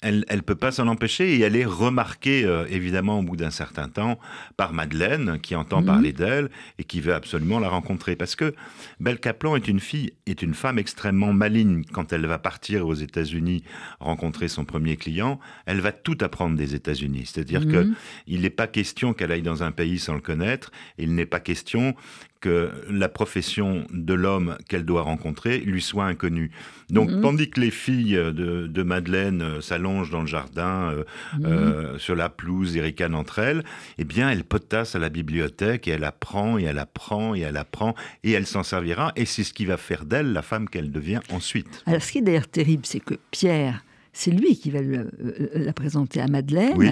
elle 0.00 0.24
ne 0.30 0.40
peut 0.40 0.54
pas 0.54 0.70
s'en 0.70 0.86
empêcher 0.86 1.34
et 1.34 1.40
elle 1.40 1.56
est 1.56 1.64
remarquée, 1.64 2.44
euh, 2.44 2.66
évidemment, 2.70 3.18
au 3.18 3.22
bout 3.22 3.36
d'un 3.36 3.50
certain 3.50 3.88
temps, 3.88 4.18
par 4.56 4.72
Madeleine, 4.72 5.38
qui 5.40 5.56
entend 5.56 5.80
mhm. 5.80 5.86
parler 5.86 6.12
d'elle 6.12 6.50
et 6.78 6.84
qui 6.84 7.00
veut 7.00 7.14
absolument 7.14 7.58
la 7.58 7.68
rencontrer. 7.68 8.14
Parce 8.14 8.36
que 8.36 8.54
Belle 9.00 9.18
Kaplan 9.18 9.56
est 9.56 9.66
une 9.66 9.80
fille, 9.80 10.12
est 10.26 10.42
une 10.42 10.54
femme 10.54 10.78
extrêmement 10.78 11.32
maligne. 11.32 11.84
Quand 11.92 12.12
elle 12.12 12.26
va 12.26 12.38
partir 12.38 12.86
aux 12.86 12.94
États-Unis 12.94 13.64
rencontrer 14.00 14.48
son 14.48 14.64
premier 14.64 14.96
client, 14.96 15.40
elle 15.66 15.80
va 15.80 15.92
tout 15.92 16.18
apprendre 16.20 16.56
des 16.56 16.74
États-Unis. 16.74 17.24
C'est-à-dire 17.26 17.60
qu'il 17.60 17.70
mhm. 17.70 17.94
que 18.26 18.36
n'est 18.42 18.50
pas 18.50 18.66
question 18.66 19.14
qu'elle 19.14 19.32
aille 19.32 19.42
dans 19.42 19.62
un 19.62 19.72
pays 19.72 19.98
sans 19.98 20.14
le 20.14 20.20
connaître. 20.20 20.70
Il 20.98 21.14
n'est 21.14 21.26
pas 21.26 21.40
question 21.40 21.94
que 22.40 22.70
la 22.90 23.08
profession 23.08 23.86
de 23.90 24.14
l'homme 24.14 24.56
qu'elle 24.68 24.84
doit 24.84 25.02
rencontrer 25.02 25.58
lui 25.58 25.82
soit 25.82 26.04
inconnue. 26.04 26.50
Donc, 26.90 27.10
mhm. 27.10 27.20
tandis 27.20 27.50
que 27.50 27.60
les 27.60 27.70
filles 27.70 28.14
de, 28.14 28.82
Madeleine 28.82 29.42
euh, 29.42 29.60
s'allongent 29.60 30.10
dans 30.10 30.22
le 30.22 30.26
jardin, 30.26 30.92
euh, 30.92 31.04
mhm. 31.38 31.46
euh, 31.46 31.98
sur 31.98 32.14
la 32.14 32.28
pelouse, 32.28 32.76
et 32.76 32.80
ricanent 32.80 33.14
entre 33.14 33.40
elles, 33.40 33.64
eh 33.98 34.04
bien, 34.04 34.30
elle 34.30 34.44
potasse 34.44 34.94
à 34.94 34.98
la 34.98 35.08
bibliothèque 35.08 35.88
et 35.88 35.92
elle 35.92 36.04
apprend, 36.04 36.58
et 36.58 36.64
elle 36.64 36.78
apprend, 36.78 37.34
et 37.34 37.40
elle 37.40 37.56
apprend, 37.56 37.94
et 38.24 38.32
elle 38.32 38.46
s'en 38.46 38.62
servira. 38.62 39.12
Et 39.16 39.26
c'est 39.26 39.44
ce 39.44 39.52
qui 39.52 39.66
va 39.66 39.76
faire 39.76 40.04
d'elle 40.04 40.32
la 40.32 40.42
femme 40.42 40.68
qu'elle 40.68 40.90
devient 40.90 41.20
ensuite. 41.30 41.82
Alors, 41.86 42.02
ce 42.02 42.12
qui 42.12 42.18
est 42.18 42.22
d'ailleurs 42.22 42.48
terrible, 42.48 42.86
c'est 42.86 43.00
que 43.00 43.14
Pierre, 43.30 43.84
c'est 44.12 44.30
lui 44.30 44.56
qui 44.56 44.70
va 44.70 44.80
la 44.80 45.72
présenter 45.72 46.20
à 46.20 46.28
Madeleine. 46.28 46.74
Oui 46.76 46.90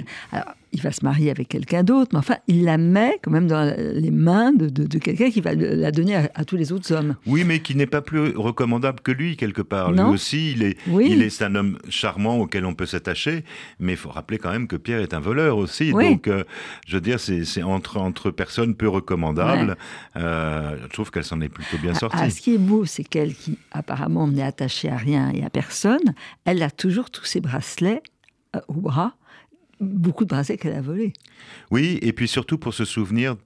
il 0.76 0.82
va 0.82 0.92
se 0.92 1.02
marier 1.02 1.30
avec 1.30 1.48
quelqu'un 1.48 1.82
d'autre, 1.82 2.10
mais 2.12 2.18
enfin, 2.18 2.36
il 2.48 2.64
la 2.64 2.76
met 2.76 3.18
quand 3.22 3.30
même 3.30 3.46
dans 3.46 3.74
les 3.94 4.10
mains 4.10 4.52
de, 4.52 4.98
quelqu'un 4.98 5.30
qui 5.30 5.40
va 5.40 5.54
la 5.54 5.90
donner 5.90 6.16
à, 6.34 6.44
tous 6.44 6.56
les 6.56 6.70
autres 6.70 6.92
hommes. 6.92 7.16
Oui, 7.26 7.44
mais 7.44 7.60
qui 7.60 7.74
n'est 7.74 7.86
pas 7.86 8.02
plus 8.02 8.36
recommandable 8.36 9.00
que 9.00 9.10
lui, 9.10 9.38
quelque 9.38 9.62
part. 9.62 9.90
lui 9.90 10.02
aussi, 10.02 10.52
il 10.52 10.62
est, 10.62 10.76
il 10.86 11.22
est 11.22 11.42
un 11.42 11.54
homme 11.54 11.78
charmant 11.88 12.36
auquel 12.36 12.66
on 12.66 12.74
peut 12.74 12.84
s'attacher, 12.84 13.42
mais 13.80 13.92
il 13.92 13.96
faut 13.96 14.10
rappeler 14.10 14.36
quand 14.36 14.50
même 14.50 14.68
que 14.68 14.76
Pierre 14.76 15.00
est 15.00 15.14
un 15.14 15.20
voleur 15.20 15.56
aussi. 15.56 15.92
Donc, 15.92 16.28
euh, 16.28 16.44
je 16.86 16.96
veux 16.96 17.00
dire, 17.00 17.18
c'est 17.18 17.62
entre, 17.62 17.96
entre 17.96 18.30
personnes 18.30 18.74
peu 18.74 18.88
recommandables. 18.88 19.78
Euh, 20.16 20.76
je 20.82 20.88
trouve 20.88 21.10
qu'elle 21.10 21.24
s'en 21.24 21.40
est 21.40 21.48
plutôt 21.48 21.78
bien 21.78 21.94
sortie. 21.94 22.18
Ah, 22.20 22.28
ce 22.28 22.42
qui 22.42 22.54
est 22.54 22.58
beau, 22.58 22.84
c'est 22.84 23.04
qu'elle, 23.04 23.34
qui 23.34 23.58
apparemment 23.72 24.28
n'est 24.28 24.42
attachée 24.42 24.90
à 24.90 24.96
rien 24.96 25.30
et 25.32 25.42
à 25.42 25.48
personne, 25.48 26.14
elle 26.44 26.62
a 26.62 26.70
toujours 26.70 27.10
tous 27.10 27.24
ses 27.24 27.40
bracelets 27.40 28.02
euh, 28.54 28.60
au 28.68 28.74
bras 28.74 29.14
beaucoup 29.80 30.24
de 30.24 30.30
bracelets 30.30 30.56
qu'elle 30.56 30.74
a 30.74 30.80
volés. 30.80 31.12
Oui, 31.70 31.98
et 32.02 32.12
puis 32.12 32.28
surtout 32.28 32.58
pour 32.58 32.74
se 32.74 32.84
souvenir 32.84 33.36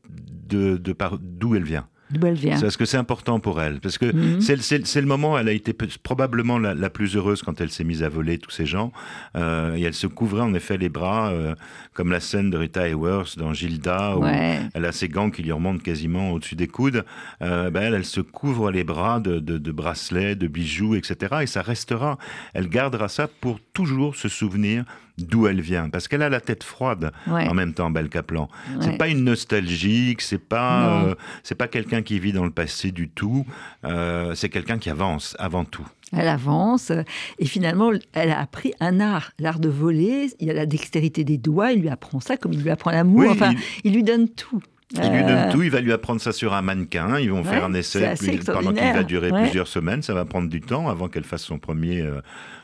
de, 0.48 0.80
d'où 1.20 1.54
elle 1.54 1.64
vient. 1.64 1.86
D'où 2.10 2.26
elle 2.26 2.34
vient. 2.34 2.60
Parce 2.60 2.76
que 2.76 2.84
c'est 2.84 2.96
important 2.96 3.38
pour 3.38 3.60
elle. 3.60 3.78
Parce 3.78 3.96
que 3.96 4.06
mhm. 4.06 4.40
c'est 4.40 5.00
le 5.00 5.06
moment, 5.06 5.38
elle 5.38 5.48
a 5.48 5.52
été 5.52 5.72
probablement 6.02 6.58
la, 6.58 6.90
plus 6.90 7.16
heureuse 7.16 7.42
quand 7.42 7.60
elle 7.60 7.70
s'est 7.70 7.84
mise 7.84 8.02
à 8.02 8.08
voler 8.08 8.38
tous 8.38 8.50
ces 8.50 8.66
gens. 8.66 8.92
Euh, 9.36 9.76
et 9.76 9.82
elle 9.82 9.94
se 9.94 10.08
couvrait 10.08 10.42
en 10.42 10.52
effet 10.54 10.76
les 10.76 10.88
bras, 10.88 11.30
euh, 11.30 11.54
comme 11.94 12.10
la 12.10 12.20
scène 12.20 12.50
de 12.50 12.56
Rita 12.56 12.88
Hayworth 12.88 13.38
dans 13.38 13.52
Gilda, 13.52 14.16
où 14.16 14.24
elle 14.26 14.84
a 14.84 14.92
ses 14.92 15.08
gants 15.08 15.30
qui 15.30 15.42
lui 15.42 15.52
remontent 15.52 15.82
quasiment 15.82 16.32
au-dessus 16.32 16.56
des 16.56 16.66
coudes. 16.66 17.04
Euh, 17.42 17.70
ben 17.70 17.94
elle, 17.94 18.04
se 18.04 18.20
couvre 18.20 18.72
les 18.72 18.82
bras 18.82 19.20
de, 19.20 19.38
de, 19.38 19.72
bracelets, 19.72 20.34
de 20.34 20.48
bijoux, 20.48 20.96
etc. 20.96 21.36
Et 21.42 21.46
ça 21.46 21.62
restera. 21.62 22.18
Elle 22.54 22.68
gardera 22.68 23.08
ça 23.08 23.28
pour 23.28 23.60
toujours 23.72 24.16
se 24.16 24.28
souvenir 24.28 24.84
d'où 25.18 25.46
elle 25.46 25.60
vient, 25.60 25.88
parce 25.88 26.08
qu'elle 26.08 26.22
a 26.22 26.28
la 26.28 26.40
tête 26.40 26.64
froide 26.64 27.12
en 27.26 27.54
même 27.54 27.74
temps, 27.74 27.90
Belle 27.90 28.08
Kaplan. 28.08 28.48
C'est 28.80 28.98
pas 28.98 29.08
une 29.08 29.24
nostalgique, 29.24 30.22
c'est 30.22 30.38
pas 30.38 31.04
euh, 31.04 31.14
c'est 31.42 31.54
pas 31.54 31.68
quelqu'un 31.68 32.02
qui 32.02 32.18
vit 32.18 32.32
dans 32.32 32.44
le 32.44 32.50
passé 32.50 32.90
du 32.92 33.08
tout. 33.08 33.46
Euh, 33.84 34.34
c'est 34.34 34.48
quelqu'un 34.48 34.78
qui 34.78 34.90
avance 34.90 35.36
avant 35.38 35.64
tout. 35.64 35.86
Elle 36.12 36.28
avance 36.28 36.90
et 37.38 37.46
finalement, 37.46 37.92
elle 38.12 38.30
a 38.30 38.40
appris 38.40 38.72
un 38.80 38.98
art, 39.00 39.32
l'art 39.38 39.60
de 39.60 39.68
voler. 39.68 40.30
Il 40.40 40.48
y 40.48 40.50
a 40.50 40.54
la 40.54 40.66
dextérité 40.66 41.22
des 41.22 41.38
doigts. 41.38 41.72
Il 41.72 41.82
lui 41.82 41.88
apprend 41.88 42.18
ça 42.20 42.36
comme 42.36 42.52
il 42.52 42.62
lui 42.62 42.70
apprend 42.70 42.90
l'amour. 42.90 43.30
enfin, 43.30 43.52
il... 43.84 43.94
lui 43.94 44.02
donne 44.02 44.28
tout. 44.28 44.60
Il 44.92 45.08
lui 45.08 45.22
donne 45.22 45.30
euh, 45.30 45.52
tout, 45.52 45.62
il 45.62 45.70
va 45.70 45.80
lui 45.80 45.92
apprendre 45.92 46.20
ça 46.20 46.32
sur 46.32 46.52
un 46.52 46.62
mannequin, 46.62 47.16
ils 47.20 47.30
vont 47.30 47.44
faire 47.44 47.64
un 47.64 47.74
essai 47.74 48.16
pendant 48.44 48.72
qu'il 48.72 48.92
va 48.92 49.04
durer 49.04 49.30
plusieurs 49.30 49.68
semaines, 49.68 50.02
ça 50.02 50.14
va 50.14 50.24
prendre 50.24 50.48
du 50.48 50.60
temps 50.60 50.88
avant 50.88 51.06
qu'elle 51.06 51.22
fasse 51.22 51.44
son 51.44 51.60
premier 51.60 52.04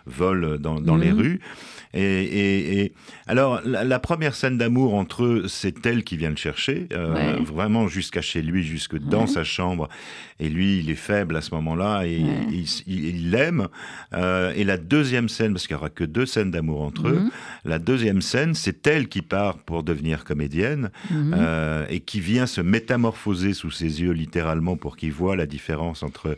vol 0.07 0.59
dans, 0.59 0.97
les 0.97 1.13
mhm. 1.13 1.19
rues. 1.19 1.41
Et, 1.97 2.93
alors, 3.27 3.61
la, 3.65 3.99
première 3.99 4.35
scène 4.35 4.59
d'amour 4.59 4.95
entre 4.95 5.25
eux, 5.25 5.45
c'est 5.49 5.85
elle 5.87 6.05
qui 6.05 6.17
vient 6.17 6.31
le 6.31 6.37
chercher, 6.37 6.87
euh, 6.93 7.37
vraiment 7.45 7.89
jusqu'à 7.89 8.21
chez 8.21 8.43
lui, 8.43 8.63
jusque 8.63 8.99
dans 8.99 9.27
sa 9.27 9.45
chambre. 9.45 9.89
Et 10.39 10.51
lui, 10.51 10.81
il 10.81 10.91
est 10.91 10.95
faible 10.95 11.35
à 11.37 11.41
ce 11.41 11.55
moment-là, 11.55 12.05
et 12.05 12.23
il 12.87 13.31
l'aime. 13.31 13.69
Euh, 14.13 14.53
et 14.55 14.65
la 14.65 14.77
deuxième 14.77 15.29
scène, 15.29 15.53
parce 15.55 15.67
qu'il 15.67 15.75
n'y 15.75 15.81
aura 15.81 15.89
que 15.89 16.05
deux 16.05 16.27
scènes 16.27 16.51
d'amour 16.51 16.83
entre 16.83 17.09
eux, 17.09 17.21
mhm. 17.21 17.31
la 17.65 17.79
deuxième 17.79 18.21
scène, 18.21 18.55
c'est 18.55 18.87
elle 18.87 19.09
qui 19.09 19.23
part 19.23 19.59
pour 19.59 19.83
devenir 19.83 20.25
comédienne, 20.25 20.91
mhm. 21.11 21.35
euh, 21.37 21.87
et 21.89 22.01
qui 22.01 22.21
vient 22.21 22.47
se 22.47 22.61
métamorphoser 22.61 23.55
sous 23.55 23.71
ses 23.71 24.03
yeux, 24.03 24.13
littéralement, 24.13 24.77
pour 24.77 24.97
qu'il 24.97 25.13
voit 25.13 25.37
la 25.37 25.47
différence 25.47 26.03
entre 26.03 26.37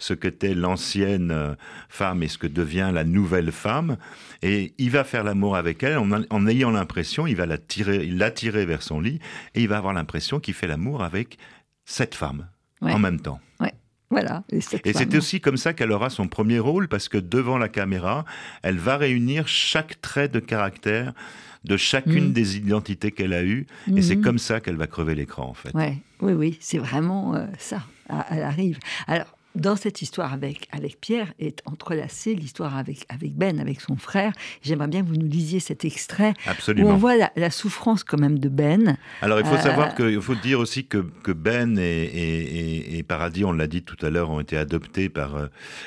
ce 0.00 0.14
qu'était 0.14 0.54
l'ancienne 0.54 1.56
femme 1.88 2.24
et 2.24 2.28
ce 2.28 2.38
que 2.38 2.48
devient 2.48 2.90
la 2.92 3.04
nouvelle 3.04 3.52
femme. 3.52 3.96
Et 4.42 4.74
il 4.78 4.90
va 4.90 5.04
faire 5.04 5.22
l'amour 5.22 5.54
avec 5.54 5.84
elle 5.84 5.98
en, 5.98 6.46
ayant 6.48 6.72
l'impression, 6.72 7.28
il 7.28 7.36
va 7.36 7.46
l'attirer 7.46 8.66
vers 8.66 8.82
son 8.82 9.00
lit 9.00 9.20
et 9.54 9.62
il 9.62 9.68
va 9.68 9.76
avoir 9.76 9.92
l'impression 9.92 10.40
qu'il 10.40 10.54
fait 10.54 10.66
l'amour 10.66 11.04
avec 11.04 11.38
cette 11.84 12.16
femme 12.16 12.48
en 12.80 12.98
même 12.98 13.20
temps. 13.20 13.40
Voilà. 14.10 14.42
Et, 14.50 14.60
c'est 14.60 15.14
aussi 15.14 15.40
comme 15.40 15.56
ça 15.56 15.72
qu'elle 15.72 15.92
aura 15.92 16.10
son 16.10 16.26
premier 16.26 16.58
rôle, 16.58 16.88
parce 16.88 17.08
que 17.08 17.16
devant 17.16 17.58
la 17.58 17.68
caméra, 17.68 18.24
elle 18.62 18.76
va 18.76 18.96
réunir 18.96 19.46
chaque 19.46 20.00
trait 20.00 20.28
de 20.28 20.40
caractère 20.40 21.12
de 21.62 21.76
chacune 21.76 22.30
mm. 22.30 22.32
des 22.32 22.56
identités 22.56 23.12
qu'elle 23.12 23.34
a 23.34 23.44
eues, 23.44 23.66
et 23.94 24.02
c'est 24.02 24.16
mm-hmm. 24.16 24.20
comme 24.22 24.38
ça 24.38 24.60
qu'elle 24.60 24.76
va 24.76 24.88
crever 24.88 25.14
l'écran, 25.14 25.46
en 25.46 25.54
fait. 25.54 25.72
Ouais. 25.74 25.98
Oui, 26.20 26.32
oui, 26.32 26.58
c'est 26.60 26.78
vraiment 26.78 27.36
euh, 27.36 27.46
ça. 27.58 27.82
Elle 28.30 28.42
arrive. 28.42 28.78
Alors, 29.06 29.26
dans 29.54 29.76
cette 29.76 30.02
histoire 30.02 30.32
avec, 30.32 30.68
avec 30.70 31.00
Pierre 31.00 31.32
est 31.38 31.60
entrelacée 31.64 32.34
l'histoire 32.34 32.76
avec, 32.76 33.04
avec 33.08 33.34
Ben, 33.34 33.58
avec 33.58 33.80
son 33.80 33.96
frère. 33.96 34.32
J'aimerais 34.62 34.88
bien 34.88 35.02
que 35.02 35.08
vous 35.08 35.16
nous 35.16 35.28
lisiez 35.28 35.60
cet 35.60 35.84
extrait 35.84 36.34
Absolument. 36.46 36.88
où 36.88 36.92
on 36.92 36.96
voit 36.96 37.14
la, 37.16 37.50
souffrance 37.50 38.04
quand 38.04 38.18
même 38.18 38.38
de 38.38 38.48
Ben. 38.48 38.96
Alors 39.22 39.40
il 39.40 39.46
faut 39.46 39.56
savoir 39.56 39.88
euh, 39.88 39.92
que, 39.92 40.02
il 40.10 40.20
faut 40.20 40.36
dire 40.36 40.60
aussi 40.60 40.86
que, 40.86 40.98
que 41.22 41.32
Ben 41.32 41.78
et, 41.78 42.98
et, 42.98 43.02
Paradis, 43.02 43.44
on 43.44 43.52
l'a 43.52 43.66
dit 43.66 43.82
tout 43.82 43.96
à 44.06 44.10
l'heure, 44.10 44.30
ont 44.30 44.40
été 44.40 44.56
adoptés 44.56 45.08
par 45.08 45.34
euh, 45.34 45.46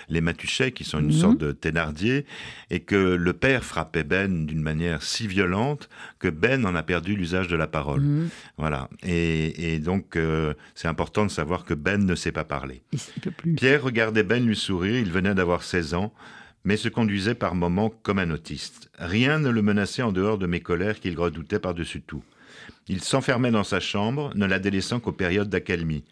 les 0.10 0.19
Matuchet, 0.19 0.71
qui 0.71 0.84
sont 0.84 0.99
une 0.99 1.08
mhm. 1.08 1.12
sorte 1.13 1.38
de 1.38 1.52
Thénardier, 1.54 2.26
et 2.69 2.82
que 2.82 2.95
le 2.95 3.34
père 3.34 3.63
frappait 3.63 4.04
Ben 4.04 4.45
d'une 4.45 4.62
manière 4.62 5.04
si 5.04 5.26
violente 5.28 5.89
que 6.19 6.28
Ben 6.28 6.65
en 6.65 6.76
a 6.76 6.84
perdu 6.84 7.15
l'usage 7.15 7.47
de 7.47 7.56
la 7.56 7.67
parole. 7.67 8.02
Mhm. 8.02 8.30
Voilà. 8.58 8.89
Et, 9.04 9.80
donc 9.80 10.15
euh, 10.15 10.54
c'est 10.76 10.88
important 10.88 11.26
de 11.26 11.32
savoir 11.32 11.63
que 11.63 11.73
Ben 11.73 12.06
ne 12.06 12.15
sait 12.15 12.32
pas 12.32 12.43
parler. 12.43 12.82
Il 12.91 12.99
ne 13.17 13.21
peut 13.21 13.32
plus. 13.32 13.52
Pierre 13.55 13.83
regardait 13.83 14.23
Ben 14.23 14.43
lui 14.43 14.55
sourire, 14.55 14.97
il 14.97 15.11
venait 15.11 15.35
d'avoir 15.35 15.63
16 15.63 15.93
ans, 15.93 16.13
mais 16.63 16.75
se 16.75 16.89
conduisait 16.89 17.35
par 17.35 17.53
moments 17.53 17.89
comme 17.89 18.17
un 18.17 18.31
autiste. 18.31 18.89
Rien 18.97 19.37
ne 19.37 19.49
le 19.49 19.61
menaçait 19.61 20.01
en 20.01 20.11
dehors 20.11 20.39
de 20.39 20.47
mes 20.47 20.61
colères 20.61 20.99
qu'il 20.99 21.17
redoutait 21.17 21.59
par-dessus 21.59 22.01
tout. 22.01 22.23
Il 22.87 23.01
s'enfermait 23.01 23.51
dans 23.51 23.63
sa 23.63 23.79
chambre, 23.79 24.31
ne 24.35 24.45
la 24.45 24.59
délaissant 24.59 24.99
qu'aux 24.99 25.11
périodes 25.11 25.49
d'accalmie. 25.49 26.03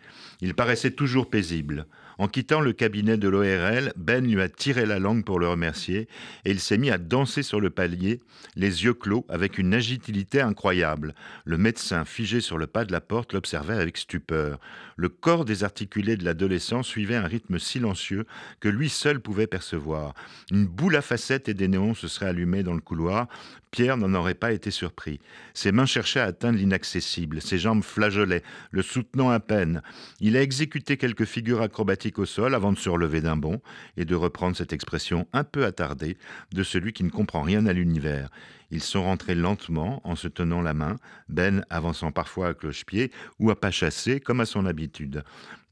Il 0.41 0.54
paraissait 0.54 0.91
toujours 0.91 1.30
paisible. 1.30 1.88
En 2.17 2.27
quittant 2.27 2.62
le 2.62 2.73
cabinet 2.73 3.17
de 3.17 3.27
l'ORL, 3.27 3.93
Ben 3.95 4.25
lui 4.25 4.41
a 4.41 4.49
tiré 4.49 4.86
la 4.86 4.99
langue 4.99 5.23
pour 5.23 5.39
le 5.39 5.47
remercier 5.47 6.08
et 6.45 6.51
il 6.51 6.60
s'est 6.60 6.77
mis 6.77 6.91
à 6.91 6.97
danser 6.97 7.41
sur 7.41 7.60
le 7.60 7.71
palier, 7.71 8.19
les 8.56 8.84
yeux 8.84 8.93
clos, 8.93 9.25
avec 9.27 9.58
une 9.58 9.73
agilité 9.73 10.39
incroyable. 10.41 11.15
Le 11.45 11.58
médecin, 11.58 12.06
figé 12.06 12.39
sur 12.39 12.58
le 12.60 12.67
pas 12.67 12.86
de 12.86 12.91
la 12.91 13.01
porte, 13.01 13.34
l'observait 13.34 13.73
avec 13.73 13.97
stupeur. 13.97 14.60
Le 15.02 15.10
corps 15.10 15.46
désarticulé 15.46 16.16
de 16.16 16.24
l'adolescent 16.24 16.84
suivait 16.84 17.16
un 17.16 17.26
rythme 17.26 17.58
silencieux 17.58 18.28
que 18.60 18.70
lui 18.70 18.88
seul 18.88 19.20
pouvait 19.20 19.48
percevoir. 19.48 20.14
Une 20.52 20.68
boule 20.68 20.96
à 20.96 21.02
facettes 21.02 21.50
et 21.50 21.56
des 21.56 21.68
néons 21.68 21.96
se 21.96 22.08
seraient 22.08 22.28
allumés 22.28 22.62
dans 22.62 22.76
le 22.76 22.82
couloir. 22.82 23.28
Pierre 23.72 23.98
n'en 23.98 24.14
aurait 24.14 24.36
pas 24.36 24.52
été 24.52 24.70
surpris. 24.70 25.20
Ses 25.56 25.72
mains 25.72 25.88
cherchaient 25.88 26.20
à 26.20 26.26
atteindre 26.26 26.60
l'inaccessible, 26.60 27.42
ses 27.42 27.58
jambes 27.58 27.82
flageolaient, 27.82 28.44
le 28.70 28.84
soutenant 28.84 29.32
à 29.32 29.40
peine. 29.40 29.82
Il 30.20 30.38
a 30.38 30.44
exécuté 30.44 30.98
quelques 30.98 31.26
figures 31.26 31.64
acrobatiques 31.64 32.20
au 32.20 32.26
sol 32.28 32.54
avant 32.54 32.72
de 32.72 32.78
se 32.78 32.90
relever 32.90 33.22
d'un 33.22 33.38
bond 33.38 33.60
et 33.98 34.06
de 34.06 34.14
reprendre 34.14 34.56
cette 34.56 34.72
expression 34.72 35.28
un 35.34 35.44
peu 35.44 35.66
attardée 35.66 36.16
de 36.52 36.62
celui 36.62 36.94
qui 36.94 37.04
ne 37.04 37.10
comprend 37.10 37.42
rien 37.42 37.66
à 37.66 37.74
l'univers. 37.74 38.30
Ils 38.72 38.82
sont 38.82 39.04
rentrés 39.04 39.36
lentement 39.36 40.02
en 40.06 40.16
se 40.16 40.30
tenant 40.30 40.62
la 40.62 40.74
main, 40.74 40.96
Ben 41.28 41.66
avançant 41.70 42.12
parfois 42.12 42.48
à 42.48 42.54
cloche-pied 42.54 43.12
ou 43.38 43.52
à 43.52 43.60
pas 43.60 43.70
chassé 43.70 44.22
comme 44.22 44.40
à 44.40 44.46
son 44.46 44.66
habitude. 44.66 45.24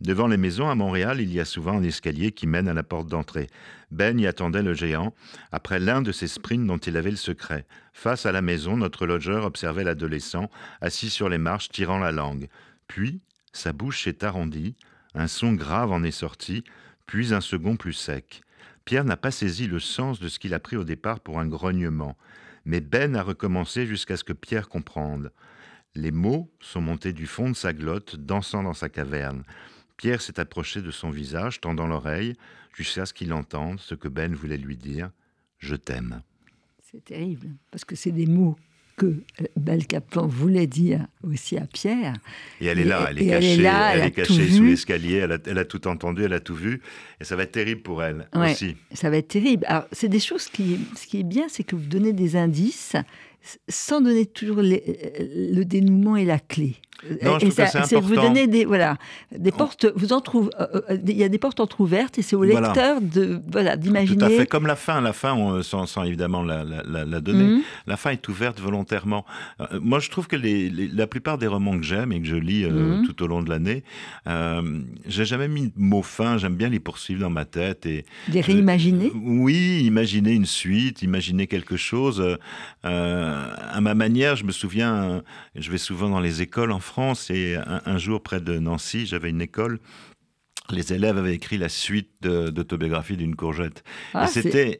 Devant 0.02 0.28
les 0.28 0.38
maisons 0.38 0.70
à 0.70 0.76
Montréal, 0.76 1.22
il 1.22 1.34
y 1.34 1.40
a 1.40 1.46
souvent 1.46 1.78
un 1.78 1.84
escalier 1.84 2.32
qui 2.34 2.46
mène 2.46 2.68
à 2.68 2.74
la 2.74 2.84
porte 2.84 3.08
d'entrée. 3.08 3.48
Ben 3.92 4.20
y 4.20 4.28
attendait 4.28 4.62
le 4.62 4.74
géant, 4.74 5.14
après 5.52 5.80
l'un 5.80 6.02
de 6.02 6.12
ces 6.12 6.28
sprints 6.28 6.68
dont 6.68 6.78
il 6.78 6.98
avait 6.98 7.10
le 7.10 7.18
secret. 7.18 7.66
Face 7.94 8.26
à 8.26 8.34
la 8.34 8.42
maison, 8.42 8.78
notre 8.78 9.06
logeur 9.06 9.46
observait 9.46 9.84
l'adolescent, 9.84 10.50
assis 10.82 11.10
sur 11.10 11.30
les 11.30 11.38
marches, 11.38 11.70
tirant 11.70 12.00
la 12.00 12.12
langue. 12.12 12.50
Puis, 12.88 13.22
sa 13.54 13.74
bouche 13.74 14.04
s'est 14.04 14.24
arrondie, 14.24 14.76
un 15.16 15.28
son 15.28 15.54
grave 15.54 15.92
en 15.92 16.04
est 16.04 16.12
sorti, 16.12 16.64
puis 17.06 17.34
un 17.34 17.42
second 17.42 17.78
plus 17.78 17.94
sec. 17.94 18.42
Pierre 18.86 19.06
n'a 19.06 19.18
pas 19.18 19.32
saisi 19.32 19.68
le 19.68 19.80
sens 19.80 20.20
de 20.20 20.28
ce 20.28 20.40
qu'il 20.40 20.54
a 20.54 20.60
pris 20.60 20.78
au 20.78 20.84
départ 20.84 21.20
pour 21.20 21.40
un 21.40 21.48
grognement 21.48 22.16
mais 22.70 22.82
Ben 22.82 23.16
a 23.16 23.24
recommencé 23.24 23.88
jusqu'à 23.88 24.16
ce 24.16 24.24
que 24.24 24.32
Pierre 24.32 24.70
comprenne. 24.70 25.32
Les 25.96 26.12
mots 26.12 26.54
sont 26.60 26.82
montés 26.82 27.14
du 27.14 27.26
fond 27.26 27.50
de 27.50 27.56
sa 27.56 27.74
glotte, 27.74 28.16
dansant 28.16 28.62
dans 28.62 28.76
sa 28.76 28.90
caverne. 28.90 29.44
Pierre 29.98 30.22
s'est 30.22 30.40
approché 30.40 30.84
de 30.84 30.92
son 30.92 31.10
visage, 31.10 31.62
tendant 31.62 31.88
l'oreille, 31.88 32.36
jusqu'à 32.76 33.08
ce 33.08 33.14
qu'il 33.16 33.34
entende 33.34 33.80
ce 33.80 33.96
que 33.96 34.08
Ben 34.08 34.36
voulait 34.36 34.60
lui 34.60 34.78
dire 34.78 35.10
Je 35.58 35.76
t'aime. 35.76 36.22
C'est 36.84 37.04
terrible, 37.04 37.56
parce 37.72 37.86
que 37.86 37.96
c'est 37.96 38.12
des 38.12 38.28
mots 38.28 38.56
que 39.00 39.16
Belle 39.56 39.88
Caplan 39.88 40.28
voulait 40.28 40.68
dire 40.68 41.08
aussi 41.24 41.58
à 41.58 41.66
Pierre. 41.66 42.14
Et 42.60 42.66
elle 42.68 42.80
est 42.80 42.84
là, 42.84 43.08
elle 43.10 43.22
est 43.22 43.28
cachée, 43.28 43.64
elle, 43.64 44.06
est 44.06 44.12
cachée 44.12 44.50
sous 44.50 44.64
l'escalier, 44.64 45.16
elle, 45.16 45.58
a, 45.58 45.66
tout 45.66 45.88
entendu, 45.88 46.24
elle 46.26 46.34
a 46.34 46.42
tout 46.42 46.54
vu, 46.54 46.82
et 47.20 47.24
ça 47.24 47.36
va 47.36 47.44
être 47.44 47.54
terrible 47.54 47.82
pour 47.82 48.04
elle 48.04 48.28
aussi. 48.36 48.76
Ça 48.94 49.10
va 49.10 49.18
être 49.18 49.30
terrible. 49.30 49.66
Alors, 49.68 49.86
c'est 49.94 50.10
des 50.10 50.20
choses 50.20 50.48
qui, 50.50 50.80
ce 50.96 51.08
qui 51.08 51.22
est 51.22 51.24
bien, 51.24 51.48
c'est 51.48 51.64
que 51.64 51.76
vous 51.76 51.88
donnez 51.88 52.14
des 52.14 52.36
indices 52.36 52.96
sans 53.70 54.02
donner 54.02 54.26
toujours 54.26 54.62
le 54.62 55.64
dénouement 55.64 56.18
et 56.18 56.26
la 56.26 56.40
clé. 56.40 56.76
Non, 57.24 57.40
je 57.40 57.46
trouve 57.46 57.52
ça, 57.52 57.84
c'est 57.84 58.00
Vous 58.00 58.16
donnez 58.16 58.48
des 58.48 58.66
voilà 58.66 58.98
des 59.32 59.52
portes. 59.52 59.88
Vous 59.96 60.14
en 60.14 60.22
trouvez. 60.22 60.50
Euh, 60.60 60.82
euh, 60.90 60.98
il 61.08 61.18
y 61.18 61.24
a 61.24 61.30
des 61.30 61.38
portes 61.38 61.60
entrouvertes 61.60 62.18
et 62.18 62.22
c'est 62.22 62.36
au 62.36 62.44
lecteur 62.44 63.02
de 63.02 63.42
voilà 63.52 63.78
d'imaginer. 63.78 64.18
Tout 64.18 64.26
à 64.26 64.30
fait 64.30 64.46
comme 64.46 64.68
la 64.68 64.76
fin. 64.76 65.02
La 65.02 65.14
fin, 65.14 65.34
on, 65.34 65.62
sans, 65.64 65.86
sans, 65.86 66.04
évidemment 66.04 66.44
la, 66.44 66.64
la, 66.64 67.06
la 67.06 67.22
donner. 67.22 67.44
Mhm. 67.44 67.62
La 67.88 67.98
fin 67.98 68.12
est 68.12 68.28
ouverte 68.28 68.60
volontairement. 68.60 69.26
Euh, 69.62 69.80
moi, 69.82 70.00
je 70.00 70.10
trouve 70.10 70.28
que 70.28 70.36
les, 70.36 70.70
la 70.70 71.08
plupart 71.08 71.38
des 71.38 71.48
romans 71.48 71.78
que 71.78 71.86
j'aime 71.86 72.12
et 72.12 72.22
que 72.22 72.28
je 72.28 72.36
lis 72.36 72.66
mhm. 72.66 73.06
tout 73.06 73.24
au 73.24 73.28
long 73.28 73.42
de 73.42 73.50
l'année, 73.50 73.84
euh, 74.28 74.82
j'ai 75.08 75.26
jamais 75.26 75.48
mis 75.48 75.68
de 75.68 75.74
mot 75.78 76.02
fin. 76.02 76.38
J'aime 76.38 76.56
bien 76.56 76.70
les 76.70 76.80
poursuivre 76.80 77.22
dans 77.22 77.30
ma 77.30 77.46
tête 77.46 77.86
et 77.86 78.06
les 78.32 78.42
réimaginer. 78.42 79.12
oui, 79.24 79.82
imaginer 79.84 80.34
une 80.34 80.46
suite, 80.46 81.02
imaginer 81.02 81.48
quelque 81.48 81.78
chose. 81.78 82.38
à 82.84 83.82
ma 83.82 83.96
manière, 83.96 84.36
je 84.36 84.44
me 84.44 84.52
souviens, 84.52 85.22
je 85.56 85.72
vais 85.72 85.78
souvent 85.78 86.10
dans 86.10 86.20
les 86.20 86.42
écoles 86.42 86.72
en 86.72 86.80
France 86.90 87.30
et 87.30 87.56
un, 87.56 87.98
jour 87.98 88.22
près 88.22 88.42
de 88.42 88.58
Nancy, 88.58 89.06
j'avais 89.06 89.30
une 89.30 89.42
école 89.42 89.80
les 90.72 90.94
élèves 90.94 91.18
avaient 91.18 91.34
écrit 91.34 91.58
la 91.58 91.70
suite 91.70 92.10
d'autobiographie 92.22 93.18
d'une 93.18 93.36
courgette. 93.36 93.84
Ah, 94.14 94.28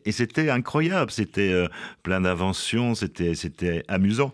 et 0.06 0.12
c'était 0.12 0.50
incroyable, 0.50 1.12
c'était 1.12 1.52
euh, 1.52 1.68
plein 2.04 2.22
d'inventions, 2.22 2.96
c'était 2.96 3.84
amusant. 3.88 4.34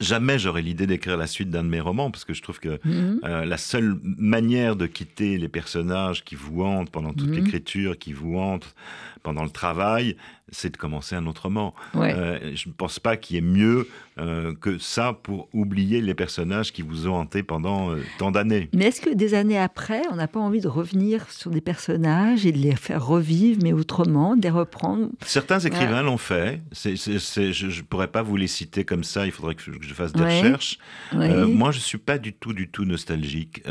jamais 0.00 0.38
j'aurais 0.38 0.62
l'idée 0.62 0.86
d'écrire 0.86 1.16
la 1.16 1.26
suite 1.26 1.50
d'un 1.50 1.62
de 1.62 1.68
mes 1.68 1.80
romans, 1.80 2.10
parce 2.10 2.24
que 2.24 2.34
je 2.34 2.42
trouve 2.42 2.58
que 2.58 2.80
mhm. 2.84 3.20
euh, 3.24 3.44
la 3.44 3.56
seule 3.56 3.96
manière 4.02 4.74
de 4.74 4.86
quitter 4.86 5.38
les 5.38 5.48
personnages 5.48 6.24
qui 6.24 6.34
vous 6.34 6.62
hantent 6.62 6.90
pendant 6.90 7.12
toute 7.12 7.28
mhm. 7.28 7.36
l'écriture, 7.36 7.98
qui 7.98 8.12
vous 8.12 8.36
hantent 8.36 8.74
pendant 9.22 9.44
le 9.44 9.50
travail, 9.50 10.16
c'est 10.52 10.70
de 10.70 10.76
commencer 10.76 11.16
un 11.16 11.26
autrement. 11.26 11.74
Euh, 11.96 12.52
je 12.54 12.68
ne 12.68 12.72
pense 12.72 13.00
pas 13.00 13.16
qu'il 13.16 13.34
y 13.34 13.38
ait 13.38 13.42
mieux 13.42 13.88
euh, 14.18 14.54
que 14.54 14.78
ça 14.78 15.12
pour 15.12 15.48
oublier 15.52 16.00
les 16.00 16.14
personnages 16.14 16.72
qui 16.72 16.82
vous 16.82 17.08
ont 17.08 17.16
hanté 17.16 17.42
pendant 17.42 17.90
euh, 17.90 18.02
tant 18.18 18.30
d'années. 18.30 18.68
Mais 18.72 18.86
est-ce 18.86 19.00
que 19.00 19.10
des 19.12 19.34
années 19.34 19.58
après, 19.58 20.02
on 20.12 20.16
n'a 20.16 20.28
pas 20.28 20.38
envie 20.38 20.60
de 20.60 20.68
revenir 20.68 21.30
sur 21.30 21.50
des 21.50 21.60
personnages 21.60 22.46
et 22.46 22.52
de 22.52 22.58
les 22.58 22.76
faire 22.76 23.04
revivre, 23.04 23.60
mais 23.62 23.72
autrement, 23.72 24.36
de 24.36 24.42
les 24.42 24.50
reprendre? 24.50 25.08
Certains 25.24 25.58
écrivains 25.58 26.02
l'ont 26.02 26.16
fait. 26.16 26.60
je 26.72 27.66
ne 27.66 27.82
pourrais 27.82 28.08
pas 28.08 28.22
vous 28.22 28.36
les 28.36 28.46
citer 28.46 28.84
comme 28.84 29.04
ça, 29.04 29.26
il 29.26 29.32
faudrait 29.32 29.56
que 29.56 29.62
je, 29.62 29.94
fasse 29.94 30.12
des 30.12 30.22
recherches. 30.22 30.78
moi, 31.12 31.72
je 31.72 31.78
ne 31.78 31.82
suis 31.82 31.98
pas 31.98 32.18
du 32.18 32.32
tout, 32.32 32.52
du 32.52 32.68
tout 32.68 32.84
nostalgique 32.84 33.62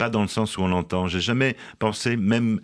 pas 0.00 0.08
dans 0.08 0.22
le 0.22 0.28
sens 0.28 0.56
où 0.56 0.62
on 0.62 0.68
l'entend. 0.68 1.08
J'ai 1.08 1.20
jamais 1.20 1.56
pensé, 1.78 2.16
même, 2.16 2.58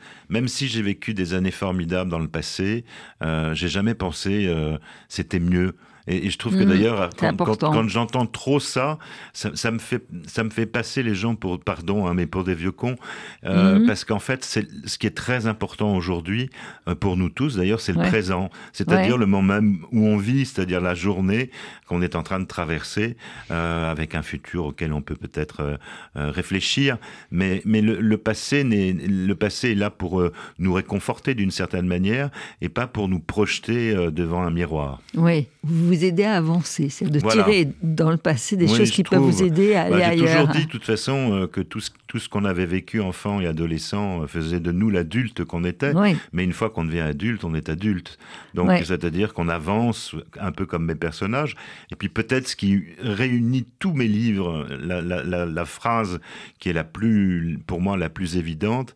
si 0.46 0.68
j'ai 0.68 0.80
vécu 0.80 1.12
des 1.12 1.34
années 1.34 1.50
formidables 1.50 2.10
dans 2.10 2.18
le 2.18 2.28
passé, 2.28 2.86
euh, 3.22 3.52
j'ai 3.52 3.68
jamais 3.68 3.94
pensé 3.94 4.46
euh, 4.46 4.78
c'était 5.10 5.38
mieux. 5.38 5.76
Et, 6.06 6.30
je 6.30 6.38
trouve 6.38 6.56
que 6.56 6.62
mmh, 6.62 6.68
d'ailleurs, 6.68 7.10
quand, 7.18 7.88
j'entends 7.88 8.26
trop 8.26 8.60
ça, 8.60 8.98
ça, 9.32 9.70
me 9.70 9.78
fait, 9.78 10.04
ça 10.26 10.44
me 10.44 10.50
fait 10.50 10.66
passer 10.66 11.02
les 11.02 11.14
gens 11.14 11.34
pour, 11.34 11.58
pardon, 11.58 12.06
hein, 12.06 12.14
mais 12.14 12.26
pour 12.26 12.44
des 12.44 12.54
vieux 12.54 12.72
cons. 12.72 12.96
Euh, 13.44 13.78
mmh. 13.78 13.86
Parce 13.86 14.04
qu'en 14.04 14.18
fait, 14.18 14.44
c'est 14.44 14.66
ce 14.86 14.98
qui 14.98 15.06
est 15.06 15.16
très 15.16 15.46
important 15.46 15.96
aujourd'hui, 15.96 16.50
euh, 16.88 16.94
pour 16.94 17.16
nous 17.16 17.28
tous 17.28 17.56
d'ailleurs, 17.56 17.80
c'est 17.80 17.92
le 17.92 18.02
présent. 18.02 18.50
C'est-à-dire 18.72 19.18
le 19.18 19.26
moment 19.26 19.42
même 19.42 19.80
où 19.92 20.06
on 20.06 20.16
vit, 20.16 20.46
c'est-à-dire 20.46 20.80
la 20.80 20.94
journée 20.94 21.50
qu'on 21.86 22.02
est 22.02 22.14
en 22.14 22.22
train 22.22 22.40
de 22.40 22.46
traverser, 22.46 23.16
euh, 23.50 23.90
avec 23.90 24.14
un 24.14 24.22
futur 24.22 24.66
auquel 24.66 24.92
on 24.92 25.02
peut 25.02 25.16
peut-être 25.16 25.78
réfléchir. 26.14 26.98
Mais, 27.30 27.62
mais 27.64 27.80
le, 27.80 28.16
passé 28.16 28.64
le 28.64 29.34
passé 29.34 29.72
est 29.72 29.74
là 29.74 29.90
pour 29.90 30.22
nous 30.58 30.72
réconforter 30.72 31.34
d'une 31.34 31.50
certaine 31.50 31.86
manière 31.86 32.30
et 32.60 32.68
pas 32.68 32.86
pour 32.86 33.08
nous 33.08 33.20
projeter 33.20 33.94
devant 34.10 34.42
un 34.42 34.50
miroir. 34.50 35.00
Oui, 35.14 35.48
vous 35.62 35.95
vous 35.96 36.04
aider 36.04 36.24
à 36.24 36.36
avancer, 36.36 36.88
c'est 36.88 37.08
de 37.08 37.20
tirer 37.20 37.68
dans 37.82 38.10
le 38.10 38.16
passé 38.16 38.56
des 38.56 38.68
choses 38.68 38.90
qui 38.90 39.02
peuvent 39.02 39.20
vous 39.20 39.42
aider 39.42 39.74
à 39.74 39.82
aller 39.82 40.02
ailleurs. 40.02 40.26
J'ai 40.26 40.32
toujours 40.34 40.48
dit, 40.48 40.66
de 40.66 40.70
toute 40.70 40.84
façon, 40.84 41.32
euh, 41.32 41.46
que 41.46 41.60
tout 41.60 41.80
ce, 41.80 41.90
tout 42.06 42.18
ce 42.18 42.28
qu'on 42.28 42.44
avait 42.44 42.66
vécu 42.66 43.00
enfant 43.00 43.40
et 43.40 43.46
adolescent 43.46 44.22
euh, 44.22 44.26
faisait 44.26 44.60
de 44.60 44.72
nous 44.72 44.90
l'adulte 44.90 45.44
qu'on 45.44 45.64
était. 45.64 45.92
Mais 46.32 46.44
une 46.44 46.52
fois 46.52 46.70
qu'on 46.70 46.84
devient 46.84 47.00
adulte, 47.00 47.44
on 47.44 47.54
est 47.54 47.68
adulte. 47.68 48.18
Donc, 48.54 48.70
c'est-à-dire 48.84 49.34
qu'on 49.34 49.48
avance 49.48 50.14
un 50.40 50.52
peu 50.52 50.66
comme 50.66 50.84
mes 50.84 50.94
personnages. 50.94 51.56
Et 51.90 51.96
puis 51.96 52.08
peut-être 52.08 52.48
ce 52.48 52.56
qui 52.56 52.84
réunit 53.00 53.66
tous 53.78 53.92
mes 53.92 54.08
livres, 54.08 54.66
la, 54.80 55.00
la, 55.00 55.46
la 55.46 55.64
phrase 55.64 56.20
qui 56.58 56.68
est 56.68 56.72
la 56.72 56.84
plus, 56.84 57.58
pour 57.66 57.80
moi, 57.80 57.96
la 57.96 58.08
plus 58.08 58.36
évidente, 58.36 58.94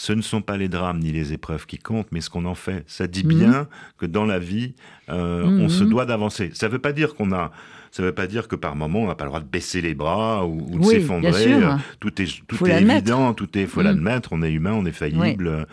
ce 0.00 0.14
ne 0.14 0.22
sont 0.22 0.40
pas 0.40 0.56
les 0.56 0.70
drames 0.70 0.98
ni 0.98 1.12
les 1.12 1.34
épreuves 1.34 1.66
qui 1.66 1.76
comptent, 1.76 2.10
mais 2.10 2.22
ce 2.22 2.30
qu'on 2.30 2.46
en 2.46 2.54
fait. 2.54 2.84
Ça 2.86 3.06
dit 3.06 3.22
mhm. 3.22 3.38
bien 3.38 3.68
que 3.98 4.06
dans 4.06 4.24
la 4.24 4.38
vie, 4.38 4.72
euh, 5.10 5.44
on 5.44 5.68
se 5.68 5.84
mhm. 5.84 5.90
doit 5.90 6.06
d'avancer. 6.06 6.52
Ça 6.54 6.68
ne 6.68 6.72
veut 6.72 6.78
pas 6.78 6.94
dire 6.94 7.14
qu'on 7.14 7.32
a 7.32 7.52
ça 7.90 8.02
ne 8.02 8.08
veut 8.08 8.14
pas 8.14 8.28
dire 8.28 8.46
que 8.46 8.54
par 8.54 8.76
moment, 8.76 9.00
on 9.00 9.06
n'a 9.08 9.16
pas 9.16 9.24
le 9.24 9.30
droit 9.30 9.40
de 9.40 9.48
baisser 9.48 9.80
les 9.80 9.94
bras 9.94 10.46
ou, 10.46 10.78
de 10.78 10.84
s'effondrer. 10.84 11.56
Tout 11.98 12.22
est, 12.22 12.46
tout 12.46 12.66
est 12.66 12.82
évident, 12.82 13.34
tout 13.34 13.58
est, 13.58 13.66
faut 13.66 13.80
mm. 13.80 13.84
l'admettre. 13.84 14.28
On 14.32 14.42
est 14.42 14.52
humain, 14.52 14.72
on 14.74 14.86
est 14.86 14.92
faillible, 14.92 15.48
euh, 15.48 15.64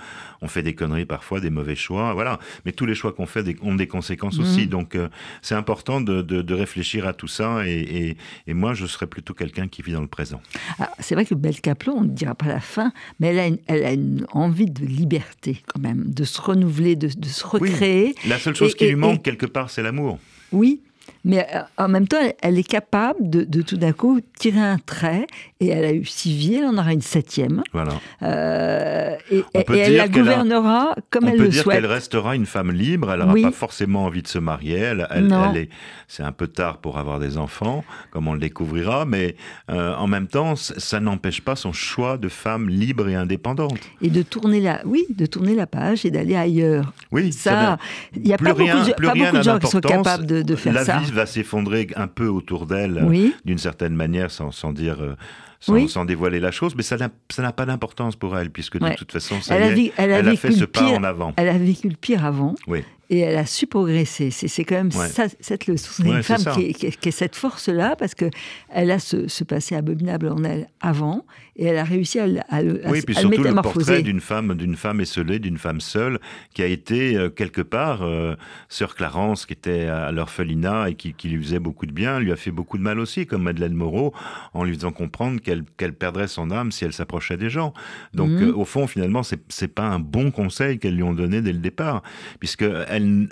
on 0.41 0.47
fait 0.47 0.63
des 0.63 0.73
conneries 0.73 1.05
parfois, 1.05 1.39
des 1.39 1.51
mauvais 1.51 1.75
choix, 1.75 2.13
voilà. 2.13 2.39
Mais 2.65 2.71
tous 2.71 2.87
les 2.87 2.95
choix 2.95 3.13
qu'on 3.13 3.27
fait 3.27 3.45
ont 3.61 3.75
des 3.75 3.87
conséquences 3.87 4.39
aussi. 4.39 4.65
Mm. 4.65 4.69
Donc, 4.69 4.95
euh, 4.95 5.09
c'est 5.43 5.55
important 5.55 6.01
de, 6.01 6.53
réfléchir 6.53 7.07
à 7.07 7.13
tout 7.13 7.27
ça. 7.27 7.67
Et, 7.67 8.17
moi, 8.47 8.73
je 8.73 8.87
serais 8.87 9.05
plutôt 9.05 9.35
quelqu'un 9.35 9.67
qui 9.67 9.83
vit 9.83 9.93
dans 9.93 10.01
le 10.01 10.07
présent. 10.07 10.41
Ah, 10.79 10.89
c'est 10.99 11.13
vrai 11.13 11.25
que 11.25 11.35
Belle 11.35 11.61
Caplon, 11.61 11.97
on 11.97 12.01
ne 12.01 12.07
dira 12.07 12.33
pas 12.33 12.47
la 12.47 12.59
fin, 12.59 12.91
mais 13.19 13.27
elle 13.27 13.39
a, 13.39 13.47
une, 13.47 13.57
elle 13.67 13.85
a 13.85 13.91
une 13.91 14.25
envie 14.31 14.65
de 14.65 14.83
liberté 14.83 15.61
quand 15.71 15.79
même, 15.79 16.05
de 16.07 16.23
se 16.23 16.41
renouveler, 16.41 16.95
de, 16.95 17.09
se 17.09 17.45
recréer. 17.45 18.15
La 18.27 18.39
seule 18.39 18.55
chose 18.55 18.73
qui 18.73 18.87
lui 18.87 18.95
manque 18.95 19.21
quelque 19.21 19.45
part, 19.45 19.69
c'est 19.69 19.83
l'amour. 19.83 20.17
Oui, 20.51 20.81
mais 21.23 21.45
euh, 21.53 21.61
en 21.77 21.87
même 21.87 22.07
temps, 22.07 22.17
elle, 22.41 22.57
est 22.57 22.67
capable 22.67 23.29
de, 23.29 23.61
tout 23.61 23.77
d'un 23.77 23.91
coup 23.91 24.21
tirer 24.39 24.59
un 24.59 24.77
trait, 24.77 25.27
et 25.59 25.67
elle 25.67 25.85
a 25.85 25.91
eu 25.91 26.05
six 26.05 26.33
vies, 26.33 26.55
elle 26.55 26.65
en 26.65 26.77
aura 26.77 26.93
une 26.93 27.01
septième. 27.01 27.63
Voilà. 27.73 27.93
Euh, 28.23 29.15
et, 29.31 29.43
elle 29.53 29.95
la 29.95 30.07
gouvernera 30.07 30.95
comme 31.09 31.27
elle 31.27 31.37
le 31.37 31.37
souhaite. 31.37 31.45
On 31.45 31.45
peut 31.45 31.49
dire 31.49 31.81
qu'elle 31.81 31.85
restera 31.85 32.35
une 32.35 32.45
femme 32.45 32.71
libre, 32.71 33.11
elle 33.11 33.19
n'aura 33.19 33.33
pas 33.33 33.51
forcément 33.51 34.05
envie 34.05 34.21
de 34.21 34.27
se 34.27 34.39
marier, 34.39 34.77
elle, 34.77 35.07
elle, 35.11 35.57
est, 35.57 35.69
c'est 36.07 36.23
un 36.23 36.31
peu 36.31 36.47
tard 36.47 36.77
pour 36.77 36.97
avoir 36.97 37.19
des 37.19 37.37
enfants, 37.37 37.83
comme 38.11 38.27
on 38.27 38.33
le 38.33 38.39
découvrira, 38.39 39.05
mais 39.05 39.35
euh, 39.69 39.95
en 39.95 40.07
même 40.07 40.27
temps, 40.27 40.55
ça 40.55 40.99
n'empêche 40.99 41.41
pas 41.41 41.55
son 41.55 41.73
choix 41.73 42.17
de 42.17 42.29
femme 42.29 42.69
libre 42.69 43.09
et 43.09 43.15
indépendante. 43.15 43.79
Et 44.01 44.09
de 44.09 44.21
tourner 44.21 44.61
la, 44.61 44.81
oui, 44.85 45.05
de 45.09 45.25
tourner 45.25 45.55
la 45.55 45.67
page 45.67 46.05
et 46.05 46.11
d'aller 46.11 46.35
ailleurs. 46.35 46.93
Oui, 47.11 47.33
ça, 47.33 47.77
il 48.15 48.23
n'y 48.23 48.33
a 48.33 48.37
pas, 48.37 48.53
beaucoup, 48.53 48.63
de, 48.63 48.93
pas 48.93 49.13
beaucoup 49.13 49.37
de 49.37 49.41
gens 49.41 49.59
qui 49.59 49.67
sont 49.67 49.81
capables 49.81 50.25
de, 50.25 50.41
de 50.41 50.55
faire 50.55 50.83
ça 50.83 50.96
va 51.11 51.25
s'effondrer 51.25 51.87
un 51.95 52.07
peu 52.07 52.27
autour 52.27 52.65
d'elle, 52.65 53.05
d'une 53.45 53.57
certaine 53.57 53.95
manière, 53.95 54.31
sans, 54.31 54.51
sans 54.51 54.73
dire. 54.73 55.01
Euh, 55.01 55.15
sans, 55.59 56.05
dévoiler 56.05 56.39
la 56.39 56.51
chose, 56.51 56.75
mais 56.75 56.83
ça 56.83 56.97
n'a 56.97 57.51
pas 57.51 57.65
d'importance 57.65 58.15
pour 58.15 58.37
elle, 58.37 58.51
puisque 58.51 58.77
de 58.77 58.93
toute 58.93 59.11
façon, 59.11 59.41
ça 59.41 59.55
elle, 59.55 59.63
a, 59.63 59.91
elle, 59.97 60.27
a, 60.27 60.35
fait 60.35 60.51
ce 60.51 60.65
pas 60.65 60.83
en 60.83 61.03
avant. 61.03 61.33
Elle 61.35 61.49
a 61.49 61.57
vécu 61.57 61.89
le 61.89 61.95
pire 61.95 62.23
avant. 62.23 62.53
Oui 62.67 62.83
et 63.09 63.19
elle 63.19 63.37
a 63.37 63.45
su 63.45 63.67
progresser. 63.67 64.31
C'est 64.31 64.63
quand 64.63 64.75
même 64.75 64.91
ça, 64.91 65.27
cette 65.39 65.67
leçon. 65.67 65.91
C'est 65.95 66.09
une 66.09 66.23
femme 66.23 66.43
qui, 66.55 66.73
qui, 66.73 67.09
a 67.09 67.11
cette 67.11 67.35
force-là 67.35 67.95
parce 67.95 68.15
qu'elle 68.15 68.91
a 68.91 68.99
ce, 68.99 69.43
passé 69.43 69.75
abominable 69.75 70.27
en 70.27 70.43
elle 70.43 70.67
avant 70.81 71.25
et 71.57 71.65
elle 71.65 71.77
a 71.77 71.83
réussi 71.83 72.19
à, 72.19 72.25
à, 72.49 72.61
oui, 72.61 73.01
puis 73.01 73.15
surtout 73.15 73.43
le 73.43 73.53
portrait 73.55 74.03
d'une 74.03 74.21
femme, 74.21 74.53
d'une 74.55 74.75
femme 74.75 75.01
esselée, 75.01 75.39
d'une 75.39 75.57
femme 75.57 75.81
seule 75.81 76.19
qui 76.53 76.61
a 76.61 76.67
été 76.67 77.15
euh, 77.15 77.29
quelque 77.29 77.61
part 77.61 78.03
euh, 78.03 78.35
sœur 78.69 78.95
Clarence 78.95 79.45
qui 79.45 79.53
était 79.53 79.85
à 79.85 80.11
l'orphelinat 80.11 80.89
et 80.89 80.95
qui, 80.95 81.13
lui 81.27 81.43
faisait 81.43 81.59
beaucoup 81.59 81.85
de 81.85 81.91
bien, 81.91 82.19
lui 82.19 82.31
a 82.31 82.35
fait 82.35 82.51
beaucoup 82.51 82.77
de 82.77 82.83
mal 82.83 82.99
aussi, 82.99 83.25
comme 83.25 83.43
Madeleine 83.43 83.73
Moreau, 83.73 84.13
en 84.53 84.63
lui 84.63 84.73
faisant 84.73 84.91
comprendre 84.91 85.41
qu'elle 85.41 85.93
perdrait 85.93 86.27
son 86.27 86.51
âme 86.51 86.71
si 86.71 86.85
elle 86.85 86.93
s'approchait 86.93 87.37
des 87.37 87.49
gens. 87.49 87.73
Donc 88.13 88.29
mhm. 88.29 88.49
euh, 88.49 88.53
au 88.55 88.65
fond, 88.65 88.87
finalement, 88.87 89.21
c'est 89.23 89.67
pas 89.67 89.83
un 89.83 89.99
bon 89.99 90.31
conseil 90.31 90.79
qu'elles 90.79 90.95
lui 90.95 91.03
ont 91.03 91.13
donné 91.13 91.41
dès 91.41 91.53
le 91.53 91.59
départ, 91.59 92.03
puisque 92.39 92.65
elle, 92.87 93.27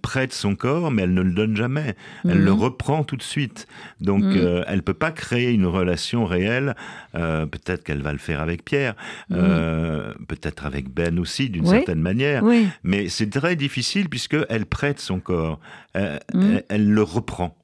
prête 0.00 0.32
son 0.32 0.56
corps, 0.56 0.90
mais 0.90 1.02
elle 1.02 1.14
ne 1.14 1.22
le 1.22 1.32
donne 1.32 1.56
jamais. 1.56 1.94
Elle 2.24 2.42
le 2.42 2.52
mhm. 2.52 2.60
reprend 2.60 3.04
tout 3.04 3.16
de 3.16 3.22
suite. 3.22 3.66
Donc, 4.00 4.24
euh, 4.24 4.64
elle 4.66 4.76
ne 4.76 4.80
peut 4.80 4.94
pas 4.94 5.10
créer 5.10 5.52
une 5.52 5.66
relation 5.66 6.24
réelle. 6.24 6.74
Euh, 7.14 7.46
peut-être 7.64 7.84
qu'elle 7.84 8.02
va 8.02 8.12
le 8.12 8.18
faire 8.18 8.40
avec 8.40 8.64
Pierre, 8.64 8.94
euh, 9.30 10.12
peut-être 10.28 10.66
avec 10.66 10.88
Ben 10.88 11.18
aussi, 11.18 11.50
d'une 11.50 11.66
certaine 11.66 12.00
manière. 12.00 12.42
Mais 12.82 13.08
c'est 13.08 13.30
très 13.30 13.56
difficile 13.56 14.08
puisqu'elle 14.08 14.66
prête 14.66 15.00
son 15.00 15.20
corps. 15.20 15.60
Elle, 15.94 16.20
elle, 16.68 16.90
le 16.90 17.02
reprend 17.02 17.56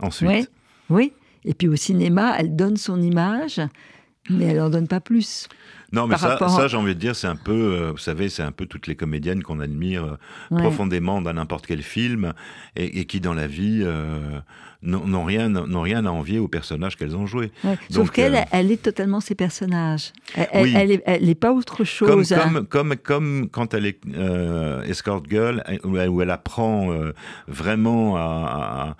ensuite. 0.00 0.50
Oui. 0.90 1.12
Et 1.44 1.54
puis 1.54 1.68
au 1.68 1.76
cinéma, 1.76 2.34
elle 2.38 2.56
donne 2.56 2.76
son 2.76 3.00
image, 3.00 3.60
mais 4.28 4.46
elle 4.46 4.58
n'en 4.58 4.70
donne 4.70 4.88
pas 4.88 5.00
plus. 5.00 5.48
Non, 5.92 6.06
mais 6.06 6.18
ça, 6.18 6.36
ça 6.48 6.68
j'ai 6.68 6.76
envie 6.76 6.94
de 6.94 7.00
dire, 7.00 7.14
c'est 7.14 7.28
un 7.28 7.36
peu, 7.36 7.52
euh, 7.52 7.90
vous 7.92 7.98
savez, 7.98 8.28
c'est 8.28 8.42
un 8.42 8.50
peu 8.50 8.66
toutes 8.66 8.86
les 8.86 8.96
comédiennes 8.96 9.42
qu'on 9.42 9.60
admire 9.60 10.18
euh, 10.52 10.56
profondément 10.56 11.22
dans 11.22 11.32
n'importe 11.32 11.66
quel 11.66 11.82
film 11.82 12.32
et, 12.74 13.04
qui, 13.06 13.20
dans 13.20 13.34
la 13.34 13.46
vie, 13.46 13.82
euh, 13.82 14.40
n'ont 14.86 15.24
rien, 15.24 15.48
n'ont 15.48 15.82
rien 15.82 16.06
à 16.06 16.10
envier 16.10 16.38
aux 16.38 16.48
personnages 16.48 16.96
qu'elles 16.96 17.16
ont 17.16 17.26
joués. 17.26 17.50
Sauf 17.90 18.10
qu'elle, 18.10 18.34
euh, 18.34 18.42
elle 18.52 18.70
est 18.70 18.82
totalement 18.82 19.20
ses 19.20 19.34
personnages. 19.34 20.12
Elle, 20.34 20.72
n'est 20.72 21.02
elle, 21.04 21.28
est, 21.28 21.34
pas 21.34 21.52
autre 21.52 21.84
chose. 21.84 22.34
Comme, 22.34 22.66
comme, 22.66 22.96
comme, 22.96 23.48
quand 23.50 23.74
elle 23.74 23.86
est 23.86 24.00
euh, 24.14 24.82
escort 24.82 25.22
girl, 25.28 25.62
où 25.84 26.20
elle, 26.20 26.30
apprend 26.30 26.92
euh, 26.92 27.12
vraiment 27.48 28.16
à, 28.16 28.96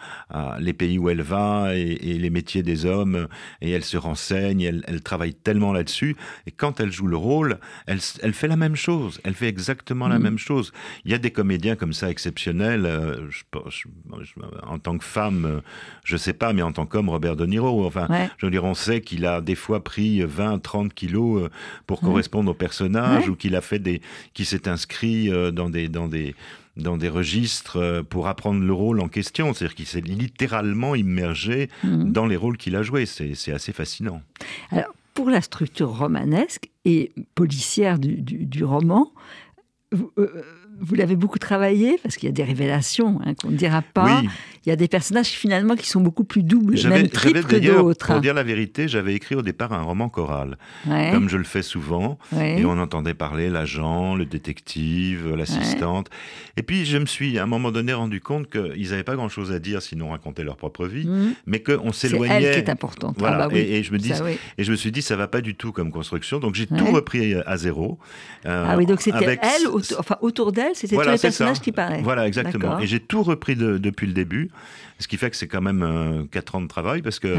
les 0.58 0.72
pays 0.72 0.98
où 0.98 1.08
elle 1.08 1.22
va 1.22 1.74
et, 1.74 1.96
les 1.96 2.30
métiers 2.30 2.62
des 2.62 2.86
hommes, 2.86 3.28
et 3.60 3.70
elle 3.70 3.84
se 3.84 3.96
renseigne, 3.96 4.60
elle, 4.62 5.02
travaille 5.02 5.34
tellement 5.34 5.72
là-dessus. 5.72 6.16
Et 6.46 6.50
quand 6.50 6.80
elle 6.80 6.92
joue 6.92 7.06
le 7.06 7.16
rôle, 7.16 7.58
elle, 7.86 7.98
elle 8.22 8.32
fait 8.32 8.48
la 8.48 8.56
même 8.56 8.76
chose. 8.76 9.20
Elle 9.24 9.34
fait 9.34 9.48
exactement 9.48 10.08
la 10.08 10.18
mm. 10.18 10.22
même 10.22 10.38
chose. 10.38 10.72
Il 11.04 11.12
y 11.12 11.14
a 11.14 11.18
des 11.18 11.30
comédiens 11.30 11.76
comme 11.76 11.92
ça 11.92 12.10
exceptionnels. 12.10 12.88
en 14.62 14.78
tant 14.78 14.98
que 14.98 15.04
femme, 15.04 15.62
je 16.04 16.16
sais 16.16 16.32
pas, 16.32 16.52
mais 16.52 16.62
en 16.62 16.72
tant 16.72 16.86
qu'homme, 16.86 17.08
Robert 17.08 17.36
De 17.36 17.46
Niro, 17.46 17.84
enfin, 17.84 18.08
je 18.38 18.46
veux 18.46 18.52
dire, 18.52 18.64
on 18.64 18.74
sait 18.74 19.00
qu'il 19.00 19.26
a 19.26 19.40
des 19.40 19.54
fois 19.54 19.82
pris 19.82 20.22
20, 20.22 20.60
30 20.60 20.94
kilos 20.94 21.42
euh, 21.42 21.48
pour 21.86 22.00
correspondre 22.00 22.50
au 22.50 22.54
personnage, 22.54 23.28
ou 23.28 23.34
qu'il 23.34 23.56
a 23.56 23.60
fait 23.60 23.78
des, 23.78 24.00
qui 24.34 24.44
s'est 24.44 24.68
inscrit 24.68 25.30
euh, 25.30 25.50
dans 25.50 25.70
des, 25.70 25.88
dans 25.88 26.08
des, 26.08 26.34
dans 26.76 26.96
des 26.96 27.08
registres 27.08 27.78
euh, 27.78 28.02
pour 28.02 28.28
apprendre 28.28 28.62
le 28.62 28.72
rôle 28.72 29.00
en 29.00 29.08
question. 29.08 29.52
C'est-à-dire 29.52 29.74
qu'il 29.74 29.86
s'est 29.86 30.00
littéralement 30.00 30.94
immergé 30.94 31.68
mhm. 31.82 32.12
dans 32.12 32.26
les 32.26 32.36
rôles 32.36 32.56
qu'il 32.56 32.76
a 32.76 32.82
joués. 32.82 33.06
C'est 33.06 33.52
assez 33.52 33.72
fascinant. 33.72 34.22
Alors, 34.70 34.94
pour 35.14 35.30
la 35.30 35.40
structure 35.40 35.90
romanesque 35.90 36.70
et 36.84 37.12
policière 37.34 37.98
du, 37.98 38.20
du, 38.20 38.64
roman, 38.64 39.10
vous 39.92 40.94
l'avez 40.94 41.16
beaucoup 41.16 41.38
travaillé 41.38 41.98
parce 42.02 42.16
qu'il 42.16 42.28
y 42.28 42.30
a 42.30 42.34
des 42.34 42.44
révélations 42.44 43.20
hein, 43.24 43.34
qu'on 43.34 43.50
ne 43.50 43.56
dira 43.56 43.82
pas. 43.82 44.22
Il 44.66 44.70
y 44.70 44.72
a 44.72 44.76
des 44.76 44.88
personnages 44.88 45.28
finalement 45.28 45.76
qui 45.76 45.88
sont 45.88 46.00
beaucoup 46.00 46.24
plus 46.24 46.42
doubles, 46.42 46.76
même 46.88 47.08
triples 47.08 47.44
que 47.44 47.54
d'autres. 47.54 48.08
Pour 48.08 48.20
dire 48.20 48.34
la 48.34 48.42
vérité, 48.42 48.88
j'avais 48.88 49.14
écrit 49.14 49.36
au 49.36 49.42
départ 49.42 49.72
un 49.72 49.82
roman 49.82 50.08
choral, 50.08 50.58
comme 50.84 51.28
je 51.28 51.36
le 51.36 51.44
fais 51.44 51.62
souvent, 51.62 52.18
et 52.36 52.64
on 52.64 52.78
entendait 52.78 53.14
parler 53.14 53.48
l'agent, 53.48 54.16
le 54.16 54.24
détective, 54.24 55.34
l'assistante. 55.34 56.08
Et 56.56 56.62
puis 56.62 56.84
je 56.84 56.98
me 56.98 57.06
suis 57.06 57.38
à 57.38 57.44
un 57.44 57.46
moment 57.46 57.70
donné 57.70 57.92
rendu 57.92 58.20
compte 58.20 58.50
qu'ils 58.50 58.90
n'avaient 58.90 59.04
pas 59.04 59.14
grand-chose 59.14 59.52
à 59.52 59.58
dire 59.58 59.82
sinon 59.82 60.10
raconter 60.10 60.42
leur 60.42 60.56
propre 60.56 60.86
vie, 60.86 61.06
mmh. 61.06 61.34
mais 61.46 61.60
qu'on 61.60 61.92
s'éloignait. 61.92 62.40
C'est 62.40 62.46
elle 62.46 62.54
qui 62.54 62.70
est 62.70 62.72
importante. 62.72 63.14
Ah 63.18 63.20
voilà. 63.20 63.48
Bah 63.48 63.54
et, 63.54 63.82
je 63.82 63.92
me 63.92 63.98
dis, 63.98 64.12
et 64.58 64.64
je 64.64 64.70
me 64.70 64.76
suis 64.76 64.90
dit, 64.90 65.02
ça 65.02 65.14
va 65.14 65.28
pas 65.28 65.42
du 65.42 65.54
tout 65.54 65.70
comme 65.70 65.92
construction, 65.92 66.40
donc 66.40 66.54
j'ai 66.56 66.66
tout 66.66 66.86
repris 66.86 67.34
à 67.34 67.56
zéro. 67.56 67.98
Euh, 68.46 68.66
ah 68.68 68.76
oui, 68.76 68.86
donc 68.86 69.00
c'était 69.00 69.38
elle, 69.40 69.68
enfin 69.98 70.16
autour 70.22 70.50
d'elle, 70.50 70.74
c'était 70.74 70.96
tous 70.96 71.02
les 71.02 71.18
personnages 71.18 71.60
qui 71.60 71.70
parlaient. 71.70 72.02
Voilà, 72.02 72.26
exactement. 72.26 72.80
Et 72.80 72.88
j'ai 72.88 73.00
tout 73.00 73.22
repris 73.22 73.54
depuis 73.54 74.08
le 74.08 74.12
début. 74.12 74.50
Ce 74.98 75.08
qui 75.08 75.16
fait 75.16 75.30
que 75.30 75.36
c'est 75.36 75.46
quand 75.46 75.60
même 75.60 75.82
euh, 75.82 76.24
quatre 76.30 76.54
ans 76.54 76.62
de 76.62 76.68
travail 76.68 77.02
parce 77.02 77.18
que 77.18 77.36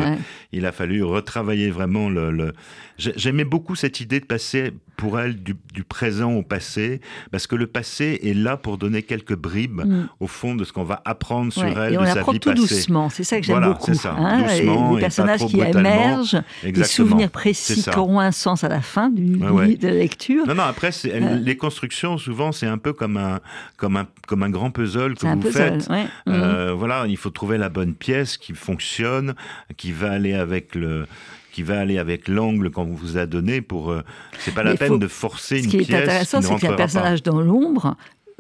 il 0.51 0.65
a 0.65 0.71
fallu 0.71 1.03
retravailler 1.03 1.71
vraiment 1.71 2.09
le. 2.09 2.53
J'aimais 2.97 3.45
beaucoup 3.45 3.75
cette 3.75 3.99
idée 3.99 4.19
de 4.19 4.25
passer 4.25 4.73
pour 4.97 5.19
elle 5.19 5.35
du, 5.41 5.55
présent 5.87 6.33
au 6.33 6.41
passé 6.41 6.99
parce 7.31 7.45
que 7.45 7.55
le 7.55 7.67
passé 7.67 8.19
est 8.23 8.33
là 8.33 8.57
pour 8.57 8.77
donner 8.79 9.03
quelques 9.03 9.35
bribes 9.35 9.85
mm. 9.85 10.09
au 10.19 10.27
fond 10.27 10.55
de 10.55 10.65
ce 10.65 10.73
qu'on 10.73 10.83
va 10.83 11.01
apprendre 11.05 11.53
sur 11.53 11.63
elle 11.79 11.93
et 11.93 11.97
on 11.97 12.01
de 12.01 12.07
sa 12.07 12.23
vie 12.23 12.39
tout 12.39 12.53
doucement, 12.53 13.09
c'est 13.09 13.23
ça 13.23 13.39
que 13.39 13.45
j'aime 13.45 13.63
beaucoup. 13.63 13.93
Ça, 13.93 14.15
hein, 14.17 14.41
doucement, 14.41 14.95
les 14.95 15.01
personnages 15.01 15.45
qui 15.45 15.61
émergent, 15.61 16.41
des 16.63 16.83
souvenirs 16.83 17.29
précis 17.29 17.83
qui 17.83 17.97
auront 17.97 18.19
un 18.19 18.31
sens 18.31 18.63
à 18.63 18.69
la 18.69 18.81
fin 18.81 19.09
du, 19.09 19.37
de 19.37 19.87
la 19.87 19.93
lecture. 19.93 20.47
Non, 20.47 20.55
non. 20.55 20.63
Après, 20.63 20.89
euh. 21.05 21.37
les 21.37 21.55
constructions 21.55 22.17
souvent 22.17 22.51
c'est 22.51 22.65
un 22.67 22.79
peu 22.79 22.91
comme 22.91 23.17
un 23.17 23.39
comme 23.77 23.97
un 23.97 24.07
comme 24.25 24.43
un 24.43 24.49
grand 24.49 24.71
puzzle 24.71 25.13
que 25.15 25.27
vous 25.27 25.51
faites. 25.51 25.87
Euh, 26.27 26.73
mm. 26.73 26.77
Voilà, 26.77 27.06
il 27.07 27.17
faut 27.17 27.29
trouver 27.29 27.57
la 27.57 27.69
bonne 27.69 27.93
pièce 27.93 28.37
qui 28.37 28.53
fonctionne, 28.53 29.35
qui 29.77 29.91
va 29.91 30.11
aller 30.11 30.33
avec 30.33 30.75
le 30.75 31.07
qui 31.51 31.63
va 31.63 31.79
aller 31.79 31.97
avec 31.97 32.27
l'angle 32.27 32.69
qu'on 32.69 32.85
vous 32.85 33.17
a 33.17 33.25
donné 33.25 33.61
pour. 33.61 33.91
Euh, 33.91 34.03
c'est 34.37 34.53
pas 34.53 34.61
la 34.61 34.75
peine 34.75 34.99
de 34.99 35.07
forcer 35.07 35.57
une 35.57 35.67
pièce. 35.67 35.81
Ce 35.81 35.87
qui 35.87 35.91
est 35.91 35.95
intéressant, 35.95 36.41
c'est 36.41 36.53
qu'il 36.55 36.65
y 36.65 36.67
a 36.67 36.73
un 36.73 36.75
personnage 36.75 37.23
dans 37.23 37.41
l'ombre 37.41 37.95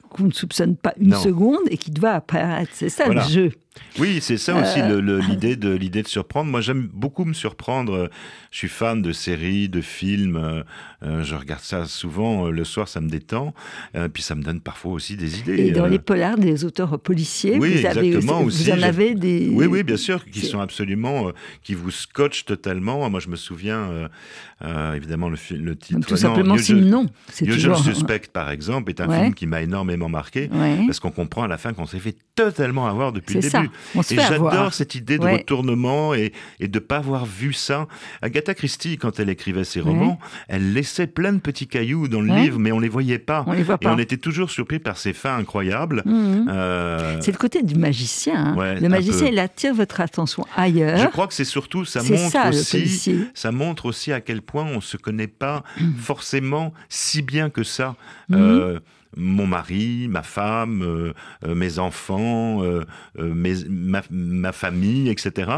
qu'on 0.09 0.25
ne 0.25 0.31
soupçonne 0.31 0.75
pas 0.75 0.93
une 0.99 1.15
seconde 1.15 1.63
et 1.69 1.77
qui 1.77 1.91
doit 1.91 2.11
apparaître. 2.11 2.71
C'est 2.73 2.89
ça 2.89 3.07
le 3.07 3.21
jeu. 3.21 3.51
Oui, 3.99 4.19
c'est 4.21 4.37
ça 4.37 4.55
aussi 4.55 4.79
euh. 4.79 5.21
l'idée 5.27 5.55
de 5.55 5.69
l'idée 5.69 6.03
de 6.03 6.07
surprendre. 6.07 6.49
Moi, 6.49 6.61
j'aime 6.61 6.87
beaucoup 6.93 7.25
me 7.25 7.33
surprendre. 7.33 8.09
Je 8.51 8.57
suis 8.57 8.67
fan 8.67 9.01
de 9.01 9.11
séries, 9.11 9.69
de 9.69 9.81
films. 9.81 10.37
Euh, 10.37 10.63
euh, 11.03 11.23
je 11.23 11.35
regarde 11.35 11.61
ça 11.61 11.85
souvent 11.85 12.47
le 12.47 12.63
soir, 12.63 12.87
ça 12.87 13.01
me 13.01 13.09
détend. 13.09 13.53
puis 14.13 14.23
ça 14.23 14.35
me 14.35 14.43
donne 14.43 14.61
parfois 14.61 14.93
aussi 14.93 15.15
des 15.15 15.39
idées. 15.39 15.67
Et 15.67 15.71
dans 15.71 15.87
les 15.87 15.99
polars, 15.99 16.37
des 16.37 16.65
auteurs 16.65 16.99
policiers, 16.99 17.57
oui, 17.57 17.77
vous, 17.77 17.85
avez 17.85 18.07
exactement, 18.07 18.41
aussi, 18.41 18.65
vous 18.65 18.71
en 18.71 18.81
avez 18.81 19.15
des. 19.15 19.49
Oui, 19.51 19.65
oui, 19.65 19.83
bien 19.83 19.97
sûr, 19.97 20.23
qui 20.25 20.45
sont 20.45 20.59
absolument, 20.59 21.31
qui 21.63 21.73
vous 21.73 21.91
scotchent 21.91 22.45
totalement. 22.45 23.09
Moi, 23.09 23.19
je 23.19 23.29
me 23.29 23.35
souviens 23.35 24.09
évidemment 24.95 25.29
le, 25.29 25.37
le 25.51 25.75
titre. 25.75 26.07
Tout 26.07 26.17
simplement, 26.17 26.57
c'est 26.57 26.73
nom. 26.73 27.07
Usual 27.41 27.77
Suspect, 27.77 28.21
par 28.31 28.51
exemple, 28.51 28.89
est 28.89 29.01
un 29.01 29.09
film 29.09 29.33
qui 29.33 29.47
m'a 29.47 29.61
énormément 29.61 30.09
marqué 30.09 30.49
parce 30.85 30.99
qu'on 30.99 31.11
comprend 31.11 31.43
à 31.43 31.47
la 31.47 31.57
fin 31.57 31.73
qu'on 31.73 31.85
s'est 31.85 31.99
fait 31.99 32.15
totalement 32.37 32.87
avoir 32.87 33.11
depuis 33.11 33.35
le 33.35 33.41
début 33.41 33.69
et 34.11 34.15
j'adore 34.15 34.73
cette 34.73 34.95
idée 34.95 35.17
de 35.17 35.25
retournement 35.25 36.13
et, 36.13 36.33
et 36.59 36.67
de 36.67 36.79
pas 36.79 36.97
avoir 36.97 37.25
vu 37.25 37.51
ça. 37.51 37.87
Agatha 38.21 38.53
Christie, 38.53 38.97
quand 38.97 39.19
elle 39.19 39.29
écrivait 39.29 39.63
ses 39.63 39.81
romans, 39.81 40.19
elle 40.47 40.73
laissait 40.73 41.07
plein 41.07 41.33
de 41.33 41.39
petits 41.39 41.67
cailloux 41.67 42.07
dans 42.07 42.21
le 42.21 42.33
livre, 42.33 42.59
mais 42.59 42.71
on 42.71 42.79
les 42.79 42.89
voyait 42.89 43.19
pas. 43.19 43.43
On 43.47 43.53
les 43.53 43.63
voit 43.63 43.77
pas. 43.77 43.89
Et 43.89 43.93
on 43.93 43.97
était 43.97 44.17
toujours 44.17 44.51
surpris 44.51 44.79
par 44.79 44.97
ces 44.97 45.13
fins 45.13 45.37
incroyables. 45.37 46.03
Mhm. 46.05 46.47
Euh, 46.49 47.17
c'est 47.21 47.31
le 47.31 47.37
côté 47.37 47.63
du 47.63 47.75
magicien. 47.75 48.55
Hein. 48.57 48.75
le 48.79 48.89
magicien, 48.89 49.27
il 49.27 49.39
attire 49.39 49.73
votre 49.73 49.99
attention 49.99 50.45
ailleurs. 50.55 50.97
Je 50.97 51.07
crois 51.07 51.27
que 51.27 51.33
c'est 51.33 51.45
surtout, 51.45 51.85
ça 51.85 52.03
montre 52.03 52.49
aussi, 52.49 53.27
ça 53.33 53.51
montre 53.51 53.85
aussi 53.87 54.11
à 54.11 54.21
quel 54.21 54.41
point 54.41 54.65
on 54.65 54.81
se 54.81 54.97
connaît 54.97 55.27
pas 55.27 55.63
mhm. 55.79 55.95
forcément 55.95 56.73
si 56.89 57.21
bien 57.21 57.49
que 57.49 57.63
ça. 57.63 57.95
Mhm. 58.29 58.37
Euh, 58.39 58.79
mon 59.15 59.47
mari, 59.47 60.07
ma 60.09 60.23
femme, 60.23 60.81
euh, 60.83 61.13
euh, 61.45 61.55
mes 61.55 61.79
enfants, 61.79 62.63
euh, 62.63 62.83
ma, 63.19 64.51
famille, 64.51 65.09
etc. 65.09 65.51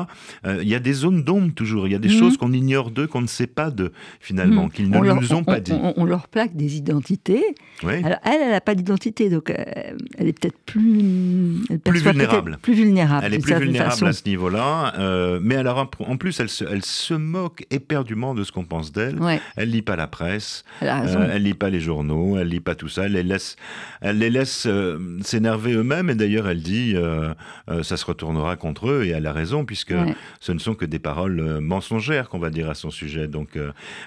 Il 0.45 0.67
y 0.67 0.75
a 0.75 0.79
des 0.79 0.93
zones 0.93 1.23
d'ombre 1.23 1.53
toujours, 1.53 1.87
il 1.87 1.91
y 1.91 1.95
a 1.95 1.99
des 1.99 2.09
mhm. 2.09 2.19
choses 2.19 2.37
qu'on 2.37 2.53
ignore 2.53 2.91
d'eux, 2.91 3.07
qu'on 3.07 3.21
ne 3.21 3.27
sait 3.27 3.47
pas 3.47 3.71
d'eux, 3.71 3.91
finalement, 4.19 4.65
mhm. 4.65 4.71
qu'ils 4.71 4.89
ne 4.89 5.13
nous 5.13 5.33
ont 5.33 5.43
pas 5.43 5.59
dit. 5.59 5.73
On, 5.73 6.05
leur 6.05 6.27
plaque 6.27 6.55
des 6.55 6.77
identités. 6.77 7.43
Alors, 7.83 8.17
elle, 8.23 8.41
elle 8.41 8.51
n'a 8.51 8.61
pas 8.61 8.75
d'identité, 8.75 9.29
donc 9.29 9.49
elle 9.49 10.27
est 10.27 10.39
peut-être 10.39 10.57
plus... 10.65 11.61
plus 11.83 11.99
vulnérable. 12.01 12.57
plus 12.61 12.73
vulnérable. 12.73 13.25
Elle 13.25 13.33
est 13.35 13.39
plus 13.39 13.55
vulnérable 13.55 14.07
à 14.07 14.13
ce 14.13 14.27
niveau-là. 14.27 15.39
mais 15.41 15.55
alors, 15.55 15.89
en 15.99 16.17
plus, 16.17 16.39
elle 16.39 16.49
se, 16.49 16.63
elle 16.65 16.83
se 16.85 17.13
moque 17.13 17.65
éperdument 17.69 18.33
de 18.33 18.43
ce 18.43 18.51
qu'on 18.51 18.65
pense 18.65 18.91
d'elle. 18.91 19.17
Elle 19.55 19.69
lit 19.69 19.81
pas 19.81 19.95
la 19.95 20.07
presse, 20.07 20.63
elle, 20.81 21.29
elle 21.31 21.43
lit 21.43 21.53
pas 21.53 21.69
les 21.69 21.79
journaux, 21.79 22.37
elle 22.37 22.47
lit 22.47 22.59
pas 22.59 22.75
tout 22.75 22.89
ça, 22.89 23.05
elle 23.05 23.15
laisse 23.39 23.55
elle 24.01 24.17
les 24.17 24.29
laisse 24.29 24.65
euh, 24.65 25.17
s'énerver 25.21 25.73
eux-mêmes. 25.73 26.09
Et 26.09 26.15
d'ailleurs, 26.15 26.47
elle 26.47 26.61
dit, 26.61 26.93
euh, 26.95 27.33
euh, 27.69 27.83
ça 27.83 27.97
se 27.97 28.05
retournera 28.05 28.55
contre 28.55 28.89
eux. 28.89 29.03
Et 29.05 29.09
elle 29.09 29.27
a 29.27 29.33
raison, 29.33 29.65
puisque 29.65 29.93
ce 30.39 30.51
ne 30.51 30.59
sont 30.59 30.75
que 30.75 30.85
des 30.85 30.99
paroles 30.99 31.59
mensongères 31.59 32.29
qu'on 32.29 32.39
va 32.39 32.49
dire 32.49 32.69
à 32.69 32.75
son 32.75 32.91
sujet. 32.91 33.27
Donc, 33.27 33.57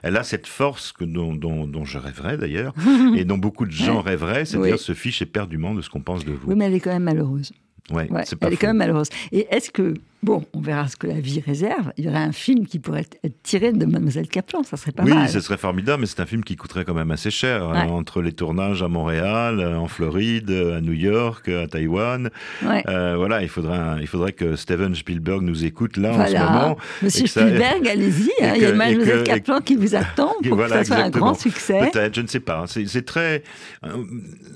elle 0.02 0.16
a 0.16 0.22
cette 0.22 0.46
force 0.46 0.92
que, 0.92 1.04
dont, 1.04 1.34
dont, 1.34 1.84
je 1.84 1.98
rêverais 1.98 2.36
d'ailleurs, 2.36 2.74
et 3.16 3.24
dont 3.24 3.38
beaucoup 3.38 3.66
de 3.66 3.72
gens 3.72 4.00
rêveraient, 4.00 4.44
c'est-à-dire 4.44 4.78
se 4.78 4.94
fiche 4.94 5.22
éperdument 5.22 5.74
de 5.74 5.82
ce 5.82 5.90
qu'on 5.90 6.00
pense 6.00 6.24
de 6.24 6.32
vous. 6.32 6.48
Oui, 6.48 6.54
mais 6.56 6.66
elle 6.66 6.74
est 6.74 6.80
quand 6.80 6.92
même 6.92 7.04
malheureuse. 7.04 7.52
Ouais, 7.90 8.08
elle 8.40 8.52
est 8.52 8.56
quand 8.56 8.68
même 8.68 8.76
malheureuse. 8.76 9.08
Et 9.32 9.46
est-ce 9.50 9.70
que 9.70 9.94
Bon, 10.22 10.44
on 10.52 10.60
verra 10.60 10.86
ce 10.86 10.96
que 10.96 11.08
la 11.08 11.18
vie 11.18 11.40
réserve. 11.40 11.92
Il 11.96 12.04
y 12.04 12.08
aurait 12.08 12.18
un 12.18 12.30
film 12.30 12.64
qui 12.64 12.78
pourrait 12.78 13.06
être 13.24 13.42
tiré 13.42 13.72
de 13.72 13.84
Mademoiselle 13.84 14.28
Kaplan, 14.28 14.62
ça 14.62 14.76
serait 14.76 14.92
pas 14.92 15.02
mal. 15.02 15.24
Oui, 15.24 15.28
ce 15.28 15.40
serait 15.40 15.56
formidable, 15.56 16.02
mais 16.02 16.06
c'est 16.06 16.20
un 16.20 16.26
film 16.26 16.44
qui 16.44 16.54
coûterait 16.54 16.84
quand 16.84 16.94
même 16.94 17.10
assez 17.10 17.32
cher. 17.32 17.64
Hein, 17.64 17.88
entre 17.88 18.22
les 18.22 18.32
tournages 18.32 18.84
à 18.84 18.88
Montréal, 18.88 19.60
en 19.60 19.88
Floride, 19.88 20.50
à 20.50 20.80
New 20.80 20.92
York, 20.92 21.48
à 21.48 21.66
Taïwan. 21.66 22.30
Euh, 22.62 23.14
voilà, 23.16 23.42
il 23.42 23.48
faudrait, 23.48 24.00
il 24.00 24.06
faudrait 24.06 24.32
que 24.32 24.54
Steven 24.54 24.94
Spielberg 24.94 25.42
nous 25.42 25.64
écoute 25.64 25.96
là 25.96 26.12
en 26.12 26.26
ce 26.26 26.32
moment. 26.32 26.76
Monsieur 27.02 27.26
Spielberg, 27.26 27.88
allez-y, 27.88 28.30
hein, 28.44 28.52
il 28.54 28.62
y 28.62 28.66
a 28.66 28.72
Mademoiselle 28.72 29.24
Kaplan 29.24 29.60
qui 29.60 29.74
vous 29.74 29.96
attend 29.96 30.34
pour 30.48 30.56
que 30.56 30.68
ça 30.68 30.84
soit 30.84 30.96
un 30.96 31.10
grand 31.10 31.34
succès. 31.34 31.90
Peut-être, 31.92 32.14
je 32.14 32.20
ne 32.20 32.28
sais 32.28 32.40
pas. 32.40 32.64
C'est 32.66 33.04
très. 33.04 33.42
Euh, 33.84 34.04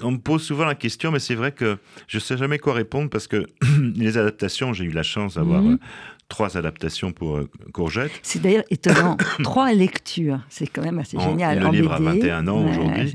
on 0.03 0.13
me 0.13 0.19
pose 0.19 0.43
souvent 0.43 0.65
la 0.65 0.77
question, 0.77 1.11
mais 1.11 1.19
c'est 1.19 1.35
vrai 1.35 1.51
que 1.51 1.77
je 2.07 2.19
ne 2.19 2.23
sais 2.23 2.37
jamais 2.37 2.59
quoi 2.59 2.75
répondre 2.75 3.11
parce 3.11 3.27
que 3.27 3.47
les 3.97 4.19
adaptations, 4.19 4.73
j'ai 4.73 4.85
eu 4.85 4.91
la 4.91 5.03
chance 5.03 5.35
d'avoir 5.35 5.57
Mhm. 5.63 5.75
Euh, 5.75 5.77
trois 6.29 6.57
adaptations 6.57 7.13
pour 7.13 7.37
euh, 7.37 7.49
Courgette. 7.73 8.11
C'est 8.23 8.43
d'ailleurs 8.43 8.65
étonnant. 8.71 9.17
trois 9.45 9.73
lectures, 9.73 10.41
c'est 10.49 10.67
quand 10.67 10.83
même 10.83 10.99
assez 10.99 11.17
génial. 11.21 11.61
Le 11.61 11.71
livre 11.71 11.93
a 11.93 12.01
21 12.01 12.49
ans 12.49 12.67
aujourd'hui. 12.69 13.15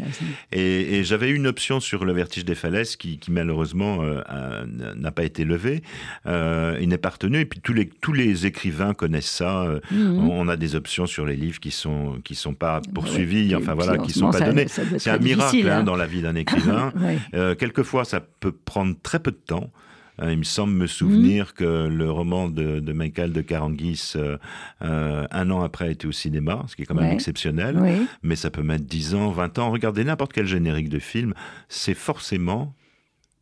Et, 0.53 1.03
j'avais 1.03 1.29
une 1.29 1.45
option 1.45 1.81
sur 1.81 2.05
Le 2.05 2.13
Vertige 2.13 2.45
des 2.45 2.55
Falaises 2.55 2.95
qui, 2.95 3.19
malheureusement 3.27 3.99
euh, 4.01 4.63
n'a 4.95 5.11
pas 5.11 5.23
été 5.23 5.43
levée. 5.43 5.81
il 6.25 6.87
n'est 6.87 6.97
pas 6.97 7.09
retenu. 7.09 7.39
Et 7.41 7.45
puis 7.45 7.59
tous 7.59 7.73
les, 7.73 7.89
tous 7.89 8.13
les 8.13 8.45
écrivains 8.45 8.93
connaissent 8.93 9.29
ça. 9.29 9.65
Mhm. 9.91 10.29
On 10.29 10.47
a 10.47 10.55
des 10.55 10.75
options 10.75 11.05
sur 11.05 11.25
les 11.25 11.35
livres 11.35 11.59
qui 11.59 11.71
sont, 11.71 12.19
qui 12.23 12.35
sont 12.35 12.53
pas 12.53 12.79
poursuivis, 12.93 13.53
enfin 13.55 13.73
voilà, 13.73 13.97
qui 13.97 14.13
sont 14.13 14.31
pas 14.31 14.39
donnés. 14.39 14.67
C'est 14.69 15.09
un 15.09 15.17
miracle 15.17 15.67
hein, 15.67 15.79
hein. 15.79 15.83
dans 15.83 15.97
la 15.97 16.07
vie 16.07 16.21
d'un 16.21 16.35
écrivain. 16.43 16.93
quelquefois, 17.59 18.05
ça 18.05 18.21
peut 18.21 18.53
prendre 18.53 18.95
très 19.03 19.19
peu 19.19 19.31
de 19.31 19.41
temps. 19.45 19.69
Euh, 20.21 20.31
il 20.31 20.37
me 20.39 20.43
semble 20.43 20.73
me 20.73 20.87
souvenir 20.87 21.53
que 21.53 21.87
le 21.87 22.11
roman 22.11 22.49
de, 22.49 22.91
Michael 22.91 23.33
de 23.33 23.41
Caranguis, 23.41 24.13
euh, 24.15 24.37
euh, 24.81 25.25
un 25.31 25.49
an 25.49 25.61
après, 25.61 25.91
été 25.91 26.07
au 26.07 26.11
cinéma, 26.11 26.63
ce 26.67 26.75
qui 26.75 26.83
est 26.83 26.85
quand 26.85 26.95
même 26.95 27.11
exceptionnel. 27.11 27.79
Mais 28.23 28.35
ça 28.35 28.49
peut 28.49 28.63
mettre 28.63 28.85
10 28.85 29.15
ans, 29.15 29.31
20 29.31 29.59
ans. 29.59 29.71
Regardez 29.71 30.03
n'importe 30.03 30.33
quel 30.33 30.45
générique 30.45 30.89
de 30.89 30.99
film, 30.99 31.33
c'est 31.69 31.93
forcément 31.93 32.73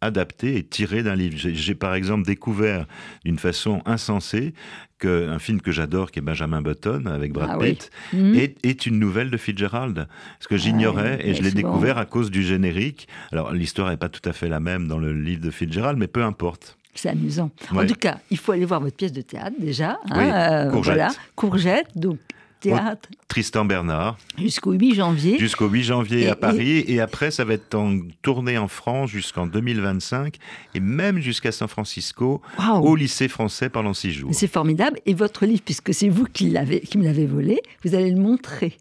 adapté 0.02 0.58
et 0.58 0.64
tiré 0.64 1.04
d'un 1.04 1.16
livre. 1.16 1.36
J'ai 1.38 1.76
par 1.76 1.94
exemple 1.94 2.26
découvert 2.26 2.86
d'une 3.26 3.40
façon 3.40 3.82
insensée 3.86 4.54
qu'un 5.00 5.40
film 5.40 5.62
que 5.62 5.72
j'adore, 5.72 6.12
qui 6.12 6.20
est 6.20 6.22
Benjamin 6.22 6.62
Button 6.62 7.06
avec 7.06 7.32
Brad 7.32 7.50
ah 7.54 7.58
Pitt, 7.58 7.90
mhm. 8.14 8.36
est, 8.36 8.86
une 8.86 9.00
nouvelle 9.00 9.30
de 9.30 9.38
Fitzgerald. 9.38 10.08
Ce 10.40 10.48
que 10.48 10.58
j'ignorais 10.58 11.20
et 11.26 11.34
je 11.34 11.42
l'ai 11.42 11.52
découvert 11.52 11.98
à 11.98 12.06
cause 12.06 12.32
du 12.32 12.44
générique. 12.44 13.08
Alors 13.32 13.54
l'histoire 13.54 13.90
n'est 13.90 13.98
pas 13.98 14.10
tout 14.10 14.28
à 14.28 14.34
fait 14.34 14.50
la 14.50 14.60
même 14.60 14.88
dans 14.88 15.00
le 15.00 15.14
livre 15.14 15.42
de 15.42 15.52
Fitzgerald, 15.52 15.98
mais 15.98 16.08
peu 16.08 16.24
importe. 16.24 16.78
C'est 16.96 17.10
amusant. 17.10 17.50
En 17.72 17.86
tout 17.86 17.96
cas, 17.96 18.20
il 18.30 18.38
faut 18.38 18.52
aller 18.52 18.66
voir 18.66 18.82
votre 18.82 18.98
pièce 18.98 19.14
de 19.14 19.22
théâtre 19.22 19.56
déjà. 19.58 20.00
Hein, 20.10 20.66
euh, 20.68 20.72
Courgette. 20.72 20.96
Voilà. 20.96 21.10
Courgette, 21.36 21.88
donc 21.96 22.18
théâtre. 22.60 23.10
Tristan 23.28 23.66
Bernard. 23.66 24.18
Jusqu'au 24.38 24.72
8 24.72 24.96
janvier. 24.96 25.40
Jusqu'au 25.40 25.68
8 25.68 25.84
janvier 25.84 26.28
à 26.30 26.36
Paris. 26.36 26.84
Et... 26.88 27.00
après, 27.00 27.32
ça 27.32 27.46
va 27.46 27.54
être 27.54 27.76
en 27.76 28.00
tournée 28.22 28.58
en 28.58 28.68
France 28.68 29.10
jusqu'en 29.10 29.48
2025 29.48 30.36
et 30.76 30.80
même 30.80 31.20
jusqu'à 31.20 31.52
San 31.52 31.68
Francisco 31.68 32.42
au 32.82 32.96
lycée 32.96 33.28
français 33.28 33.70
pendant 33.70 33.94
six 33.94 34.12
jours. 34.12 34.32
C'est 34.34 34.48
formidable. 34.48 35.00
Et 35.06 35.14
votre 35.14 35.46
livre, 35.46 35.62
puisque 35.64 35.94
c'est 35.94 36.10
vous 36.10 36.26
qui, 36.26 36.56
qui 36.90 36.98
me 36.98 37.04
l'avez 37.04 37.26
volé, 37.26 37.62
vous 37.84 37.96
allez 37.96 38.12
le 38.12 38.20
montrer 38.20 38.78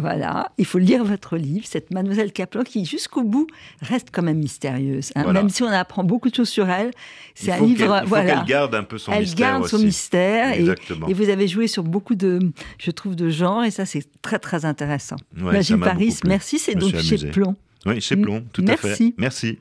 Voilà, 0.00 0.52
il 0.58 0.64
faut 0.64 0.78
lire 0.78 1.04
votre 1.04 1.36
livre, 1.36 1.66
cette 1.68 1.90
Mademoiselle 1.90 2.32
Kaplan 2.32 2.62
qui, 2.62 2.84
jusqu'au 2.84 3.24
bout, 3.24 3.48
reste 3.82 4.08
quand 4.12 4.22
même 4.22 4.38
mystérieuse. 4.38 5.10
Hein. 5.16 5.32
Même 5.32 5.48
si 5.48 5.64
on 5.64 5.68
apprend 5.68 6.04
beaucoup 6.04 6.30
de 6.30 6.34
choses 6.36 6.48
sur 6.48 6.70
elle, 6.70 6.92
c'est 7.34 7.50
un 7.50 7.60
livre. 7.60 8.00
Il 8.02 8.08
voilà, 8.08 8.36
qu'elle 8.36 8.44
garde 8.44 8.74
un 8.76 8.84
peu 8.84 8.96
son 8.96 9.10
elle 9.10 9.22
mystère. 9.22 9.46
Elle 9.46 9.52
garde 9.54 9.66
son 9.66 9.78
mystère. 9.80 10.52
Et, 10.52 10.64
et, 11.08 11.14
vous 11.14 11.28
avez 11.28 11.48
joué 11.48 11.66
sur 11.66 11.82
beaucoup 11.82 12.14
de, 12.14 12.38
je 12.78 12.90
trouve, 12.92 13.16
de 13.16 13.28
genres, 13.28 13.64
et 13.64 13.72
ça, 13.72 13.86
c'est 13.86 14.04
très, 14.22 14.38
très 14.38 14.64
intéressant. 14.64 15.16
Ouais, 15.36 15.54
Magie 15.54 15.76
Paris, 15.76 16.16
merci, 16.24 16.60
c'est 16.60 16.76
donc 16.76 16.96
chez 16.96 17.18
Plomb. 17.30 17.56
Oui, 17.86 18.00
chez 18.00 18.16
Plomb, 18.16 18.44
tout 18.52 18.62
Merci. 18.62 18.86
à 18.86 18.94
fait. 18.94 19.14
Merci. 19.18 19.58